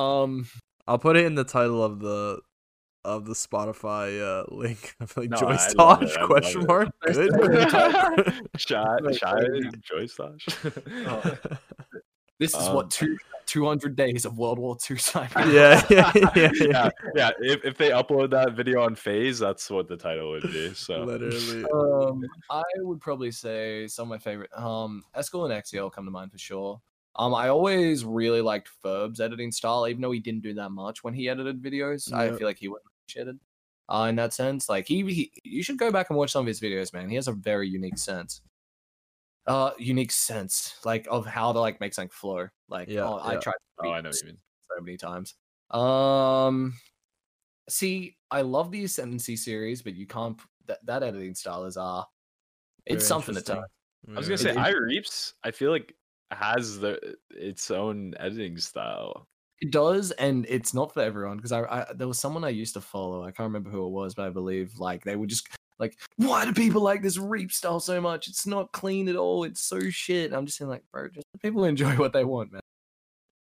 [0.00, 0.46] Um,
[0.86, 2.40] I'll put it in the title of the
[3.04, 4.94] of the Spotify uh, link.
[5.00, 6.88] I'm like No, Joy I Stage question mark.
[7.02, 8.34] Good.
[8.56, 9.36] Shy, Like, shy.
[9.82, 10.46] Joyce Taj.
[12.38, 15.52] This is Um, what two two hundred days of World War II cyber.
[15.52, 16.50] yeah, yeah, yeah, yeah.
[16.60, 17.30] yeah, yeah.
[17.40, 20.74] If, if they upload that video on FaZe, that's what the title would be.
[20.74, 21.64] So Literally.
[21.72, 24.50] Um, I would probably say some of my favorite.
[24.56, 26.80] Um, Eskel and XCL come to mind for sure.
[27.18, 31.02] Um, I always really liked Ferb's editing style, even though he didn't do that much
[31.02, 32.12] when he edited videos.
[32.12, 33.38] I feel like he wasn't appreciated.
[33.88, 36.46] Uh, in that sense, like he, he, you should go back and watch some of
[36.48, 37.08] his videos, man.
[37.08, 38.42] He has a very unique sense.
[39.46, 42.48] Uh, unique sense, like of how to like make something flow.
[42.68, 43.54] Like, Yeah, oh, I tried.
[43.78, 44.38] oh, I know what you mean.
[44.76, 45.34] so many times.
[45.70, 46.74] Um,
[47.68, 50.40] see, I love the Ascendancy series, but you can't.
[50.66, 52.02] That that editing style is uh,
[52.86, 53.56] it's Very something to interesting.
[54.06, 54.14] tell.
[54.16, 55.34] I was gonna say, It- I Reaps.
[55.44, 55.94] I feel like
[56.32, 59.28] has the its own editing style.
[59.60, 62.74] It does, and it's not for everyone because I, I there was someone I used
[62.74, 63.22] to follow.
[63.22, 65.48] I can't remember who it was, but I believe like they would just
[65.78, 68.28] like, why do people like this Reap style so much?
[68.28, 69.44] It's not clean at all.
[69.44, 70.26] It's so shit.
[70.26, 72.62] And I'm just saying like, bro, just people enjoy what they want, man.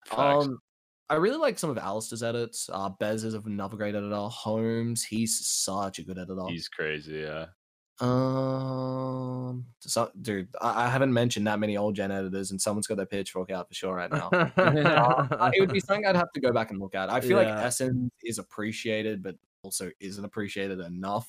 [0.05, 0.45] Facts.
[0.45, 0.59] Um,
[1.09, 2.69] I really like some of Alistair's edits.
[2.71, 4.15] Uh, Bez is another great editor.
[4.15, 6.45] Holmes, he's such a good editor.
[6.47, 7.19] He's crazy.
[7.19, 7.47] Yeah.
[7.99, 12.95] Um, so, dude, I, I haven't mentioned that many old gen editors, and someone's got
[12.97, 14.29] their pitchfork out for sure right now.
[14.57, 17.09] Uh, it would be something I'd have to go back and look at.
[17.11, 17.55] I feel Yeah.
[17.55, 21.27] like Essen is appreciated, but also isn't appreciated enough.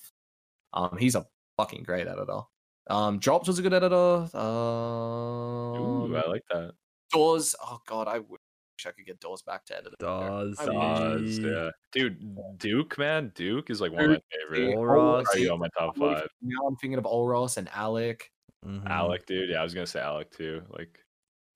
[0.74, 1.26] Um, he's a
[1.56, 2.40] fucking great editor.
[2.88, 4.28] Um, Drops was a good editor.
[4.36, 6.72] Um, Ooh, I like that.
[7.12, 7.54] Doors.
[7.62, 8.40] Oh god, I wish
[8.86, 9.96] I could get Doors back to editor.
[9.98, 11.42] Dawes, I Dawes, G.
[11.42, 11.70] yeah.
[11.92, 14.76] Dude, Duke, man, Duke is like one of my favorite.
[14.76, 15.24] Olros.
[15.32, 16.28] Are you on my top I'm five?
[16.40, 18.30] Now I'm thinking of Olros and Alec.
[18.66, 18.86] Mhm.
[18.88, 19.50] Alec, dude.
[19.50, 20.62] Yeah, I was gonna say Alec too.
[20.70, 20.98] Like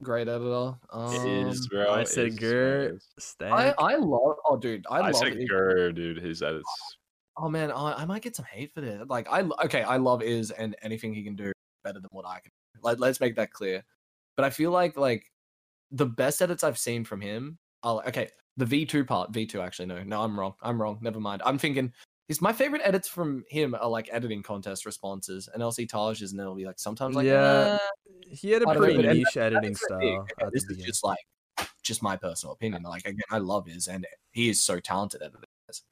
[0.02, 0.74] Great editor.
[0.90, 1.90] Um, it is, bro.
[1.90, 3.08] I said is, Gert, it is.
[3.18, 3.52] Stank.
[3.52, 4.36] I I love.
[4.46, 5.16] Oh, dude, I, I, love.
[5.16, 5.48] said it.
[5.48, 6.18] Gur, dude.
[6.18, 6.68] His edits.
[7.38, 9.02] Oh man, I, I might get some hate for this.
[9.08, 11.52] Like I okay, I love is and anything he can do
[11.84, 12.50] better than what I can.
[12.74, 12.80] do.
[12.82, 13.84] Like let's make that clear.
[14.36, 15.30] But I feel like like
[15.90, 18.28] the best edits I've seen from him are okay.
[18.56, 20.54] The V two part, V two actually no, no, I'm wrong.
[20.62, 20.98] I'm wrong.
[21.00, 21.42] Never mind.
[21.44, 21.92] I'm thinking.
[22.28, 26.40] Is my favorite edits from him are like editing contest responses and LC Tages, and
[26.40, 29.36] then it'll be like sometimes like Yeah, "Eh, he had a don't know, pretty niche
[29.36, 30.26] editing style.
[30.42, 31.20] Okay, this is just like
[31.84, 32.82] just my personal opinion.
[32.82, 35.32] Like again, I love his and he is so talented at
[35.68, 35.82] this.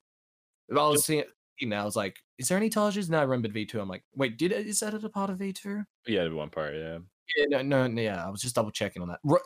[0.70, 1.24] I was seeing
[1.62, 3.08] now, I was like, is there any Tages?
[3.08, 3.80] No, I remembered V two.
[3.80, 5.82] I'm like, wait, did is that a part of V two?
[6.06, 6.74] Yeah, one part.
[6.74, 6.98] Yeah.
[7.36, 8.24] Yeah, no, no, no, yeah.
[8.26, 9.20] I was just double checking on that.
[9.24, 9.38] Ro-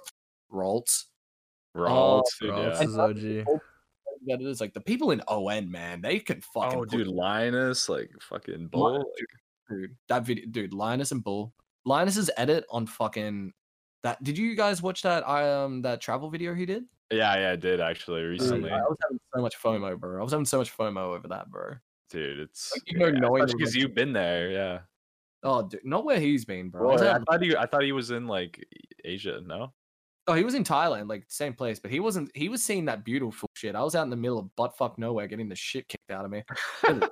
[0.51, 1.07] Rolts.
[1.77, 2.51] Ralts, dude.
[2.51, 2.83] Ralts Yeah.
[2.83, 3.61] is OG.
[4.27, 6.01] That is like the people in ON, man.
[6.03, 8.93] They can fucking Oh, put- dude, Linus, like fucking bull.
[8.95, 9.07] Linus,
[9.71, 11.55] dude, that video, dude, Linus and Bull.
[11.87, 13.53] Linus's edit on fucking
[14.03, 14.23] that.
[14.25, 16.83] Did you guys watch that um that travel video he did?
[17.13, 20.21] Yeah, yeah, I did actually Dude, recently, I was having so much FOMO, bro.
[20.21, 21.75] I was having so much FOMO over that, bro.
[22.11, 22.39] Dude.
[22.41, 24.51] It's Like, you know, knowing because you've been there.
[24.51, 24.79] Yeah.
[25.43, 26.89] Oh, dude, not where he's been, bro.
[26.95, 28.65] Well, I thought he, I thought he was in like
[29.05, 29.41] Asia.
[29.47, 29.73] No.
[30.27, 32.31] oh, he was in Thailand, like same place, but he wasn't.
[32.35, 33.75] He was seeing that beautiful shit.
[33.77, 36.25] I was out in the middle of butt fuck nowhere, getting the shit kicked out
[36.25, 36.43] of me.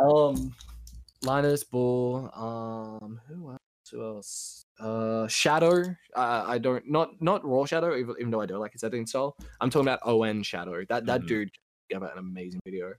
[0.00, 0.54] Um,
[1.22, 2.30] Linus Bull.
[2.34, 3.58] Um, who else?
[3.92, 4.64] Who else?
[4.78, 5.82] Uh, Shadow.
[6.16, 9.06] Uh, I don't not not Raw Shadow, even, even though I don't like his editing
[9.06, 9.36] style.
[9.60, 10.84] I'm talking about On Shadow.
[10.88, 11.26] That that Mhm.
[11.28, 11.50] dude
[11.90, 12.92] gave out an amazing video.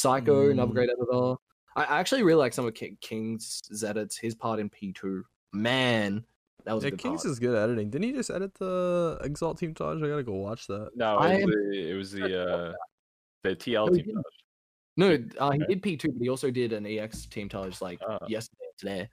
[0.00, 0.74] Psycho, another Mm.
[0.74, 1.36] great editor.
[1.74, 4.16] I I actually really like some of King, King's edits.
[4.18, 6.24] His part in P2, man,
[6.64, 7.32] that was a Yeah, good Kings part.
[7.32, 7.90] is good at editing.
[7.90, 10.02] Didn't he just edit the Exalt Team Taj?
[10.02, 10.90] I gotta go watch that.
[10.94, 12.72] no, it was am- the, it was the uh,
[13.42, 14.06] the TL No, he team.
[14.06, 14.26] didn't.
[14.98, 15.06] No,
[15.38, 15.74] uh, he Okay.
[15.74, 18.18] did P2, but he also did an EX team touch like Oh.
[18.28, 19.08] yesterday today.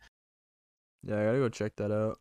[1.04, 2.18] Yeah, I gotta go check that out.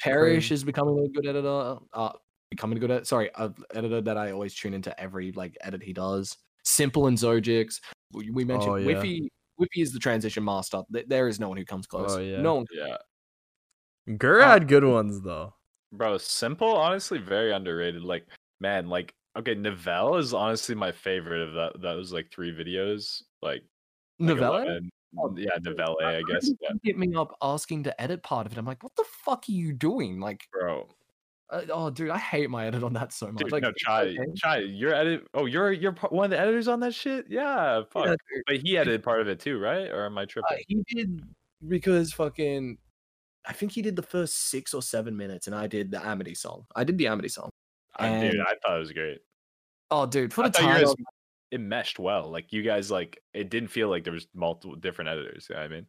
[0.00, 0.54] Parrish Crazy.
[0.54, 1.78] is becoming a good editor.
[1.92, 2.12] Uh,
[2.50, 5.82] becoming a good ed- sorry, a editor that I always tune into every like edit
[5.82, 6.36] he does.
[6.64, 7.80] Simple and Zojix.
[8.12, 8.86] We we mentioned Oh, yeah.
[8.86, 9.28] Whiffy.
[9.60, 10.82] Whiffy is the transition master.
[10.90, 12.12] There is no one who comes close.
[12.12, 12.40] Oh, yeah.
[12.40, 12.66] No one.
[12.72, 12.96] Yeah,
[14.16, 15.54] Gur Uh, had good ones though.
[15.92, 16.18] bro.
[16.18, 18.02] Simple, honestly, very underrated.
[18.02, 18.26] Like,
[18.60, 21.80] man, like, okay, Novell is honestly my favorite of that.
[21.82, 23.22] Those like three videos.
[23.42, 23.62] Like,
[24.18, 24.82] like
[25.18, 26.46] Oh, yeah, Novelle, I guess.
[26.46, 28.58] He Yeah, hit me up asking to edit part of it.
[28.58, 30.20] I'm like, what the fuck are you doing?
[30.20, 30.88] Like, bro.
[31.52, 33.36] Uh, oh, dude, I hate my edit on that so much.
[33.36, 34.18] Dude, like, no, try, okay.
[34.36, 34.56] try.
[34.58, 35.26] You're edit.
[35.34, 37.26] Oh, you're you're one of the editors on that shit.
[37.28, 38.06] Yeah, fuck.
[38.06, 38.14] Yeah.
[38.46, 39.88] But he edited part of it too, right?
[39.90, 40.64] Or am I Uh, tripping?
[40.66, 41.22] he did
[41.68, 42.78] because fucking.
[43.44, 46.34] I think he did the first six or seven minutes, and I did the Amity
[46.34, 46.64] song.
[46.74, 47.50] I did the Amity song.
[47.96, 49.18] I, dude, and- I thought it was great.
[49.90, 50.94] Oh, dude, for I the time, guys,
[51.50, 52.30] it meshed well.
[52.30, 55.48] Like you guys, like it didn't feel like there was multiple different editors.
[55.50, 55.86] You know I mean,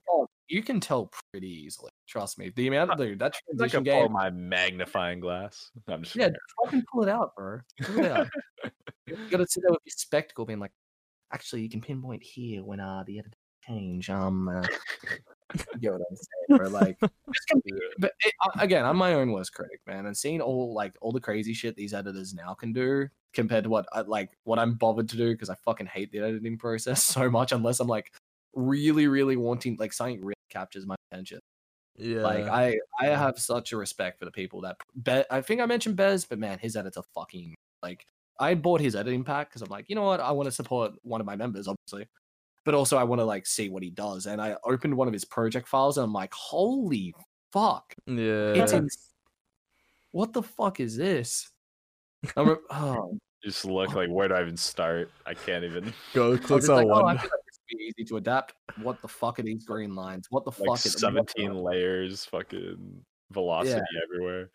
[0.54, 1.90] you can tell pretty easily.
[2.08, 2.52] Trust me.
[2.56, 4.12] The amount of dude, that I like transition pull game.
[4.14, 5.72] my magnifying glass.
[5.88, 6.30] I'm just Yeah,
[6.64, 7.60] fucking pull it out, bro.
[7.82, 8.28] Pull it out.
[9.08, 10.72] you gotta sit there with your spectacle, being like,
[11.34, 13.36] actually, you can pinpoint here when uh the edit
[13.68, 14.12] change.
[14.12, 14.62] Um, uh,
[15.56, 16.70] you get what I'm saying, bro.
[16.70, 16.98] Like,
[17.98, 20.06] but it, uh, again, I'm my own worst critic, man.
[20.06, 23.72] And seeing all like all the crazy shit these editors now can do compared to
[23.72, 27.04] what I like what I'm bothered to do because I fucking hate the editing process
[27.04, 27.52] so much.
[27.52, 28.14] Unless I'm like
[28.54, 31.40] really, really wanting like something really captures my attention.
[31.96, 32.22] Yeah.
[32.24, 35.66] Like I, I have such a respect for the people that Be- I think I
[35.66, 38.06] mentioned Bez, but man, his edits are fucking like.
[38.40, 40.94] I bought his editing pack because I'm like, you know what, I want to support
[41.04, 42.08] one of my members, obviously,
[42.66, 44.26] but also I want to like see what he does.
[44.26, 47.14] And I opened one of his project files, and I'm like, holy
[47.52, 48.54] fuck, yeah.
[48.54, 48.90] it's in-
[50.12, 51.50] what the fuck is this?
[52.36, 55.12] I'm oh, Just look like where do I even start?
[55.26, 55.94] I can't even.
[56.14, 57.20] Go click on like, oh, one.
[57.74, 58.54] Like this would be easy to adapt.
[58.82, 60.28] What the fuck are these green lines?
[60.30, 64.50] What the Like fuck is 17 layers, fucking velocity everywhere.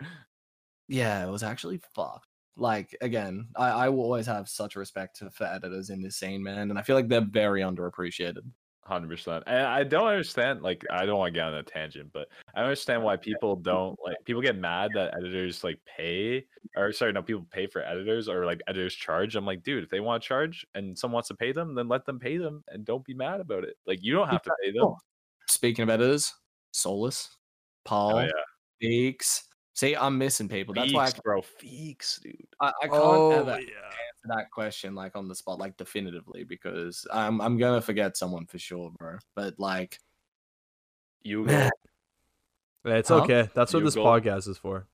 [0.88, 2.26] Yeah, it was actually fucked.
[2.56, 6.70] Like again, I, I will always have such respect for editors in this scene, man,
[6.70, 8.50] and I feel like they're very underappreciated.
[8.88, 9.44] Hundred percent.
[9.46, 10.62] And I don't understand.
[10.62, 13.98] Like, I don't want to get on a tangent, but I understand why people don't
[14.02, 14.16] like.
[14.24, 18.46] People get mad that editors like pay, or sorry, no, people pay for editors or
[18.46, 19.36] like editors charge.
[19.36, 21.86] I'm like, dude, if they want to charge and someone wants to pay them, then
[21.86, 23.74] let them pay them, and don't be mad about it.
[23.86, 24.84] Like, you don't have to pay them.
[24.84, 24.96] Oh,
[25.50, 26.32] speaking of editors,
[26.72, 27.36] Solus, oh,
[27.84, 28.30] Paul, Oh yeah,
[28.82, 29.42] Feeks.
[29.74, 30.72] See, I'm missing people.
[30.72, 32.34] That's why I, Feeks, bro, Feeks, dude.
[32.58, 33.66] I, I can't oh ever yeah.
[34.30, 38.46] Answer that question like on the spot, like definitively, because I'm I'm gonna forget someone
[38.46, 39.18] for sure, bro.
[39.34, 39.98] But like,
[41.22, 41.70] You Yeah,
[42.84, 43.22] It's Huh?
[43.22, 43.48] okay.
[43.54, 44.86] That's what this podcast is for.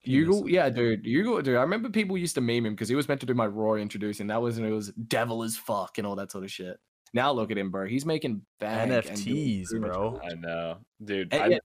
[0.00, 1.56] Hugo, yeah, dude, Hugo, dude.
[1.56, 3.74] I remember people used to meme him because he was meant to do my raw
[3.74, 4.28] introducing.
[4.28, 6.78] That was when it was devil as fuck and all that sort of shit.
[7.12, 7.86] Now look at him, bro.
[7.86, 10.20] He's making bank NFTs, bro.
[10.22, 11.32] I know, dude.
[11.34, 11.62] And I, yet-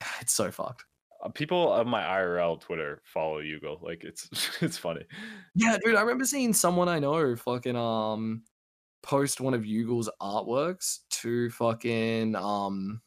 [0.20, 0.84] It's so fucked.
[1.22, 3.82] Uh, people on my IRL Twitter follow Yugo.
[3.82, 4.28] Like it's
[4.60, 5.04] it's funny.
[5.54, 5.96] Yeah, dude.
[5.96, 8.42] I remember seeing someone I know fucking um
[9.02, 13.00] post one of Yugel's artworks to fucking um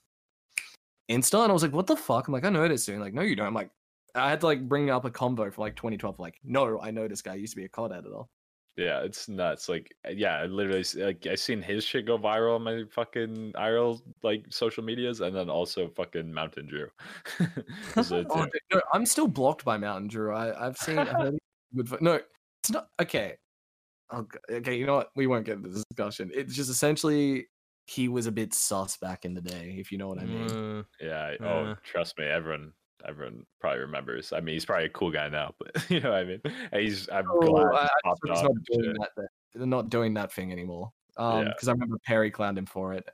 [1.10, 3.14] Insta, and I was like, "What the fuck?" I'm like, "I know this dude." Like,
[3.14, 3.48] no, you don't.
[3.48, 3.72] I'm like,
[4.16, 6.20] I had to like bring up a convo for like 2012.
[6.20, 8.24] Like, no, I know this guy used to be a COD editor.
[8.76, 9.70] Yeah, it's nuts.
[9.70, 12.84] Like, uh, yeah, I literally s- like I seen his shit go viral on my
[12.90, 16.90] fucking IRL like social medias, and then also fucking Mountain Drew.
[17.94, 18.50] Those are the Oh, two.
[18.52, 20.34] dude, no, I'm still blocked by Mountain Drew.
[20.34, 20.98] I, I've seen.
[20.98, 21.36] I've
[21.76, 21.88] good.
[21.88, 22.20] vo- No,
[22.64, 23.36] it's not okay.
[24.12, 24.76] Oh, okay.
[24.76, 25.10] You know what?
[25.16, 26.32] We won't get into this discussion.
[26.34, 27.48] It's just essentially
[27.86, 30.48] he was a bit sus back in the day, if you know what I mean.
[30.50, 31.22] Mm, Yeah.
[31.40, 31.48] I- Uh.
[31.48, 32.74] Oh, trust me, everyone,
[33.06, 34.32] everyone probably remembers.
[34.34, 36.42] I mean, he's probably a cool guy now, but you know what I mean.
[36.72, 37.10] And he's.
[37.10, 39.10] I'm Oh, glad I- he's I popped he's not doing that.
[39.18, 40.92] that- They're not doing that thing anymore.
[41.18, 41.50] Um, Yeah.
[41.54, 43.08] because I remember Perry clowned him for it,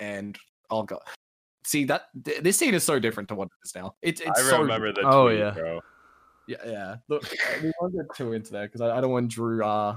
[0.00, 0.36] and
[0.70, 1.00] oh god,
[1.64, 3.94] see that th- this scene is so different to what it is now.
[4.02, 5.50] It's it's I so remember the Oh, yeah.
[5.52, 5.80] bro.
[6.48, 6.96] Yeah, yeah.
[7.08, 9.96] Look, uh, we won't get too into that because I, I don't want Drew uh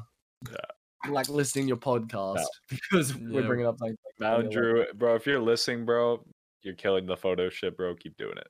[1.10, 3.48] like listening your podcast because we're Yeah.
[3.48, 5.16] bringing up things like Mountain Drew, bro.
[5.16, 6.24] If you're listening, bro,
[6.62, 7.96] you're killing the photo shit, bro.
[7.96, 8.48] Keep doing it.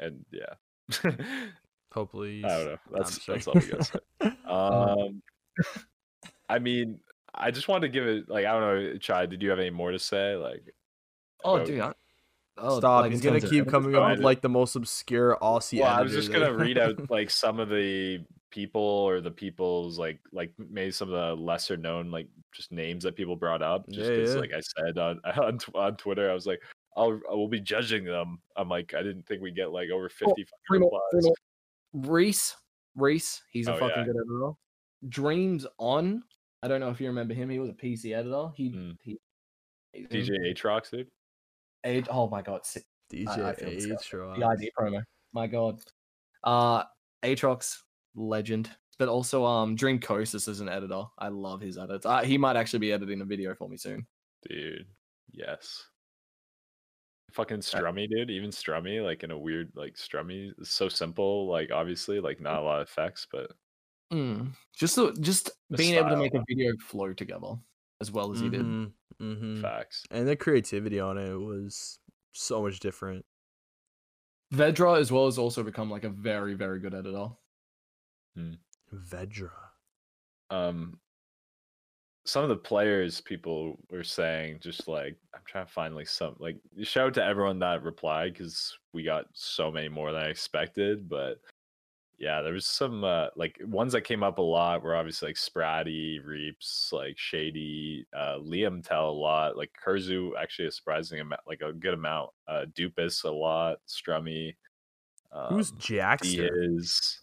[0.00, 0.54] And yeah.
[1.92, 2.44] hopefully.
[2.44, 2.76] I don't know.
[2.92, 3.70] That's just that's all joking.
[4.20, 4.36] we gotta.
[4.50, 5.22] Um,
[6.48, 7.00] I mean,
[7.34, 8.60] I just wanted to give it like I don't
[8.92, 9.26] know, Chai.
[9.26, 10.36] Did you have any more to say?
[10.36, 10.62] Like,
[11.44, 11.80] Oh, about- dude.
[11.80, 11.92] I,
[12.58, 13.02] oh, Stop.
[13.02, 15.80] like, He's gonna keep coming up with like the most obscure Aussie.
[15.80, 19.98] well, I was just gonna read out like some of the people or the people's
[19.98, 23.88] like like maybe some of the lesser known like just names that people brought up.
[23.88, 24.40] Just Yeah, because, yeah.
[24.40, 26.62] like I said on on, on Twitter, I was like,
[26.96, 28.40] I'll I will be judging them.
[28.56, 31.34] I'm like, I didn't think we get like over 50 fucking Three more, three replies.
[31.92, 32.12] more.
[32.16, 32.56] Reese,
[32.96, 34.04] Reese, he's a Oh, fucking yeah.
[34.04, 34.52] good editor.
[35.08, 36.22] Dreams on.
[36.62, 37.50] I don't know if you remember him.
[37.50, 38.48] He was a PC editor.
[38.56, 38.96] He, Mm.
[39.02, 39.18] he
[40.10, 41.08] DJ Atrox, dude.
[41.84, 42.06] Age.
[42.10, 42.62] Oh my god,
[43.12, 44.18] DJ I feel disgusted.
[44.20, 44.38] Atrox.
[44.38, 45.02] the ID promo.
[45.32, 45.80] My god.
[46.42, 46.84] Uh
[47.22, 47.78] Atrox,
[48.14, 48.70] legend.
[48.98, 51.02] But also um Dream Kosis is an editor.
[51.18, 52.06] I love his edits.
[52.06, 54.06] Uh, he might actually be editing a video for me soon.
[54.48, 54.86] Dude,
[55.32, 55.84] yes.
[57.34, 58.30] Fucking strummy, dude.
[58.30, 61.48] Even strummy, like in a weird, like strummy, so simple.
[61.48, 63.50] Like obviously, like not a lot of effects, but
[64.12, 64.52] Mm.
[64.76, 67.56] Just the, just The being able to make a video flow together
[68.00, 68.62] as well as he did.
[68.62, 69.62] Mm-hmm, mm-hmm.
[69.62, 70.04] facts.
[70.10, 71.98] And the creativity on it was
[72.32, 73.24] so much different.
[74.52, 77.28] Vedra as well has also become like a very, very good editor.
[78.92, 79.50] Vedra.
[80.50, 80.98] Um,
[82.24, 86.36] some of the players people were saying, just like I'm trying to find like some
[86.38, 90.28] like shout out to everyone that replied because we got so many more than I
[90.28, 91.38] expected, but.
[92.16, 95.36] Yeah, there was some uh, like ones that came up a lot were obviously like
[95.36, 101.40] Spratty, Reaps, like Shady, uh, Liam Tell a lot, like Kurzu actually a surprising amount,
[101.44, 104.54] like a good amount, uh, Dupus a lot, Strummy,
[105.32, 106.78] um, Who's Jackster?
[106.78, 107.20] is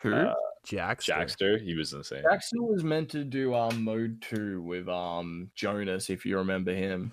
[0.00, 0.12] Who?
[0.12, 0.34] uh,
[0.66, 1.12] Jackster.
[1.12, 2.22] Jackster, he was insane.
[2.22, 7.12] Jackson was meant to do um mode two with um Jonas, if you remember him.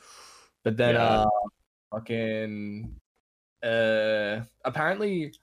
[0.64, 1.24] But then Yeah.
[1.24, 1.30] uh
[1.92, 2.96] fucking
[3.64, 5.34] uh apparently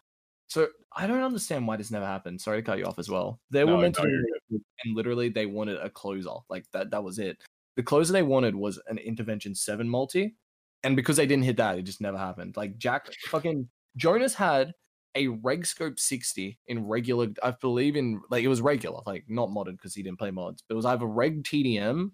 [0.49, 2.41] so I don't understand why this never happened.
[2.41, 3.41] Sorry to cut you off as well.
[3.51, 6.31] They No, were meant no, to you're do and literally they wanted a closer.
[6.49, 7.39] Like that that was it.
[7.77, 10.37] The closer they wanted was an intervention seven multi.
[10.85, 12.57] And because they didn't hit that, it just never happened.
[12.57, 14.73] Like Jack fucking Jonas had
[15.17, 19.49] a reg scope 60 in regular i believe in like it was regular like not
[19.49, 22.11] modded because he didn't play mods but it was either reg tdm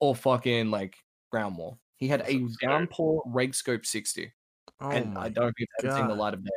[0.00, 0.94] or fucking like
[1.32, 2.56] ground war he had a absurd.
[2.60, 4.32] downpour reg scope 60
[4.80, 6.50] Oh and i don't think it's ever seen the light of day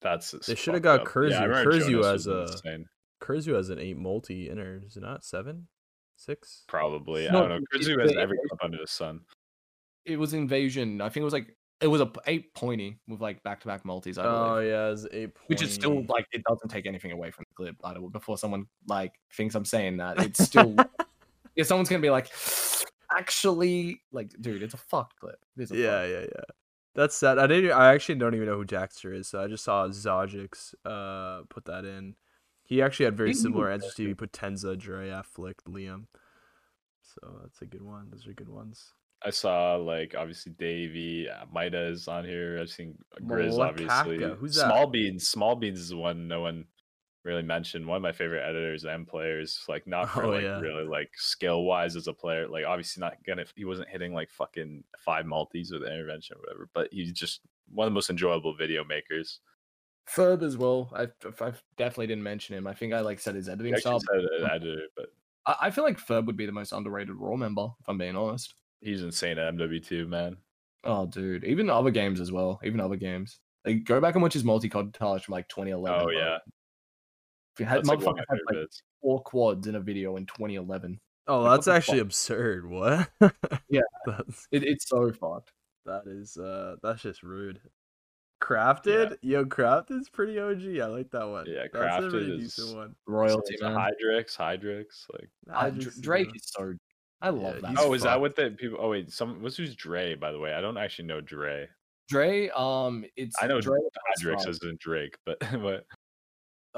[0.00, 1.08] That's They shoulda got up.
[1.28, 1.64] Yeah, I Kurzu.
[2.00, 2.86] Kurzu as a- insane.
[3.20, 5.24] Kurzu has an eight multi inner, is it not?
[5.24, 5.66] Seven?
[6.16, 6.62] Six?
[6.68, 7.24] Probably.
[7.24, 7.58] It's I don't know.
[7.72, 9.20] it's Kurzu has the- every clip under the sun.
[10.04, 13.42] it was invasion i think it was like it was a eight pointy with like
[13.42, 15.46] back-to-back multis i believe Oh yeah, it's eight Pointy.
[15.46, 18.36] which is still like it doesn't take anything away from the clip the way before
[18.38, 20.74] someone like thinks i'm saying that it's still
[21.56, 22.30] if someone's gonna be like
[23.16, 26.44] actually like dude it's a fucked clip a yeah, fucked- yeah, yeah.
[26.94, 27.38] That's sad.
[27.38, 27.70] I didn't.
[27.70, 29.28] I actually don't even know who Jackster is.
[29.28, 32.16] So I just saw Zogix uh put that in.
[32.64, 34.08] He actually had very similar answers to you.
[34.08, 36.06] He put Tenza, Drea, Flick, Liam.
[37.02, 38.08] So that's a good one.
[38.10, 38.94] Those are good ones.
[39.24, 42.58] I saw like obviously Davey, uh, Mida is on here.
[42.60, 44.22] I've seen Grizz What obviously.
[44.38, 44.66] Who's that?
[44.66, 45.28] Small Beans.
[45.28, 46.64] Small Beans is one no one
[47.24, 47.86] really mentioned.
[47.86, 49.60] One of my favorite editors and players.
[49.68, 50.60] Like not for Oh, like yeah.
[50.60, 52.46] really like skill wise as a player.
[52.46, 53.44] Like obviously not gonna.
[53.56, 56.68] He wasn't hitting like fucking five multis with intervention or whatever.
[56.72, 57.40] But he's just
[57.70, 59.40] one of the most enjoyable video makers.
[60.08, 60.90] Ferb as well.
[60.94, 61.02] I,
[61.44, 62.66] I definitely didn't mention him.
[62.66, 64.00] I think I like said his editing style.
[64.00, 65.06] said an editor, but
[65.44, 68.16] I, I feel like Ferb would be the most underrated Raw member, if I'm being
[68.16, 68.54] honest.
[68.80, 70.36] He's insane at MW2, man.
[70.84, 71.44] Oh, dude.
[71.44, 72.60] Even other games as well.
[72.64, 73.40] Even other games.
[73.64, 76.00] Like, go back and watch his multi-cod from like 2011.
[76.00, 76.12] Oh bro.
[76.12, 76.36] yeah,
[77.54, 78.82] If you had, that's like motherfucker of had like bits.
[79.02, 80.98] four quads in a video in 2011.
[81.26, 82.06] Oh, Like, that's actually fuck?
[82.06, 82.70] absurd.
[82.70, 83.08] What?
[83.68, 83.80] Yeah.
[84.06, 85.52] that's It, it's so fucked.
[85.84, 87.60] that is uh that's just rude.
[88.42, 90.78] Crafted, yo, Crafted's pretty OG.
[90.80, 91.44] I like that one.
[91.48, 92.94] Yeah, that's a Crafted pretty is- decent one.
[93.06, 93.76] Royalty, So man.
[93.76, 95.28] Hydrix, Hydrix, like.
[95.52, 96.72] I Dr- just, Drake is so.
[97.20, 97.70] I love yeah, that.
[97.70, 98.20] he's Oh, is that fucked.
[98.20, 98.78] what the people?
[98.80, 100.14] Oh wait, some what's who's Dre?
[100.14, 101.68] By the way, I don't actually know Dre.
[102.08, 103.78] Dre, um, it's I know Dre.
[104.20, 104.48] Hydrix fine.
[104.50, 105.84] isn't Drake, but but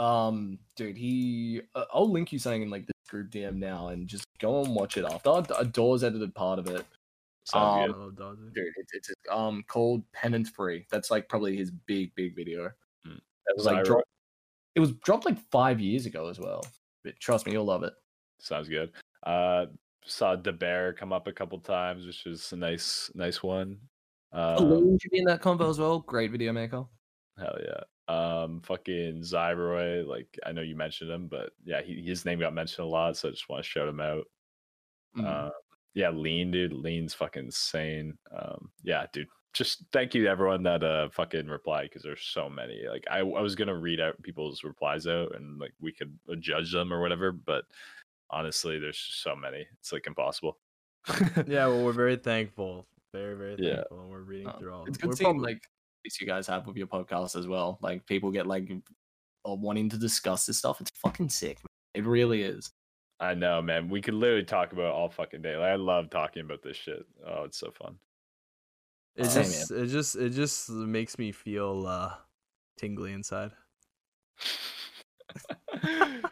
[0.02, 1.62] Um, dude, he.
[1.74, 4.74] Uh, I'll link you something in like this group DM now, and just go and
[4.74, 5.42] watch it after.
[5.58, 6.84] A Doors edited part of it.
[7.44, 8.52] sounds I good.
[8.54, 10.86] Dude, it's it's um called Penance Free.
[10.90, 12.70] That's like probably his big big video.
[13.04, 13.18] Hmm.
[13.46, 13.84] That was like Viral.
[13.84, 14.08] dropped.
[14.74, 16.64] It was dropped like five years ago as well.
[17.04, 17.92] But trust me, you'll love it.
[18.40, 18.92] Sounds good.
[19.24, 19.66] Uh,
[20.10, 23.78] saw the bear come up a couple times, which is a nice nice one.
[24.32, 26.00] Um, Alone should be in that convo as well.
[26.00, 26.84] Great video maker.
[27.38, 27.82] hell yeah.
[28.08, 32.52] Um, fucking Zyroy, like I know you mentioned him, but yeah, he, his name got
[32.54, 34.24] mentioned a lot, so I just want to shout him out.
[35.16, 35.26] Mhm.
[35.26, 35.50] Uh,
[35.94, 36.72] yeah, Lean, dude.
[36.72, 38.16] Lean's fucking insane.
[38.36, 39.28] Um, yeah, dude.
[39.52, 42.84] Just thank you to everyone that uh fucking replied because there's so many.
[42.88, 46.36] Like I, I was gonna read out people's replies out and like we could uh,
[46.36, 47.64] judge them or whatever, but
[48.30, 49.66] honestly, there's so many.
[49.78, 50.58] It's like impossible.
[51.46, 52.86] Yeah, well, we're very thankful.
[53.12, 53.76] Very, very Yeah.
[53.76, 54.00] thankful.
[54.00, 54.84] And we're reading Um, through all.
[54.86, 55.00] it's of them.
[55.00, 55.62] good We're seeing probably- like
[56.04, 57.78] this you guys have with your podcast as well.
[57.82, 58.70] Like people get like
[59.48, 60.80] uh, wanting to discuss this stuff.
[60.80, 61.58] It's fucking sick.
[61.58, 61.66] Man.
[62.04, 62.70] It really is.
[63.18, 63.88] I know, man.
[63.90, 65.56] We could literally talk about it all fucking day.
[65.56, 67.04] Like I love talking about this shit.
[67.26, 67.98] Oh, it's so fun.
[69.16, 72.14] It Same, just, it just, it just makes me feel uh
[72.78, 73.50] tingly inside.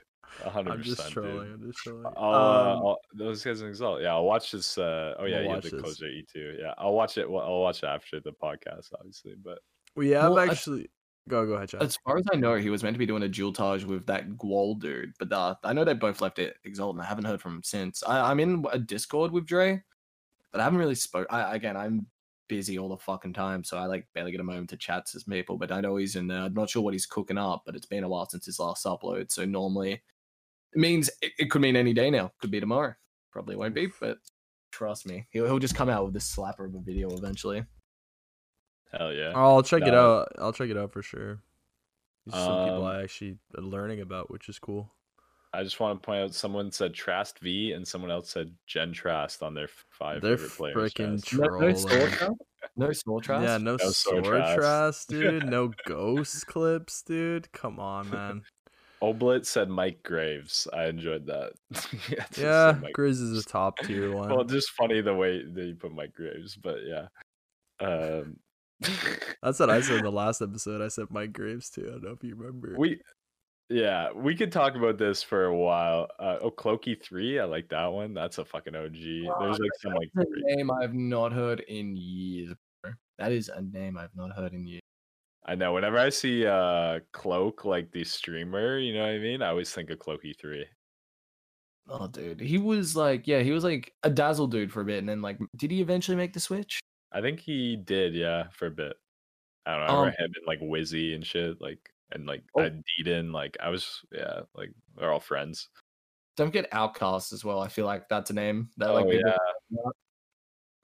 [0.49, 1.47] A hundred I'm just trolling.
[1.53, 1.55] dude.
[1.63, 2.13] I'm just trolling.
[2.17, 4.01] I'll, uh, Um, I'll, those guys an exalt.
[4.03, 4.79] Yeah, I'll watch this.
[4.79, 5.83] Uh, oh yeah, We'll you have watch the this.
[5.83, 6.57] closer E two.
[6.61, 7.31] Yeah, I'll watch it.
[7.31, 9.35] well, I'll watch it after the podcast, obviously.
[9.43, 9.59] But
[9.97, 10.91] we have Well, I- actually.
[11.29, 11.83] Go, go ahead, Chad.
[11.83, 14.07] As far as I know, he was meant to be doing a dual taj with
[14.07, 17.27] that Gwol dude, but uh, I know they both left it Exalt, and I haven't
[17.27, 18.03] heard from him since.
[18.03, 19.83] I, I'm in a Discord with Dre,
[20.53, 21.27] but I haven't really spoke.
[21.29, 22.07] I, again, I'm
[22.49, 25.21] busy all the fucking time, so I like barely get a moment to chat to
[25.29, 25.59] people.
[25.59, 26.41] But I know he's in there.
[26.41, 28.87] I'm not sure what he's cooking up, but it's been a while since his last
[28.87, 29.31] upload.
[29.31, 30.01] So normally,
[30.75, 32.33] it means it, it could mean any day now.
[32.41, 32.95] Could be tomorrow.
[33.33, 34.19] Probably won't be, but
[34.73, 37.65] trust me, he'll, he'll just come out with this slapper of a video eventually.
[38.93, 39.33] hell yeah.
[39.35, 40.29] I'll check it out.
[40.39, 41.43] I'll check it out for sure.
[42.27, 44.93] These are some people Um, I actually are learning about, which is cool.
[45.55, 48.93] I just want to point out someone said Trast V and someone else said Gen
[48.93, 50.93] Trast on their five They're favorite players.
[50.93, 51.39] freaking Trast.
[51.41, 51.77] No, no Trolling.
[51.77, 52.33] sword trap?
[52.77, 53.43] No sword trap?
[53.43, 54.55] Yeah, no No sword sword traps.
[54.57, 55.47] traps, dude.
[55.47, 57.51] No ghost clips, dude.
[57.53, 58.43] Come on, man.
[59.03, 60.67] Oblit said Mike Graves.
[60.73, 61.53] I enjoyed that.
[62.09, 64.31] yeah, it Yeah, Mike Grizz is a top tier one.
[64.31, 67.07] Well, just funny the way that you put Mike Graves, but yeah.
[67.81, 68.39] Um,
[69.43, 70.83] That's what I said in the last episode.
[70.83, 71.87] I said Mike Graves too.
[71.87, 72.75] I don't know if you remember.
[72.79, 73.01] we,
[73.71, 76.09] yeah, we could talk about this for a while.
[76.19, 78.15] Uh, oh, Clokey three, I like that one.
[78.15, 78.93] That's a fucking OG.
[78.95, 82.55] There's like some like That's a name I've not heard in years.
[82.83, 82.93] bro.
[83.19, 84.83] That is a name I've not heard in years.
[85.49, 85.73] I know.
[85.73, 89.43] Whenever I see uh Cloak like the streamer, you know what I mean.
[89.43, 90.67] I always think of Clokey three.
[91.89, 94.99] Oh, dude, he was like, yeah, he was like a dazzle dude for a bit,
[94.99, 96.79] and then like, did he eventually make the switch?
[97.13, 98.93] I think he did, yeah, for a bit.
[99.65, 99.87] I don't know.
[99.87, 101.79] I Um, remember him and like Wizzy and shit, like
[102.13, 102.61] and like Oh.
[102.65, 102.71] uh,
[103.01, 105.71] Deedon, like I was, yeah, like they're all friends.
[106.37, 107.61] Don't get Outcast as well.
[107.61, 109.31] I feel like that's a name that Oh like people-
[109.71, 109.79] yeah,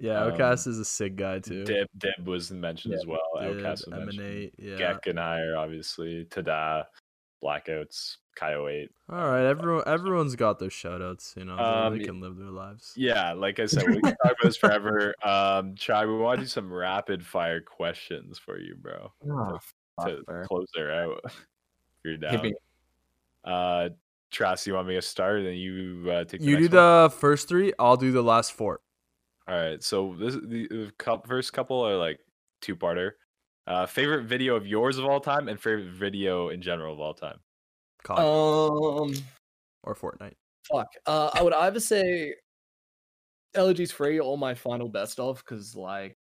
[0.04, 1.64] yeah, um, Outcast is a sick guy too.
[1.64, 3.20] Dib Dib was mentioned Yeah, as well.
[3.40, 4.50] Dib, Outcast was mentioned.
[4.58, 4.76] Yeah.
[4.76, 6.84] Gek and I are obviously Tada,
[7.42, 8.90] Blackouts, Kyo Eight.
[9.10, 11.36] All right, everyone, everyone's got their shoutouts.
[11.36, 12.92] You know, they- Um, they can live their lives.
[12.96, 15.14] Yeah, like I said, we can talk about this forever.
[15.22, 19.60] Um, Chai, we want to do some rapid fire questions for you, bro, Oh, to
[20.16, 20.42] fuck, bro.
[20.46, 21.20] close her out.
[22.04, 22.42] you're Hit down.
[22.42, 22.54] me.
[23.44, 23.88] Uh,
[24.30, 26.40] Trast, you want me to start, and you uh, take.
[26.40, 26.70] The You do one?
[26.72, 27.72] the first three.
[27.78, 28.80] I'll do the last four.
[29.46, 32.18] All right, so this the, the first couple are like
[32.62, 33.12] two parter.
[33.66, 37.14] Uh, favorite video of yours of all time, and favorite video in general of all
[37.14, 37.38] time.
[38.04, 39.14] COD Um,
[39.82, 40.34] or Fortnite.
[40.70, 40.88] fuck.
[41.06, 42.34] Uh, I would either say
[43.54, 46.16] Elegies Free or my final best of because like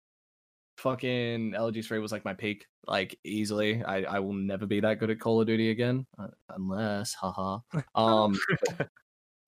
[0.79, 3.85] fucking Elegies Free was like my peak, like easily.
[3.85, 7.59] I I will never be that good at Call of Duty again uh, unless, haha.
[7.95, 8.37] Um,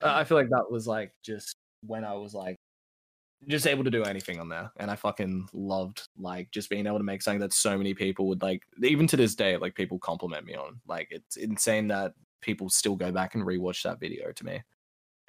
[0.02, 2.56] I I feel like that was like just when I was like
[3.48, 6.98] just able to do anything on there, and I fucking loved like just being able
[6.98, 8.62] to make something that so many people would like.
[8.82, 10.80] Even to this day, like people compliment me on.
[10.86, 14.62] Like it's insane that people still go back and rewatch that video to me.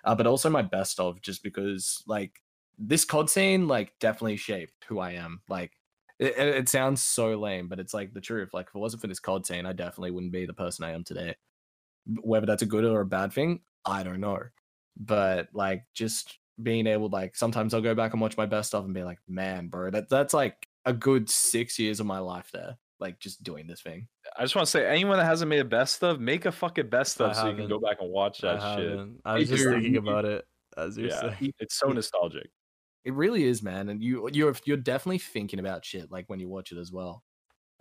[0.04, 2.42] Uh, but also my best of just because like
[2.78, 5.42] this COD scene like definitely shaped who I am.
[5.50, 5.72] Like
[6.20, 8.54] it, it it sounds so lame, but it's like the truth.
[8.54, 10.92] Like if it wasn't for this COD scene, I definitely wouldn't be the person I
[10.92, 11.36] am today.
[12.22, 14.40] Whether that's a good or a bad thing, I don't know.
[14.98, 18.86] But like just being able like sometimes I'll go back and watch my best stuff
[18.86, 22.50] and be like, man, bro, that that's like a good six years of my life
[22.54, 22.78] there.
[23.00, 24.08] Like just doing this thing.
[24.38, 26.90] I just want to say, anyone that hasn't made a best of, make a fucking
[26.90, 28.90] best I of so you can go back and watch I that shit.
[28.92, 29.22] haven't.
[29.26, 30.46] I was just dude, thinking about it
[30.78, 31.54] as you're Yeah, saying.
[31.60, 32.50] it's so nostalgic.
[33.04, 33.90] It really is, man.
[33.90, 37.24] And you you're you're definitely thinking about shit like when you watch it as well.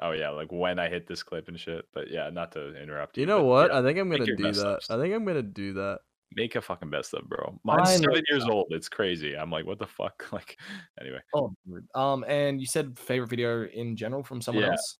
[0.02, 1.84] Oh yeah, like when I hit this clip and shit.
[1.94, 3.22] But yeah, not to interrupt you.
[3.22, 3.70] You know what?
[3.70, 4.80] yeah, I think I'm gonna do that.
[4.82, 4.90] ofs.
[4.90, 6.00] I think I'm gonna do that.
[6.36, 7.58] Make a fucking best of, bro.
[7.64, 8.66] Mine's I know seven years old.
[8.70, 9.36] It's crazy.
[9.36, 10.26] I'm like, what the fuck?
[10.32, 10.58] Like,
[11.00, 11.20] anyway.
[11.34, 11.54] Oh,
[11.94, 14.70] um, and you said favorite video in general from someone Yeah.
[14.70, 14.98] else.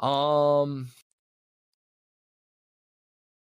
[0.00, 0.88] Um,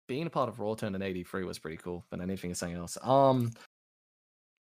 [0.07, 2.77] being a part of Raw Turn in '83 was pretty cool, but anything is something
[2.77, 2.97] else.
[3.01, 3.51] Um,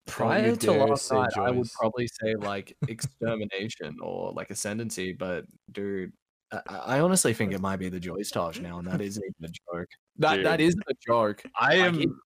[0.07, 6.13] prior to last night, I would probably say like Extermination or like Ascendancy, but dude.
[6.51, 9.51] I, I honestly think it might be the Joyce Taj now, and that isn't even
[9.51, 9.87] a joke.
[10.17, 10.67] That that Dude.
[10.67, 11.43] isn't a joke.
[11.59, 12.19] I Like, am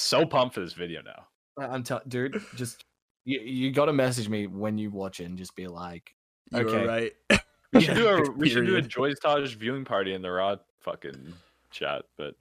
[0.00, 1.26] so pumped for this video now.
[1.58, 2.40] I- I'm telling, dude.
[2.56, 2.84] Just
[3.24, 6.14] you, you got to message me when you watch it and just be like,
[6.52, 6.86] You Okay.
[6.86, 7.12] right.
[7.72, 10.56] We should do a we should do a Joyce Taj viewing party in the raw
[10.80, 11.34] fucking
[11.70, 12.34] chat, but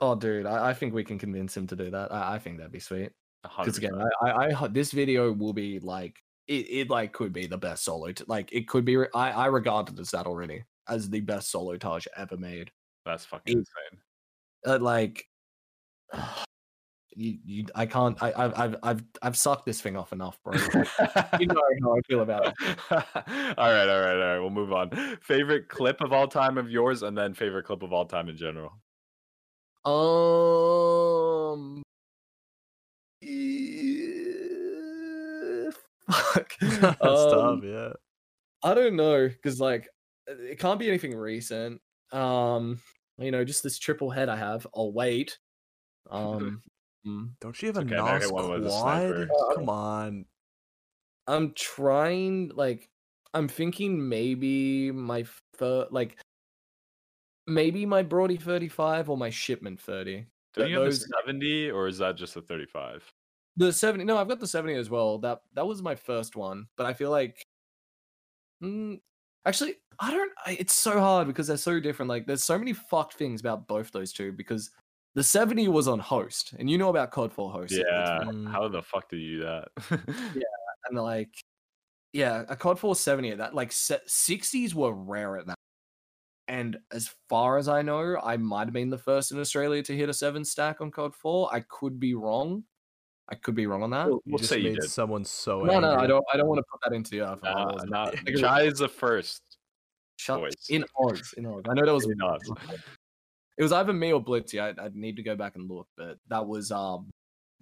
[0.00, 2.10] "Oh, dude, I, I think we can convince him to do that.
[2.10, 3.12] I, I think that'd be sweet."
[3.42, 3.92] Because again,
[4.22, 6.16] I, I, I this video will be like
[6.48, 8.10] it, it like could be the best solo.
[8.12, 8.96] T- like it could be.
[8.96, 12.70] re- I, I regard it as that already as the best solo Taj ever made.
[13.04, 14.00] that's fucking it- insane.
[14.66, 15.28] Uh, like,
[17.16, 18.20] you, you, I can't.
[18.22, 20.54] I, I've, I've, I've, I've sucked this thing off enough, bro.
[21.38, 22.54] you know how I feel about it.
[22.90, 24.38] all right, all right, all right.
[24.38, 24.90] We'll move on.
[25.22, 28.36] Favorite clip of all time of yours, and then favorite clip of all time in
[28.36, 28.72] general.
[29.84, 31.82] Um.
[36.10, 36.52] Fuck.
[36.60, 37.60] That's Um, tough.
[37.64, 37.92] Yeah.
[38.62, 39.88] I don't know because like
[40.26, 41.80] it can't be anything recent.
[42.12, 42.80] Um,
[43.18, 44.66] you know, just this triple head I have.
[44.74, 45.38] I'll wait.
[46.10, 46.62] Um,
[47.06, 49.28] mm, Don't you have a okay, NOS got one with a quad?
[49.54, 50.26] Come on.
[51.26, 52.50] I'm trying.
[52.54, 52.88] Like,
[53.32, 55.24] I'm thinking maybe my
[55.54, 56.18] first, like,
[57.46, 60.26] maybe my Brody 35 or my Shipment 30.
[60.54, 63.10] Do Th- you have the 70 or is that just a 35?
[63.56, 64.04] The 70.
[64.04, 65.18] No, I've got the 70 as well.
[65.18, 67.42] That that was my first one, but I feel like
[68.62, 69.00] mm,
[69.44, 72.08] actually I don't I, it's so hard because they're so different.
[72.08, 74.70] Like there's so many fucked things about both those two because
[75.14, 77.72] the 70 was on host and you know about COD 4 host.
[77.74, 78.24] Yeah.
[78.50, 79.68] How the fuck did you do that?
[80.34, 80.42] Yeah.
[80.90, 81.30] And like
[82.12, 85.54] yeah, a COD 4 70 at that like se- 60s were rare at that.
[86.46, 89.96] And as far as I know, I might have been the first in Australia to
[89.96, 91.48] hit a 7 stack on COD 4.
[91.54, 92.64] I could be wrong.
[93.30, 94.06] I could be wrong on that.
[94.08, 94.90] We'll, You we'll just say you did.
[94.90, 97.38] someone so No, no, I don't I don't want to put that into the earth.
[97.42, 97.90] if I Nah, wasn't.
[97.90, 99.40] nah, Chai is the first.
[100.16, 100.52] Shut voice.
[100.68, 101.32] in odds.
[101.38, 101.66] In odds.
[101.66, 102.50] I know that was In odds.
[103.56, 104.60] It was either me or Blitzy.
[104.60, 107.10] I I'd need to go back and look, but that was um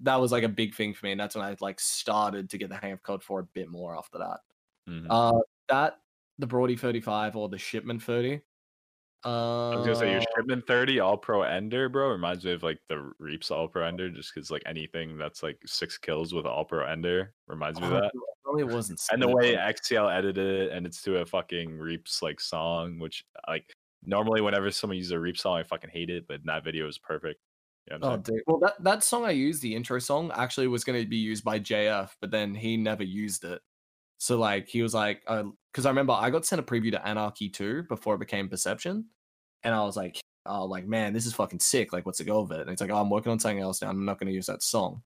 [0.01, 2.59] that was like a big thing for me, and that's when I like started to
[2.59, 4.41] get the hang of COD 4 a bit more after that.
[4.89, 5.07] Mhm.
[5.09, 5.99] Uh that
[6.39, 8.41] the Brody 35 or the Shipment 30.
[9.25, 12.09] Uh, I was gonna say your shipment 30 all pro ender, bro.
[12.09, 15.61] Reminds me of like the Reaps all pro ender, just because like anything that's like
[15.65, 18.13] six kills with all pro ender reminds me of oh, that.
[18.43, 19.01] Probably wasn't.
[19.13, 23.25] And the way XCL edited it, and it's to a fucking Reaps like song, which
[23.47, 23.73] like
[24.05, 26.99] normally whenever someone uses a Reap song, I fucking hate it, but that video is
[26.99, 27.41] perfect.
[27.91, 28.39] You know what Oh, I'm saying?
[28.39, 28.43] dude.
[28.47, 31.45] Well, that, that song I used, the intro song, actually was going to be used
[31.45, 33.61] by JF, but then he never used it.
[34.19, 37.07] So, like, he was like, uh, because I remember I got sent a preview to
[37.07, 39.07] Anarchy 2 before it became Perception.
[39.65, 41.93] And I was like, oh, like, man, this is fucking sick.
[41.93, 42.61] Like, what's the goal of it?
[42.61, 43.89] And it's like, oh, I'm working on something else now.
[43.91, 45.03] I'm not going to use that song.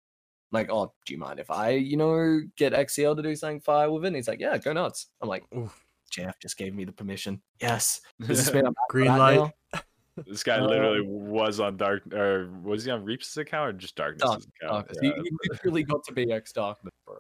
[0.53, 3.91] Like, oh, do you mind if I, you know, get XCL to do something fire
[3.91, 4.09] with it?
[4.09, 5.07] And he's like, yeah, go nuts.
[5.23, 5.86] I'm like, Oof.
[6.11, 7.41] Jeff just gave me the permission.
[7.61, 8.01] Yes.
[8.19, 8.51] This
[8.91, 9.51] Green light.
[10.27, 13.97] This guy Uh, literally was on dark, or was he on Reaps' account or just
[13.97, 14.87] Darkness's account?
[14.89, 14.99] Darkness.
[15.03, 17.17] Yeah, You, you literally got to be X Darkness, bro.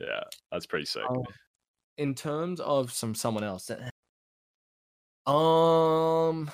[0.00, 0.20] yeah,
[0.52, 1.02] that's pretty sick.
[1.10, 1.24] Um,
[1.98, 3.90] in terms of some someone else, that-
[5.28, 6.48] um,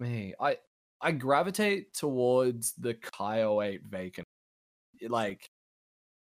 [0.00, 0.56] me, I
[1.02, 4.26] I gravitate towards the Kai 08 vacant,
[5.08, 5.46] like,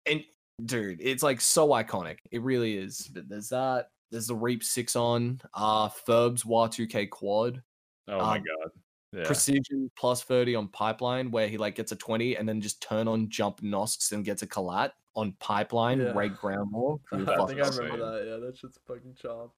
[0.04, 0.22] and
[0.66, 2.18] dude, it's like so iconic.
[2.30, 3.08] It really is.
[3.08, 3.86] But there's that.
[4.12, 5.40] There's the Reap Six on.
[5.54, 7.62] Uh Ferb's Y2K quad.
[8.06, 8.70] Oh my Um, god.
[9.14, 9.24] Yeah.
[9.24, 13.08] Precision plus 30 on pipeline, where he like gets a 20 and then just turn
[13.08, 16.12] on jump Nosks and gets a collat on pipeline, Yeah.
[16.14, 16.98] Reg ground more.
[17.12, 17.84] I That's think I insane.
[17.84, 18.26] remember that.
[18.30, 19.56] Yeah, that shit's fucking chopped.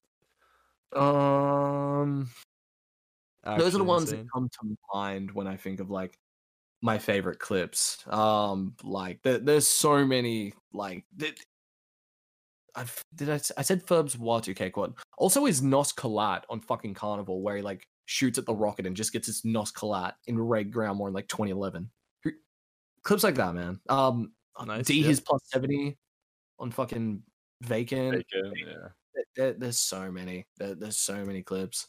[0.96, 2.28] Um
[3.44, 4.24] those are the ones insane.
[4.24, 6.18] that come to mind when I think of like
[6.80, 8.02] my favorite clips.
[8.08, 10.54] Um, like there, there's so many.
[10.72, 11.38] Like did,
[12.76, 13.40] I've, did I?
[13.56, 14.94] I said Ferb's Y2K quad.
[15.18, 18.96] Also, is Nos Collat on fucking Carnival where he like shoots at the rocket and
[18.96, 21.88] just gets his Nos Collat in Red Ground more in like 2011.
[23.02, 23.78] Clips like that, man.
[23.88, 24.32] Um,
[24.66, 25.08] Nice, D yeah.
[25.08, 25.96] his plus 70
[26.58, 27.22] on fucking
[27.62, 28.12] Vacant.
[28.32, 28.74] Bacon, yeah.
[29.14, 30.46] There- there- there's so many.
[30.56, 31.88] There, there's so many clips.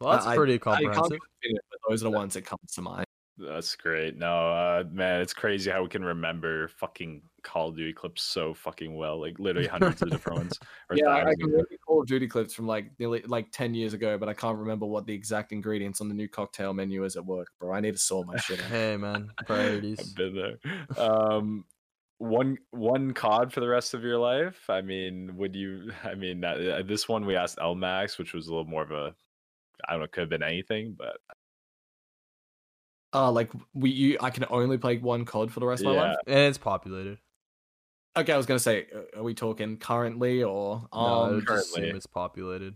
[0.00, 1.18] Well, that's I- pretty comprehensive.
[1.40, 3.06] but those are the ones that come to mind.
[3.38, 4.16] That's great.
[4.16, 8.54] No, uh, man, it's crazy how we can remember fucking Call of Duty clips so
[8.54, 9.20] fucking well.
[9.20, 10.58] Like literally hundreds of different ones.
[10.88, 13.74] Or Yeah, I, I can remember Call of Duty clips from like nearly like ten
[13.74, 17.04] years ago, but I can't remember what the exact ingredients on the new cocktail menu
[17.04, 17.74] is at work, bro.
[17.74, 18.66] I need to sort my shit out.
[18.66, 20.00] Hey man, priorities.
[20.00, 21.02] I've been there.
[21.02, 21.64] Um,
[22.18, 24.70] one one COD for the rest of your life.
[24.70, 25.92] I mean, would you?
[26.04, 29.14] I mean, uh, this one we asked Elmax, which was a little more of a,
[29.86, 31.18] I don't know, could have been anything, but
[33.16, 35.94] Uh like we you I can only play one COD for the rest of my
[35.94, 36.16] yeah, life.
[36.26, 37.16] and it's populated.
[38.14, 41.34] Okay, I was gonna say, uh, are we talking currently or no, I um?
[41.36, 41.96] would just assume currently.
[41.96, 42.74] it's populated.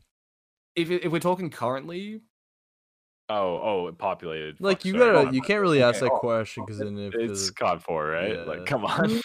[0.76, 2.22] if if we're talking currently,
[3.28, 3.36] oh,
[3.88, 4.56] oh, populated.
[4.60, 5.24] Like you sorry.
[5.24, 7.82] gotta, you can't really ask okay, that oh, question because then if It's the- COD
[7.82, 8.34] four, right?
[8.34, 8.42] Yeah.
[8.44, 9.20] Like, come on.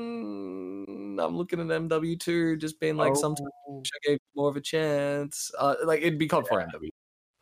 [0.00, 3.82] Mm, I'm looking at MW two, just being like, sometimes Oh.
[3.84, 5.50] I gave more of a chance.
[5.58, 6.88] Uh, like it'd be COD for MW,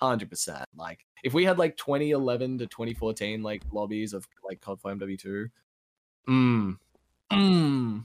[0.00, 0.64] hundred percent.
[0.76, 5.18] Like if we had like 2011 to 2014 like lobbies of like COD for MW
[5.18, 5.48] two,
[6.28, 6.76] mm,
[7.32, 8.04] mm.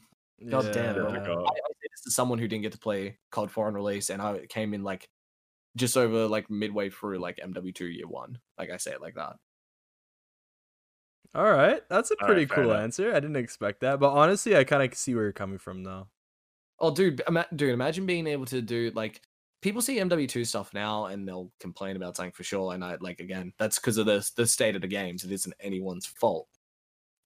[0.49, 1.13] God damn, bro.
[1.13, 1.19] Yeah.
[1.19, 4.09] I, I say this to someone who didn't get to play COD 4 on release,
[4.09, 5.07] and I came in like
[5.75, 8.39] just over like midway through like MW2 year one.
[8.57, 9.35] Like I say it like that.
[11.33, 12.83] All right, that's a pretty right, fair cool enough.
[12.83, 13.11] answer.
[13.11, 16.07] I didn't expect that, but honestly, I kind of see where you're coming from though.
[16.79, 19.21] Oh, dude, ima- dude, imagine being able to do like
[19.61, 22.73] people see MW2 stuff now and they'll complain about something for sure.
[22.73, 25.23] And I like again, that's because of the the state of the games.
[25.23, 26.47] It isn't anyone's fault.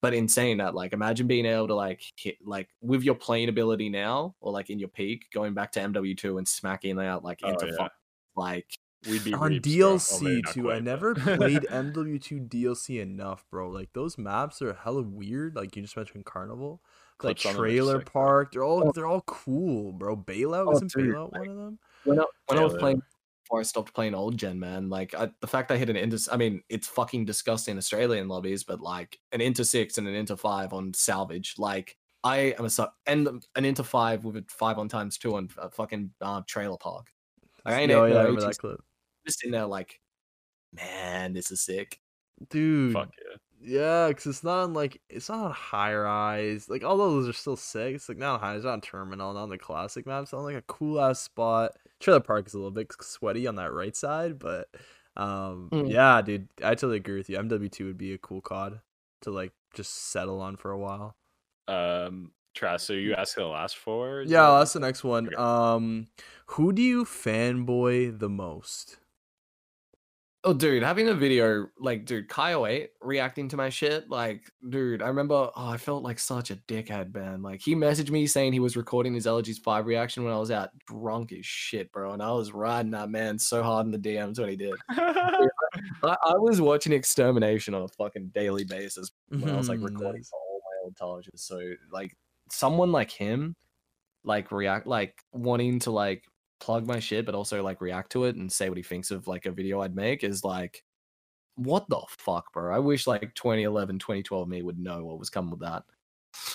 [0.01, 3.49] But in saying that, like, imagine being able to like hit like with your playing
[3.49, 7.39] ability now, or like in your peak, going back to MW2 and smacking out like
[7.43, 7.77] Oh, into yeah.
[7.77, 7.91] fuck,
[8.35, 8.67] like
[9.09, 9.67] We'd be on reaps.
[9.67, 10.71] Oh, DLC maybe not too.
[10.71, 13.69] I never played MW2 DLC enough, bro.
[13.69, 15.55] Like those maps are hella weird.
[15.55, 16.81] Like you just mentioned Carnival,
[17.23, 18.11] like Clips on Trailer sick.
[18.11, 18.51] Park.
[18.51, 18.91] They're all Oh.
[18.93, 20.15] they're all cool, bro.
[20.17, 21.79] Bailout Oh, isn't dude, Bailout one of them?
[22.05, 23.01] When I, when I was Yeah, playing
[23.43, 26.17] before I stopped playing old gen, man, like I, the fact I hit an inter,
[26.31, 30.35] I mean, it's fucking disgusting Australian lobbies, but like an inter six and an inter
[30.35, 34.79] five on salvage, like I am a su- and an inter five with a five
[34.79, 37.11] on times two on a fucking uh, trailer park.
[37.65, 38.81] Like, I ain't ain't yeah, I no remember that clip,
[39.25, 40.01] just in there like,
[40.73, 42.01] man, this is sick.
[42.49, 42.93] dude.
[42.93, 43.37] Fuck yeah.
[43.59, 46.69] Yeah, because it's not on like it's not on high rise.
[46.69, 47.95] Like although those are still sick.
[47.95, 50.33] It's like not on high, it's not on terminal, not on the classic maps.
[50.33, 51.71] On like a cool ass spot.
[52.05, 54.69] Trailer Park is a little bit sweaty on that right side, but
[55.17, 55.91] um Mm.
[55.91, 57.37] yeah, dude, I totally agree with you.
[57.39, 58.79] MW two would be a cool COD
[59.23, 61.15] to like just settle on for a while.
[61.67, 64.21] Um, Trast, so you asking the last four?
[64.21, 65.27] Yeah, that's the next one.
[65.27, 65.35] Okay.
[65.35, 66.05] Um,
[66.45, 68.97] who do you fanboy the most?
[70.47, 75.01] Oh, dude, having a video like, dude, Kyle 8 reacting to my shit, like, dude,
[75.01, 77.41] I remember, oh, I felt like such a dickhead, man.
[77.41, 80.51] Like, he messaged me saying he was recording his Elegies 5 reaction when I was
[80.51, 82.13] out drunk as shit, bro.
[82.13, 84.75] And I was riding that man so hard in the DMs when he did.
[84.89, 85.49] I,
[86.03, 90.29] I was watching Extermination on a fucking daily basis when I was like recording Nice.
[90.29, 91.41] for all my old colleges.
[91.41, 91.59] So,
[91.91, 92.15] like,
[92.51, 93.55] someone like him,
[94.23, 96.23] like, react, like, wanting to, like,
[96.59, 99.27] plug my shit, but also like react to it and say what he thinks of
[99.27, 100.83] like a video I'd make is like,
[101.55, 102.73] what the fuck, bro?
[102.75, 105.83] I wish like 2011, 2012 me would know what was coming with that.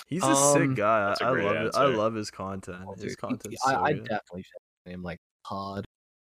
[0.08, 1.06] He's a sick Um, guy.
[1.08, 1.74] that's a I I great love it.
[1.74, 2.84] I love his content.
[2.86, 3.46] Oh, his content.
[3.50, 4.04] he- I, so I good.
[4.04, 4.44] definitely
[4.84, 5.84] him like hard.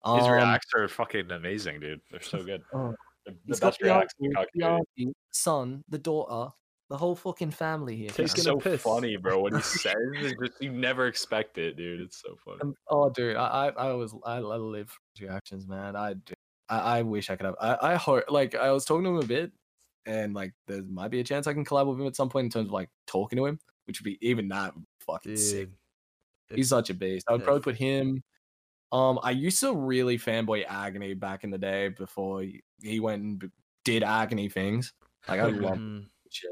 [0.04, 2.00] His Um, reacts are fucking amazing, dude.
[2.10, 2.62] They're so good.
[2.74, 2.94] Oh.
[3.24, 5.98] The, the he's got best the reacts in uncle, Call of the the son, the
[5.98, 6.52] daughter,
[6.92, 8.10] the whole fucking family here.
[8.10, 8.82] Taking It's so piss.
[8.82, 9.40] funny, bro.
[9.40, 12.02] What he says, is just you never expect it, dude.
[12.02, 12.58] It's so funny.
[12.60, 15.96] Um, oh, dude, I, I, I was, I, I live for reactions, man.
[15.96, 16.14] I,
[16.68, 17.54] I, I wish I could have.
[17.58, 19.52] I, I hope, like, I was talking to him a bit,
[20.04, 22.44] and like, there might be a chance I can collab with him at some point
[22.44, 25.36] in terms of like talking to him, which would be even that would be fucking
[25.38, 25.68] sick.
[25.68, 25.72] Dude,
[26.50, 27.24] if- He's such a beast.
[27.26, 28.22] I would probably put him.
[28.92, 33.22] Um, I used to really fanboy Agony back in the day before he- he went
[33.22, 33.50] and
[33.86, 34.92] did Agony things.
[35.26, 36.04] Like I love Mhm.
[36.30, 36.50] shit.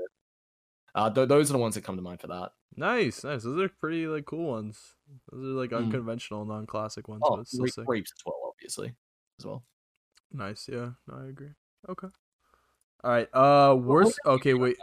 [0.95, 2.53] Uh, th- those are the ones that come to mind for that.
[2.77, 3.43] Nice, nice.
[3.45, 4.95] Those are pretty like cool ones.
[5.31, 5.85] Those are like Mm.
[5.85, 7.23] unconventional, non-classic ones.
[7.25, 7.85] Oh, but still re- sick.
[7.89, 8.95] Reaps as well, obviously,
[9.39, 9.65] as well.
[10.33, 10.91] Nice, yeah.
[11.09, 11.51] No, I agree.
[11.89, 12.09] Okay.
[13.05, 13.29] All right.
[13.35, 14.19] Uh, worst.
[14.25, 14.77] What- Okay, wait.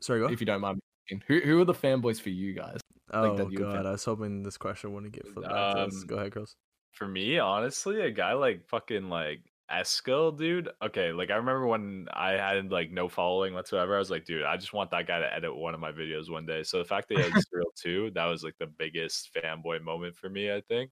[0.00, 0.26] Sorry, go.
[0.28, 0.80] If you don't mind,
[1.10, 2.80] me who who are the fanboys for you guys?
[3.12, 5.80] Oh that you would god, I was hoping this question wouldn't get flipped back to
[5.82, 5.94] us.
[5.94, 6.56] Um, Go ahead, girls.
[6.92, 9.40] For me, honestly, a guy like fucking like
[9.72, 10.68] Eskel, dude.
[10.84, 13.94] Okay, like I remember when I had like no following whatsoever.
[13.96, 16.30] I was like, dude, I just want that guy to edit one of my videos
[16.30, 16.62] one day.
[16.62, 20.14] So the fact that he had Serial 2, that was like the biggest fanboy moment
[20.16, 20.90] for me, I think.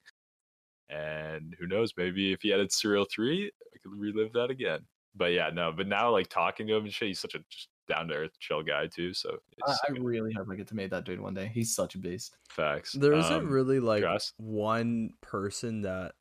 [0.89, 4.81] And who knows, maybe if he added Serial 3, I could relive that again.
[5.15, 7.69] But yeah, no, but now like talking to him and shit, he's such a just
[7.89, 9.13] down to earth, chill guy too.
[9.13, 11.51] So I, it's I really hope I get to meet that dude one day.
[11.53, 12.37] He's such a beast.
[12.49, 12.93] facts.
[12.93, 14.35] There isn't Um, really like trust.
[14.39, 16.13] one person that,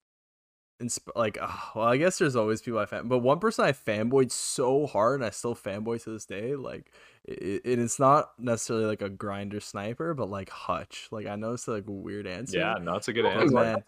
[0.81, 3.71] insp- like, ah, well, I guess there's always people I fan, but one person I
[3.71, 6.55] fanboyed so hard and I still fanboy to this day.
[6.55, 6.91] Like,
[7.25, 11.07] it, it, it's not necessarily like a grinder sniper, but like Hutch.
[11.11, 12.57] Like, I know it's like a weird answer.
[12.59, 13.53] Yeah, no, it's a good Oh, answer.
[13.55, 13.65] man.
[13.65, 13.83] Nothing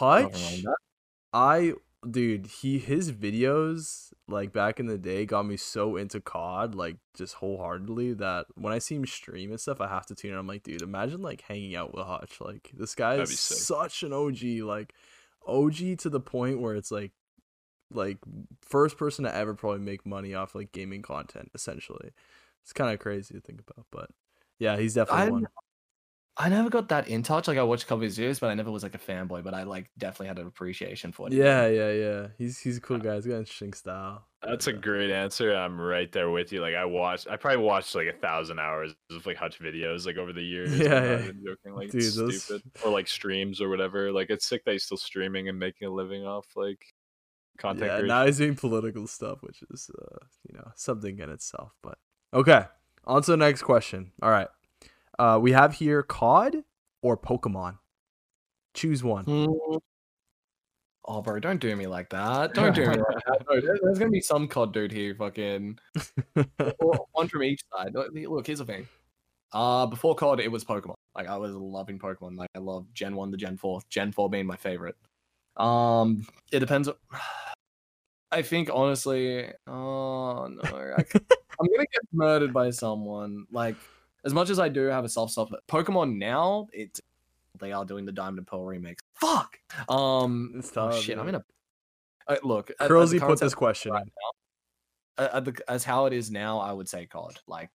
[0.00, 0.64] wrong with Hutch.
[1.32, 1.74] I
[2.08, 6.96] dude, he his videos like back in the day got me so into COD, like
[7.16, 10.38] just wholeheartedly that when I see him stream and stuff, I have to tune in.
[10.38, 12.40] I'm like, dude, imagine like hanging out with Hutch.
[12.40, 14.94] Like this guy That'd is such an OG, like
[15.46, 17.12] OG to the point where it's like
[17.92, 18.18] like
[18.62, 22.12] first person to ever probably make money off like gaming content, essentially.
[22.64, 24.10] It's kind of crazy to think about, but
[24.58, 25.48] yeah, he's definitely I- one.
[26.38, 27.48] I never got that in touch.
[27.48, 29.42] Like I watched a couple of his videos, but I never was like a fanboy.
[29.42, 31.32] But I like definitely had an appreciation for it.
[31.32, 32.26] Yeah, yeah, yeah.
[32.36, 33.14] He's he's a cool guy.
[33.14, 34.26] He's got an interesting style.
[34.42, 35.54] That's a great answer.
[35.56, 36.60] I'm right there with you.
[36.60, 40.18] Like I watched, I probably watched like a thousand hours of like Hutch videos like
[40.18, 40.78] over the years.
[40.78, 41.30] Yeah, yeah.
[41.42, 41.74] joking.
[41.74, 44.12] Like Dude, those- stupid or like streams or whatever.
[44.12, 46.84] Like it's sick that he's still streaming and making a living off like
[47.56, 47.86] content.
[47.86, 48.08] yeah, creation.
[48.08, 51.72] now he's doing political stuff, which is uh, you know something in itself.
[51.82, 51.96] But
[52.34, 52.66] okay,
[53.06, 54.12] on to the next question.
[54.22, 54.48] All right,
[55.18, 56.64] uh, we have here COD
[57.02, 57.78] or Pokemon.
[58.74, 59.24] Choose one.
[59.24, 59.80] Mm.
[61.08, 62.52] Oh, bro, don't do me like that.
[62.54, 63.44] Don't do me like that.
[63.46, 65.78] Bro, there's gonna be some COD dude here, fucking
[67.12, 67.94] one from each side.
[67.94, 68.88] Look, here's the thing.
[69.52, 70.94] Uh, before COD, it was Pokemon.
[71.14, 72.36] Like I was loving Pokemon.
[72.36, 73.80] Like I love Gen One to Gen Four.
[73.88, 74.96] Gen Four being my favorite.
[75.56, 76.88] Um, it depends.
[78.32, 81.04] I think honestly, oh no, I, am
[81.58, 83.46] gonna get murdered by someone.
[83.52, 83.76] Like
[84.26, 87.00] as much as I do have a soft spot, Pokemon now, it's
[87.58, 89.02] they are doing the Diamond and Pearl remakes.
[89.14, 89.58] Fuck.
[89.88, 91.16] Um, It's oh, tough, shit.
[91.18, 91.44] I'm in a.
[92.28, 96.06] Uh, look, at- at Curlsy put this question right now, uh, at the, as how
[96.06, 97.70] it is now, I would say COD, like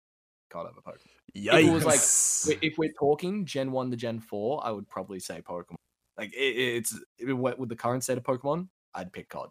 [0.50, 1.08] COD over Pokemon.
[1.38, 1.68] Yikes!
[1.68, 5.42] it was like- If we're talking Gen One to Gen Four, I would probably say
[5.42, 5.76] Pokemon.
[6.18, 9.50] Like it, it's it, what- with the current state of Pokemon, I'd pick COD.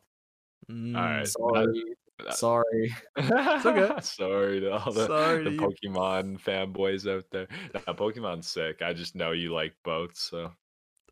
[0.70, 1.28] Mm, Alright.
[1.28, 1.82] Sorry,
[2.24, 2.94] that- sorry.
[3.18, 3.90] okay.
[4.02, 5.50] Sorry to all the, Sorry the.
[5.56, 7.46] Pokemon fanboys out there.
[7.74, 8.82] Nah, Pokemon's sick.
[8.82, 10.50] I just know you like both, so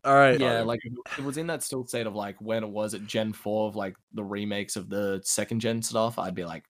[0.03, 0.39] All right.
[0.39, 0.81] Yeah, like
[1.17, 3.75] it was in that still state of like when it was at Gen Four of
[3.75, 6.19] like the remakes of the second gen stuff.
[6.19, 6.63] I'd be like,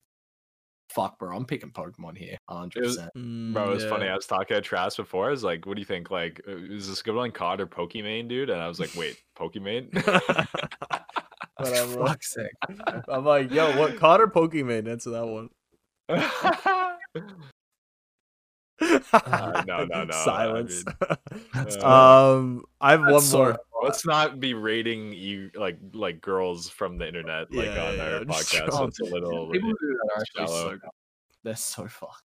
[0.90, 4.06] "Fuck, bro, I'm picking Pokemon here, hundred was- percent." Mm, Bro, it was funny.
[4.08, 5.28] I was talking to Trast before.
[5.28, 6.10] I was like, "What do you think?
[6.10, 9.16] Like, uh, is this good on COD or Pokimane, dude?" And I was like, "Wait,
[9.38, 9.92] Pokimane?"
[11.58, 12.06] Whatever.
[12.06, 12.52] Fuck's sake.
[13.08, 14.88] I'm like, yo, what COD or Pokemon?
[14.88, 15.50] Answer that one.
[18.80, 20.84] Uh, no, no, no, I Silence.
[21.52, 23.58] That's Uh, um, I have one That's so- more.
[23.82, 28.02] Let's not be rating you like like girls from the internet like Yeah, on yeah,
[28.04, 28.68] our just podcast.
[28.70, 28.84] chill.
[28.86, 30.46] It's a little People who do that shallow.
[30.48, 30.90] so dumb.
[31.44, 32.22] They're so fucked.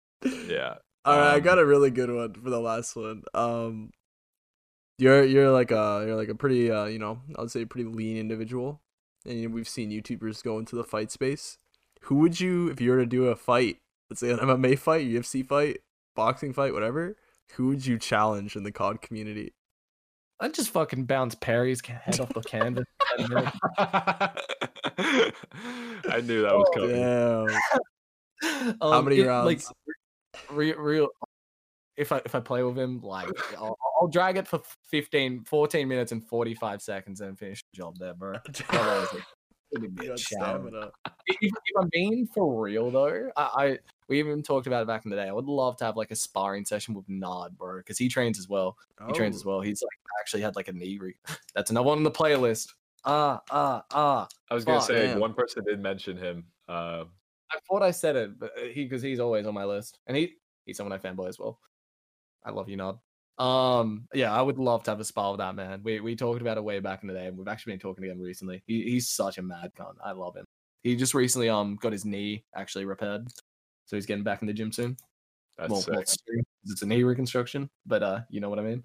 [0.50, 0.76] yeah.
[1.06, 3.24] All right, I Um, got a really good one for the last one.
[3.34, 3.92] Um,
[4.98, 7.90] you're you're like a you're like a pretty uh you know I would say pretty
[7.90, 8.81] lean individual,
[9.26, 11.58] and you know, we've seen YouTubers go into the fight space.
[12.02, 13.78] Who would you if you were to do a fight?
[14.10, 15.80] Let's say an MMA fight, UFC fight,
[16.16, 17.16] boxing fight, whatever.
[17.54, 19.54] Who would you challenge in the COD community?
[20.40, 22.86] I just fucking bounce Perry's head off the canvas.
[23.20, 23.58] in 10 minutes.
[24.98, 26.96] I knew that was Oh, coming.
[26.96, 28.74] Damn.
[28.82, 29.46] How Um, many it- rounds?
[29.46, 29.62] Like,
[30.52, 31.08] real, real.
[32.02, 34.60] If I if I play with him, like I'll, I'll drag it for
[34.90, 38.34] 15, 14 minutes and forty five seconds and finish the job there, bro.
[38.70, 39.26] Otherwise, it's
[39.76, 40.68] gonna be You a got challenge.
[40.70, 40.92] stamina.
[41.28, 43.80] if, if I'm being for real though, I, I
[44.10, 45.28] we even talked about it back in the day.
[45.28, 48.40] I would love to have like a sparring session with Nard, bro, because he trains
[48.40, 48.78] as well.
[49.06, 49.50] He trains as Oh.
[49.50, 49.62] well.
[49.62, 50.98] He's like actually had like a knee.
[51.00, 51.16] Re-
[51.56, 52.74] That's another one on the playlist.
[53.06, 54.28] Ah ah ah.
[54.50, 55.20] I was gonna Fuck, say damn.
[55.20, 56.46] one person did mention him.
[56.68, 57.04] Uh,
[57.52, 60.34] I thought I said it, but he because he's always on my list, and he
[60.66, 61.60] he's someone I fanboy as well.
[62.44, 63.00] I love you, Nod.
[63.38, 65.82] Um, yeah, I would love to have a spar with that man.
[65.84, 68.04] We we talked about it way back in the day, and we've actually been talking
[68.04, 68.62] again recently.
[68.68, 69.96] He, he's such a mad cunt.
[70.04, 70.46] I love him.
[70.84, 73.28] He just recently um got his knee actually repaired,
[73.86, 74.98] so he's getting back in the gym soon.
[75.58, 76.08] that's Well, sick.
[76.08, 76.44] soon.
[76.66, 78.84] it's a knee reconstruction, but uh, you know what I mean.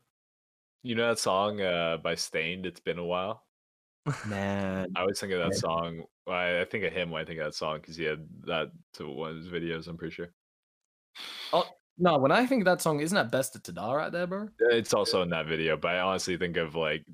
[0.82, 2.64] You know that song uh, by Staind?
[2.64, 3.44] It's been a while.
[4.26, 5.58] Man, I always think of that Yeah.
[5.58, 6.04] song.
[6.28, 8.70] I, I think of him when I think of that song because he had that
[8.94, 9.88] to one of his videos.
[9.88, 10.28] I'm pretty sure.
[11.98, 14.48] No, when I think of that song, isn't that Best of Tada right there, bro?
[14.58, 17.04] It's also in that video, but I honestly think of like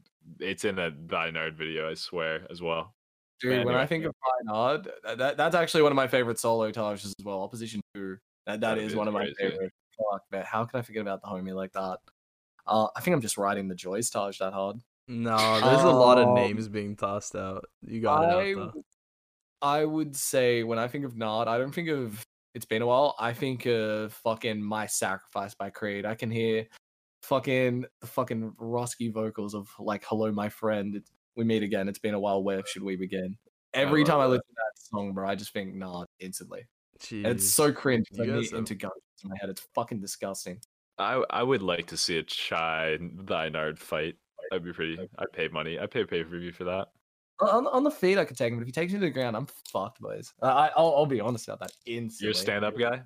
[0.41, 1.91] it's in a Dynard video.
[1.91, 2.95] I swear as well.
[3.41, 4.11] Dude, Yeah, when I think yeah.
[4.11, 4.15] of
[4.47, 7.43] Reinhard, that, that that's actually one of my favorite solo tages as well.
[7.43, 9.73] Opposition two, that that That is is one of my favorite.
[10.11, 11.99] Fuck, man, how can I forget about the homie like that?
[12.67, 14.77] Uh, I think I'm just riding the Joyce Taj that hard.
[15.09, 17.65] No, there's a lot of Um, names being tossed out.
[17.83, 18.75] You got it I, out
[19.63, 19.89] though.
[19.89, 22.25] would say when I think of Nod, I don't think of
[22.55, 23.15] it's been a while.
[23.19, 26.05] I think of fucking My Sacrifice by Creed.
[26.05, 26.67] I can hear
[27.23, 30.97] fucking the fucking Roski vocals of like Hello My Friend.
[30.97, 31.89] It's, we meet again.
[31.89, 32.43] It's been a while.
[32.43, 33.37] Where should we begin?
[33.75, 36.67] Every time I listen to that song, bro, I just think nah instantly.
[37.01, 37.25] Jeez.
[37.25, 38.07] And it's so cringe.
[38.21, 38.93] I guys into guns
[39.25, 39.49] in my head.
[39.49, 40.61] It's fucking disgusting.
[40.99, 44.17] I I would like to see a Chai Dynard fight.
[44.51, 44.99] That'd be pretty.
[45.19, 45.79] I'd pay money.
[45.79, 46.89] I'd pay pay per view for that.
[47.41, 49.11] On, on the feet, I could take him, but if he takes me to the
[49.11, 50.33] ground, I'm fucked, boys.
[50.43, 51.73] I, I- I'll, I'll be honest about that.
[51.87, 52.25] Instantly.
[52.27, 53.03] You're a stand up guy.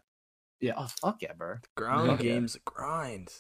[0.61, 0.73] Yeah.
[0.77, 1.57] Oh fuck yeah, bro.
[1.77, 2.17] ground Yeah.
[2.17, 3.31] games grind.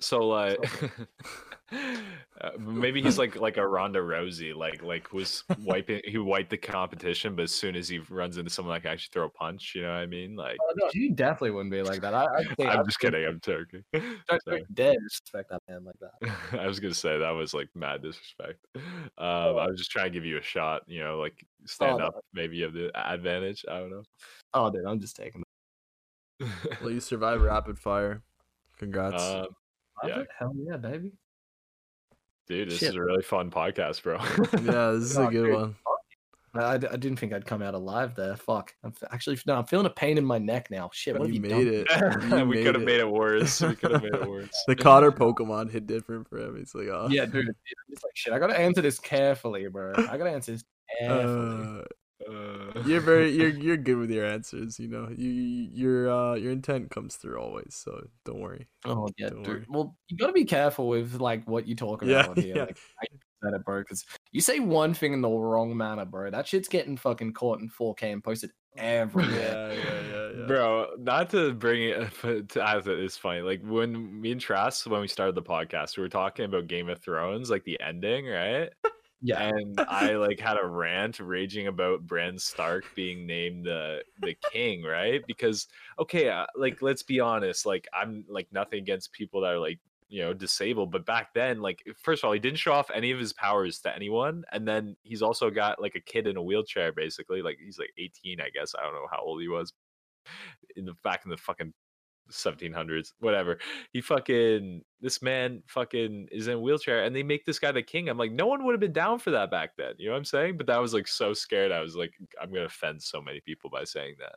[0.00, 0.58] So like,
[1.72, 6.58] uh, maybe he's like like a Ronda Rousey, like like was wiping he wiped the
[6.58, 9.72] competition, but as soon as he runs into someone that can actually throw a punch,
[9.74, 10.36] you know what I mean?
[10.36, 12.12] Like, Oh, no, you definitely wouldn't be like that.
[12.12, 13.24] I, I think I'm I just kidding.
[13.24, 13.82] I'm joking.
[13.92, 14.04] Don't,
[14.44, 14.58] Sorry.
[14.58, 16.60] don't dare disrespect that man like that.
[16.60, 18.58] I was gonna say that was like mad disrespect.
[18.76, 18.84] Um,
[19.18, 22.06] I was just trying to give you a shot, you know, like stand no.
[22.06, 22.24] up.
[22.34, 23.64] Maybe you have the advantage.
[23.70, 24.02] I don't know.
[24.52, 25.42] Oh, dude, I'm just taking.
[26.82, 28.22] Well, you survived rapid fire.
[28.78, 29.22] Congrats.
[29.22, 29.46] um,
[30.04, 30.18] Yeah.
[30.18, 30.22] Yeah.
[30.38, 31.12] Hell yeah, baby.
[32.46, 32.90] Dude, this Shit.
[32.90, 34.16] is a really fun podcast, bro.
[34.62, 35.54] yeah, this is a oh, good dude.
[35.54, 35.76] one.
[36.54, 38.36] I, I, I didn't think I'd come out alive there.
[38.36, 38.74] Fuck.
[38.84, 39.56] I'm f- actually no.
[39.56, 40.90] I'm feeling a pain in my neck now.
[40.92, 41.18] Shit.
[41.18, 42.22] What You have you made done?
[42.30, 42.38] it.
[42.38, 43.60] You we could have made it worse.
[43.60, 44.64] We could have made it worse.
[44.66, 46.56] The Cotter Pokemon hit different for him.
[46.56, 47.08] He's like, oh.
[47.10, 47.48] Yeah, dude.
[47.48, 47.54] I'm
[47.90, 48.32] like shit.
[48.32, 49.94] I gotta answer this carefully, bro.
[49.96, 50.64] I gotta answer this
[51.00, 51.80] carefully.
[51.80, 51.82] Uh,
[52.28, 54.78] Uh, you're very you're you're good with your answers.
[54.78, 57.74] You know, you you- your uh your intent comes through always.
[57.74, 58.68] So don't worry.
[58.84, 59.48] oh yeah, don't dude.
[59.54, 59.66] worry.
[59.68, 62.56] Well, you gotta be careful with like what you talk about Yeah, here.
[62.56, 62.62] yeah.
[62.64, 62.78] Like,
[63.12, 63.80] I said it, bro.
[63.80, 66.30] Because you say one thing in the wrong manner, bro.
[66.30, 69.30] That shit's getting fucking caught in 4K and posted everywhere.
[69.32, 70.46] Yeah, yeah, yeah, yeah.
[70.46, 73.40] Bro, not to bring it but to as it is funny.
[73.42, 76.88] Like when me and Trast, when we started the podcast, we were talking about Game
[76.88, 78.70] of Thrones, like the ending, right?
[79.20, 79.42] Yeah.
[79.48, 84.82] And I like had a rant raging about Bran Stark being named the the king,
[84.82, 85.22] right?
[85.26, 85.66] Because
[85.98, 89.78] okay, uh, like let's be honest, like I'm like nothing against people that are like
[90.08, 93.10] you know disabled, but back then, like first of all, he didn't show off any
[93.12, 96.42] of his powers to anyone, and then he's also got like a kid in a
[96.42, 97.40] wheelchair, basically.
[97.42, 98.74] Like he's like 18, I guess.
[98.78, 99.72] I don't know how old he was
[100.76, 101.72] in the back in the fucking
[102.30, 103.58] 1700s whatever
[103.92, 107.82] he fucking this man fucking is in a wheelchair and they make this guy the
[107.82, 110.12] king i'm like no one would have been down for that back then you know
[110.12, 113.02] what i'm saying but that was like so scared i was like i'm gonna offend
[113.02, 114.36] so many people by saying that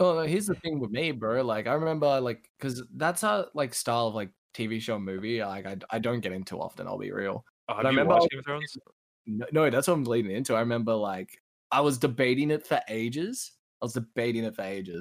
[0.00, 1.42] Well, no, here's the thing with me, bro.
[1.42, 5.42] Like, I remember, like, because that's a like style of like TV show movie.
[5.44, 6.86] Like, I, I don't get into often.
[6.86, 7.44] I'll be real.
[7.68, 8.76] oh, have I remember watched game of thrones
[9.26, 10.54] No, no, that's what I'm leading into.
[10.54, 11.38] I remember, like,
[11.70, 13.52] I was debating it for ages.
[13.82, 15.00] I was debating it for ages,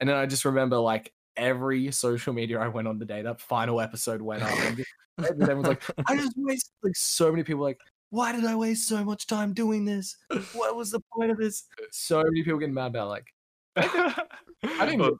[0.00, 3.40] and then I just remember, like, every social media I went on the day that
[3.40, 4.90] final episode went up, and just,
[5.20, 7.80] everyone's like, I just wasted like so many people like.
[8.10, 10.18] Why did I waste so much time doing this?
[10.52, 11.64] What was the point of this?
[11.92, 13.26] So many people getting mad about like
[13.76, 14.24] i
[14.80, 15.18] didn't well,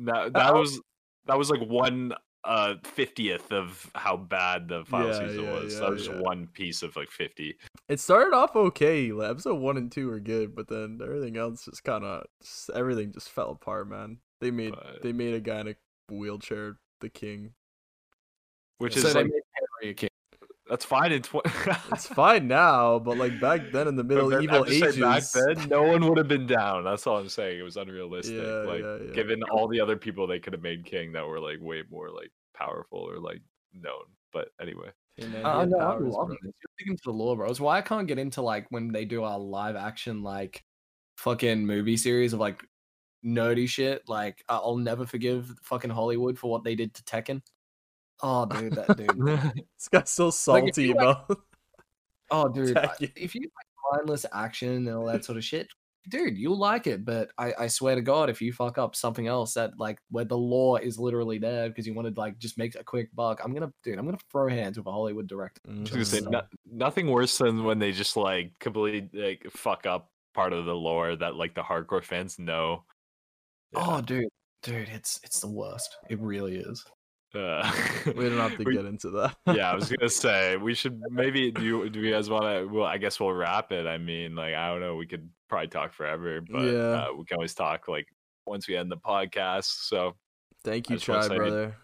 [0.00, 0.80] that, that was
[1.26, 2.12] that was like one
[2.44, 6.18] uh 50th of how bad the final Yeah, season yeah, was yeah, that was just
[6.18, 7.56] one piece of like 50
[7.88, 9.12] It started off okay.
[9.12, 12.24] Like, episode one and two were good, but then everything else just kind of
[12.74, 14.18] everything just fell apart, man.
[14.40, 15.76] They made But- they made a guy in a
[16.12, 17.54] wheelchair the king.
[18.78, 20.08] which so is like Henry a king.
[20.68, 21.50] that's fine in 20
[21.92, 25.32] It's fine now, but like back then in the Middle then- Evil just saying Ages,
[25.32, 26.84] back then, no one would have been down.
[26.84, 27.58] That's all I'm saying.
[27.58, 28.36] It was unrealistic.
[28.36, 29.12] Yeah, like, yeah, yeah.
[29.12, 32.10] given all the other people they could have made king that were like way more
[32.10, 33.40] like powerful or like
[33.74, 34.04] known.
[34.32, 36.52] But anyway, Hey, man, he I had know, I'm powers, loving this.
[36.62, 37.50] You're sticking to the lore, bro.
[37.50, 40.62] It's why I can't get into like when they do our live action like
[41.18, 42.62] fucking movie series of like
[43.24, 44.02] nerdy shit.
[44.08, 47.42] Like I- I'll never forgive fucking Hollywood for what they did to Tekken.
[48.22, 49.64] Oh, dude, that dude.
[49.78, 50.32] This guy's so Like,
[50.68, 51.38] if salty you, like- about.
[52.30, 53.12] Oh, dude, Tekken.
[53.16, 55.68] if you like mindless action and all that sort of shit,
[56.08, 57.04] dude, you'll like it.
[57.04, 60.24] But I, I swear to God, if you fuck up something else that like where
[60.24, 63.52] the law is literally there because you wanted like just make a quick buck, I'm
[63.52, 65.60] gonna, dude, I'm gonna throw hands with a Hollywood director.
[65.68, 65.78] Mm.
[65.78, 69.86] I was gonna say no, nothing worse than when they just like completely like fuck
[69.86, 72.84] up part of the lore that like the hardcore fans know.
[73.74, 74.24] Oh, dude,
[74.62, 75.96] Dude, it's it's the worst.
[76.10, 76.84] It really is.
[77.34, 77.70] Uh,
[78.06, 79.36] We don't have to we- get into that.
[79.46, 81.62] yeah, I was gonna say we should maybe do.
[81.62, 82.66] you- Do you guys want to?
[82.66, 83.86] Well, I guess we'll wrap it.
[83.86, 84.96] I mean, like I don't know.
[84.96, 87.06] We could probably talk forever, but Yeah.
[87.08, 88.06] uh, we can always talk like
[88.46, 89.86] once we end the podcast.
[89.88, 90.14] So
[90.64, 91.76] Thank you, just wanna Chai, say- brother.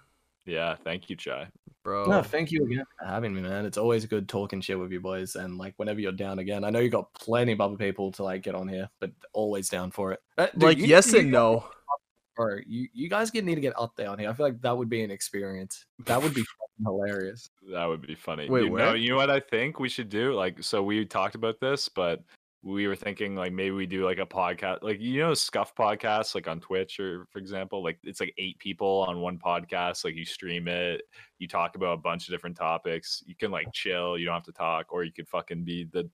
[0.45, 1.49] yeah, thank you, Chai.
[1.83, 2.07] Bro.
[2.07, 3.65] No, thank you again for having me, man.
[3.65, 6.71] It's always good talking shit with you boys, and like whenever you're down again, I
[6.71, 9.93] know you got plenty of other people to like get on here, but always down
[9.93, 10.21] for it.
[10.37, 11.69] Uh, dude, like you- yes you and guys- no.
[12.37, 14.29] Bro, you you guys get need to get up there on here.
[14.29, 15.87] I feel like that would be an experience.
[16.05, 16.45] That would be
[16.85, 17.51] hilarious.
[17.73, 18.49] That would be funny.
[18.49, 20.35] Wait, Dude, no, you know what I think we should do?
[20.35, 22.23] Like, so we talked about this, but
[22.63, 26.35] we were thinking like maybe we do like a podcast, like you know, Scuff podcast,
[26.35, 30.05] like on Twitch or for example, like it's like eight people on one podcast.
[30.05, 31.03] Like you stream it,
[31.39, 33.23] you talk about a bunch of different topics.
[33.27, 36.11] You can like chill, you don't have to talk, or you could fucking be the,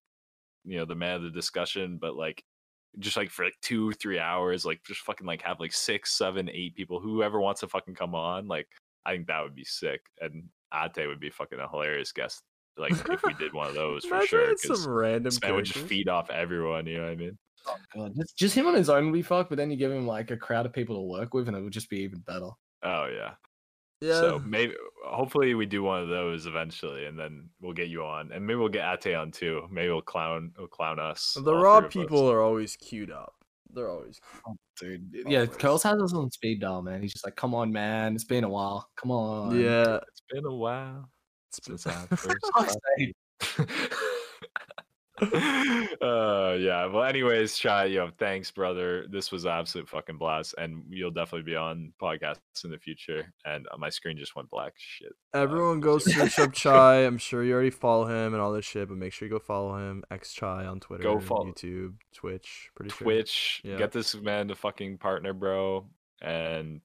[0.64, 1.98] you know, the man of the discussion.
[1.98, 2.44] But like,
[2.98, 6.50] just like for like two, three hours, like just fucking like have like six, seven,
[6.52, 8.48] eight people, whoever wants to fucking come on.
[8.48, 8.68] Like,
[9.06, 10.44] I think that would be sick, and
[10.74, 12.42] Ate would be fucking a hilarious guest.
[12.76, 14.50] Like if we did one of those for sure.
[14.50, 16.86] it's 'cause some random this man would just feed off everyone.
[16.86, 17.38] You know what I mean?
[17.66, 18.12] Oh, God.
[18.16, 20.30] Just, just him on his own would be fucked, but then you give him like
[20.30, 22.48] a crowd of people to work with, and it would just be even better.
[22.82, 23.32] Oh yeah.
[24.02, 24.14] Yeah.
[24.14, 24.74] So maybe,
[25.06, 28.56] hopefully, we do one of those eventually, and then we'll get you on, and maybe
[28.58, 29.68] we'll get Ate on too.
[29.70, 31.38] Maybe we'll clown, we'll clown us.
[31.40, 31.92] the raw three us.
[31.92, 33.34] people are always queued up.
[33.72, 35.50] They're always oh, Dude, Oh, yeah, nice.
[35.50, 37.00] Curlz has us on speed dial, man.
[37.00, 38.90] He's just like, "Come on, man, it's been a while.
[38.96, 39.98] Come on." Yeah.
[40.08, 41.08] It's been a while
[41.52, 42.76] since I For first.
[45.30, 50.54] fuck's uh yeah well anyways Chai, yo thanks brother this was an absolute fucking blast
[50.58, 54.50] and you'll definitely be on podcasts in the future and uh, my screen just went
[54.50, 56.96] black shit Everyone go search up Chai.
[57.06, 59.38] I'm sure you already follow him and all this shit, but make sure you go
[59.38, 60.04] follow him.
[60.10, 62.68] X Chai on Twitter, follow- YouTube, Twitch.
[62.74, 63.04] Pretty sure.
[63.04, 63.76] twitch Yeah.
[63.78, 65.86] get this man to fucking partner bro
[66.20, 66.80] and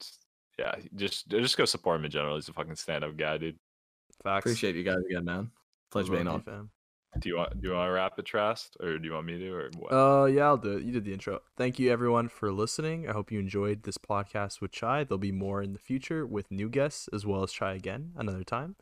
[0.57, 3.57] yeah just just go support him in general he's a fucking stand-up guy dude
[4.23, 4.45] Facts.
[4.45, 5.51] Appreciate you guys again, man.
[5.91, 6.41] Pleasure Love being on.
[6.41, 6.69] fam.
[7.19, 9.37] Do you want do you want to wrap it Trast or do you want me
[9.39, 10.83] to or what Uh, yeah, I'll do it.
[10.83, 11.39] You did the intro.
[11.55, 13.09] Thank you, everyone, for listening.
[13.09, 15.03] I hope you enjoyed this podcast with Chai.
[15.03, 18.43] There'll be more in the future with new guests as well as Chai again another
[18.43, 18.75] time.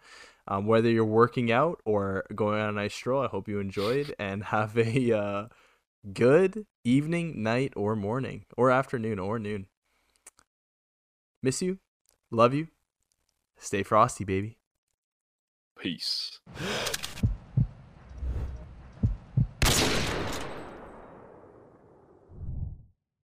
[0.48, 4.14] Um, whether you're working out or going on a nice stroll, I hope you enjoyed
[4.20, 5.48] and have a uh,
[6.14, 9.68] good evening, night, or morning, or afternoon, or noon.
[11.42, 11.80] Miss you.
[12.32, 12.68] Love you.
[13.58, 14.58] Stay frosty, baby.
[15.80, 16.40] peace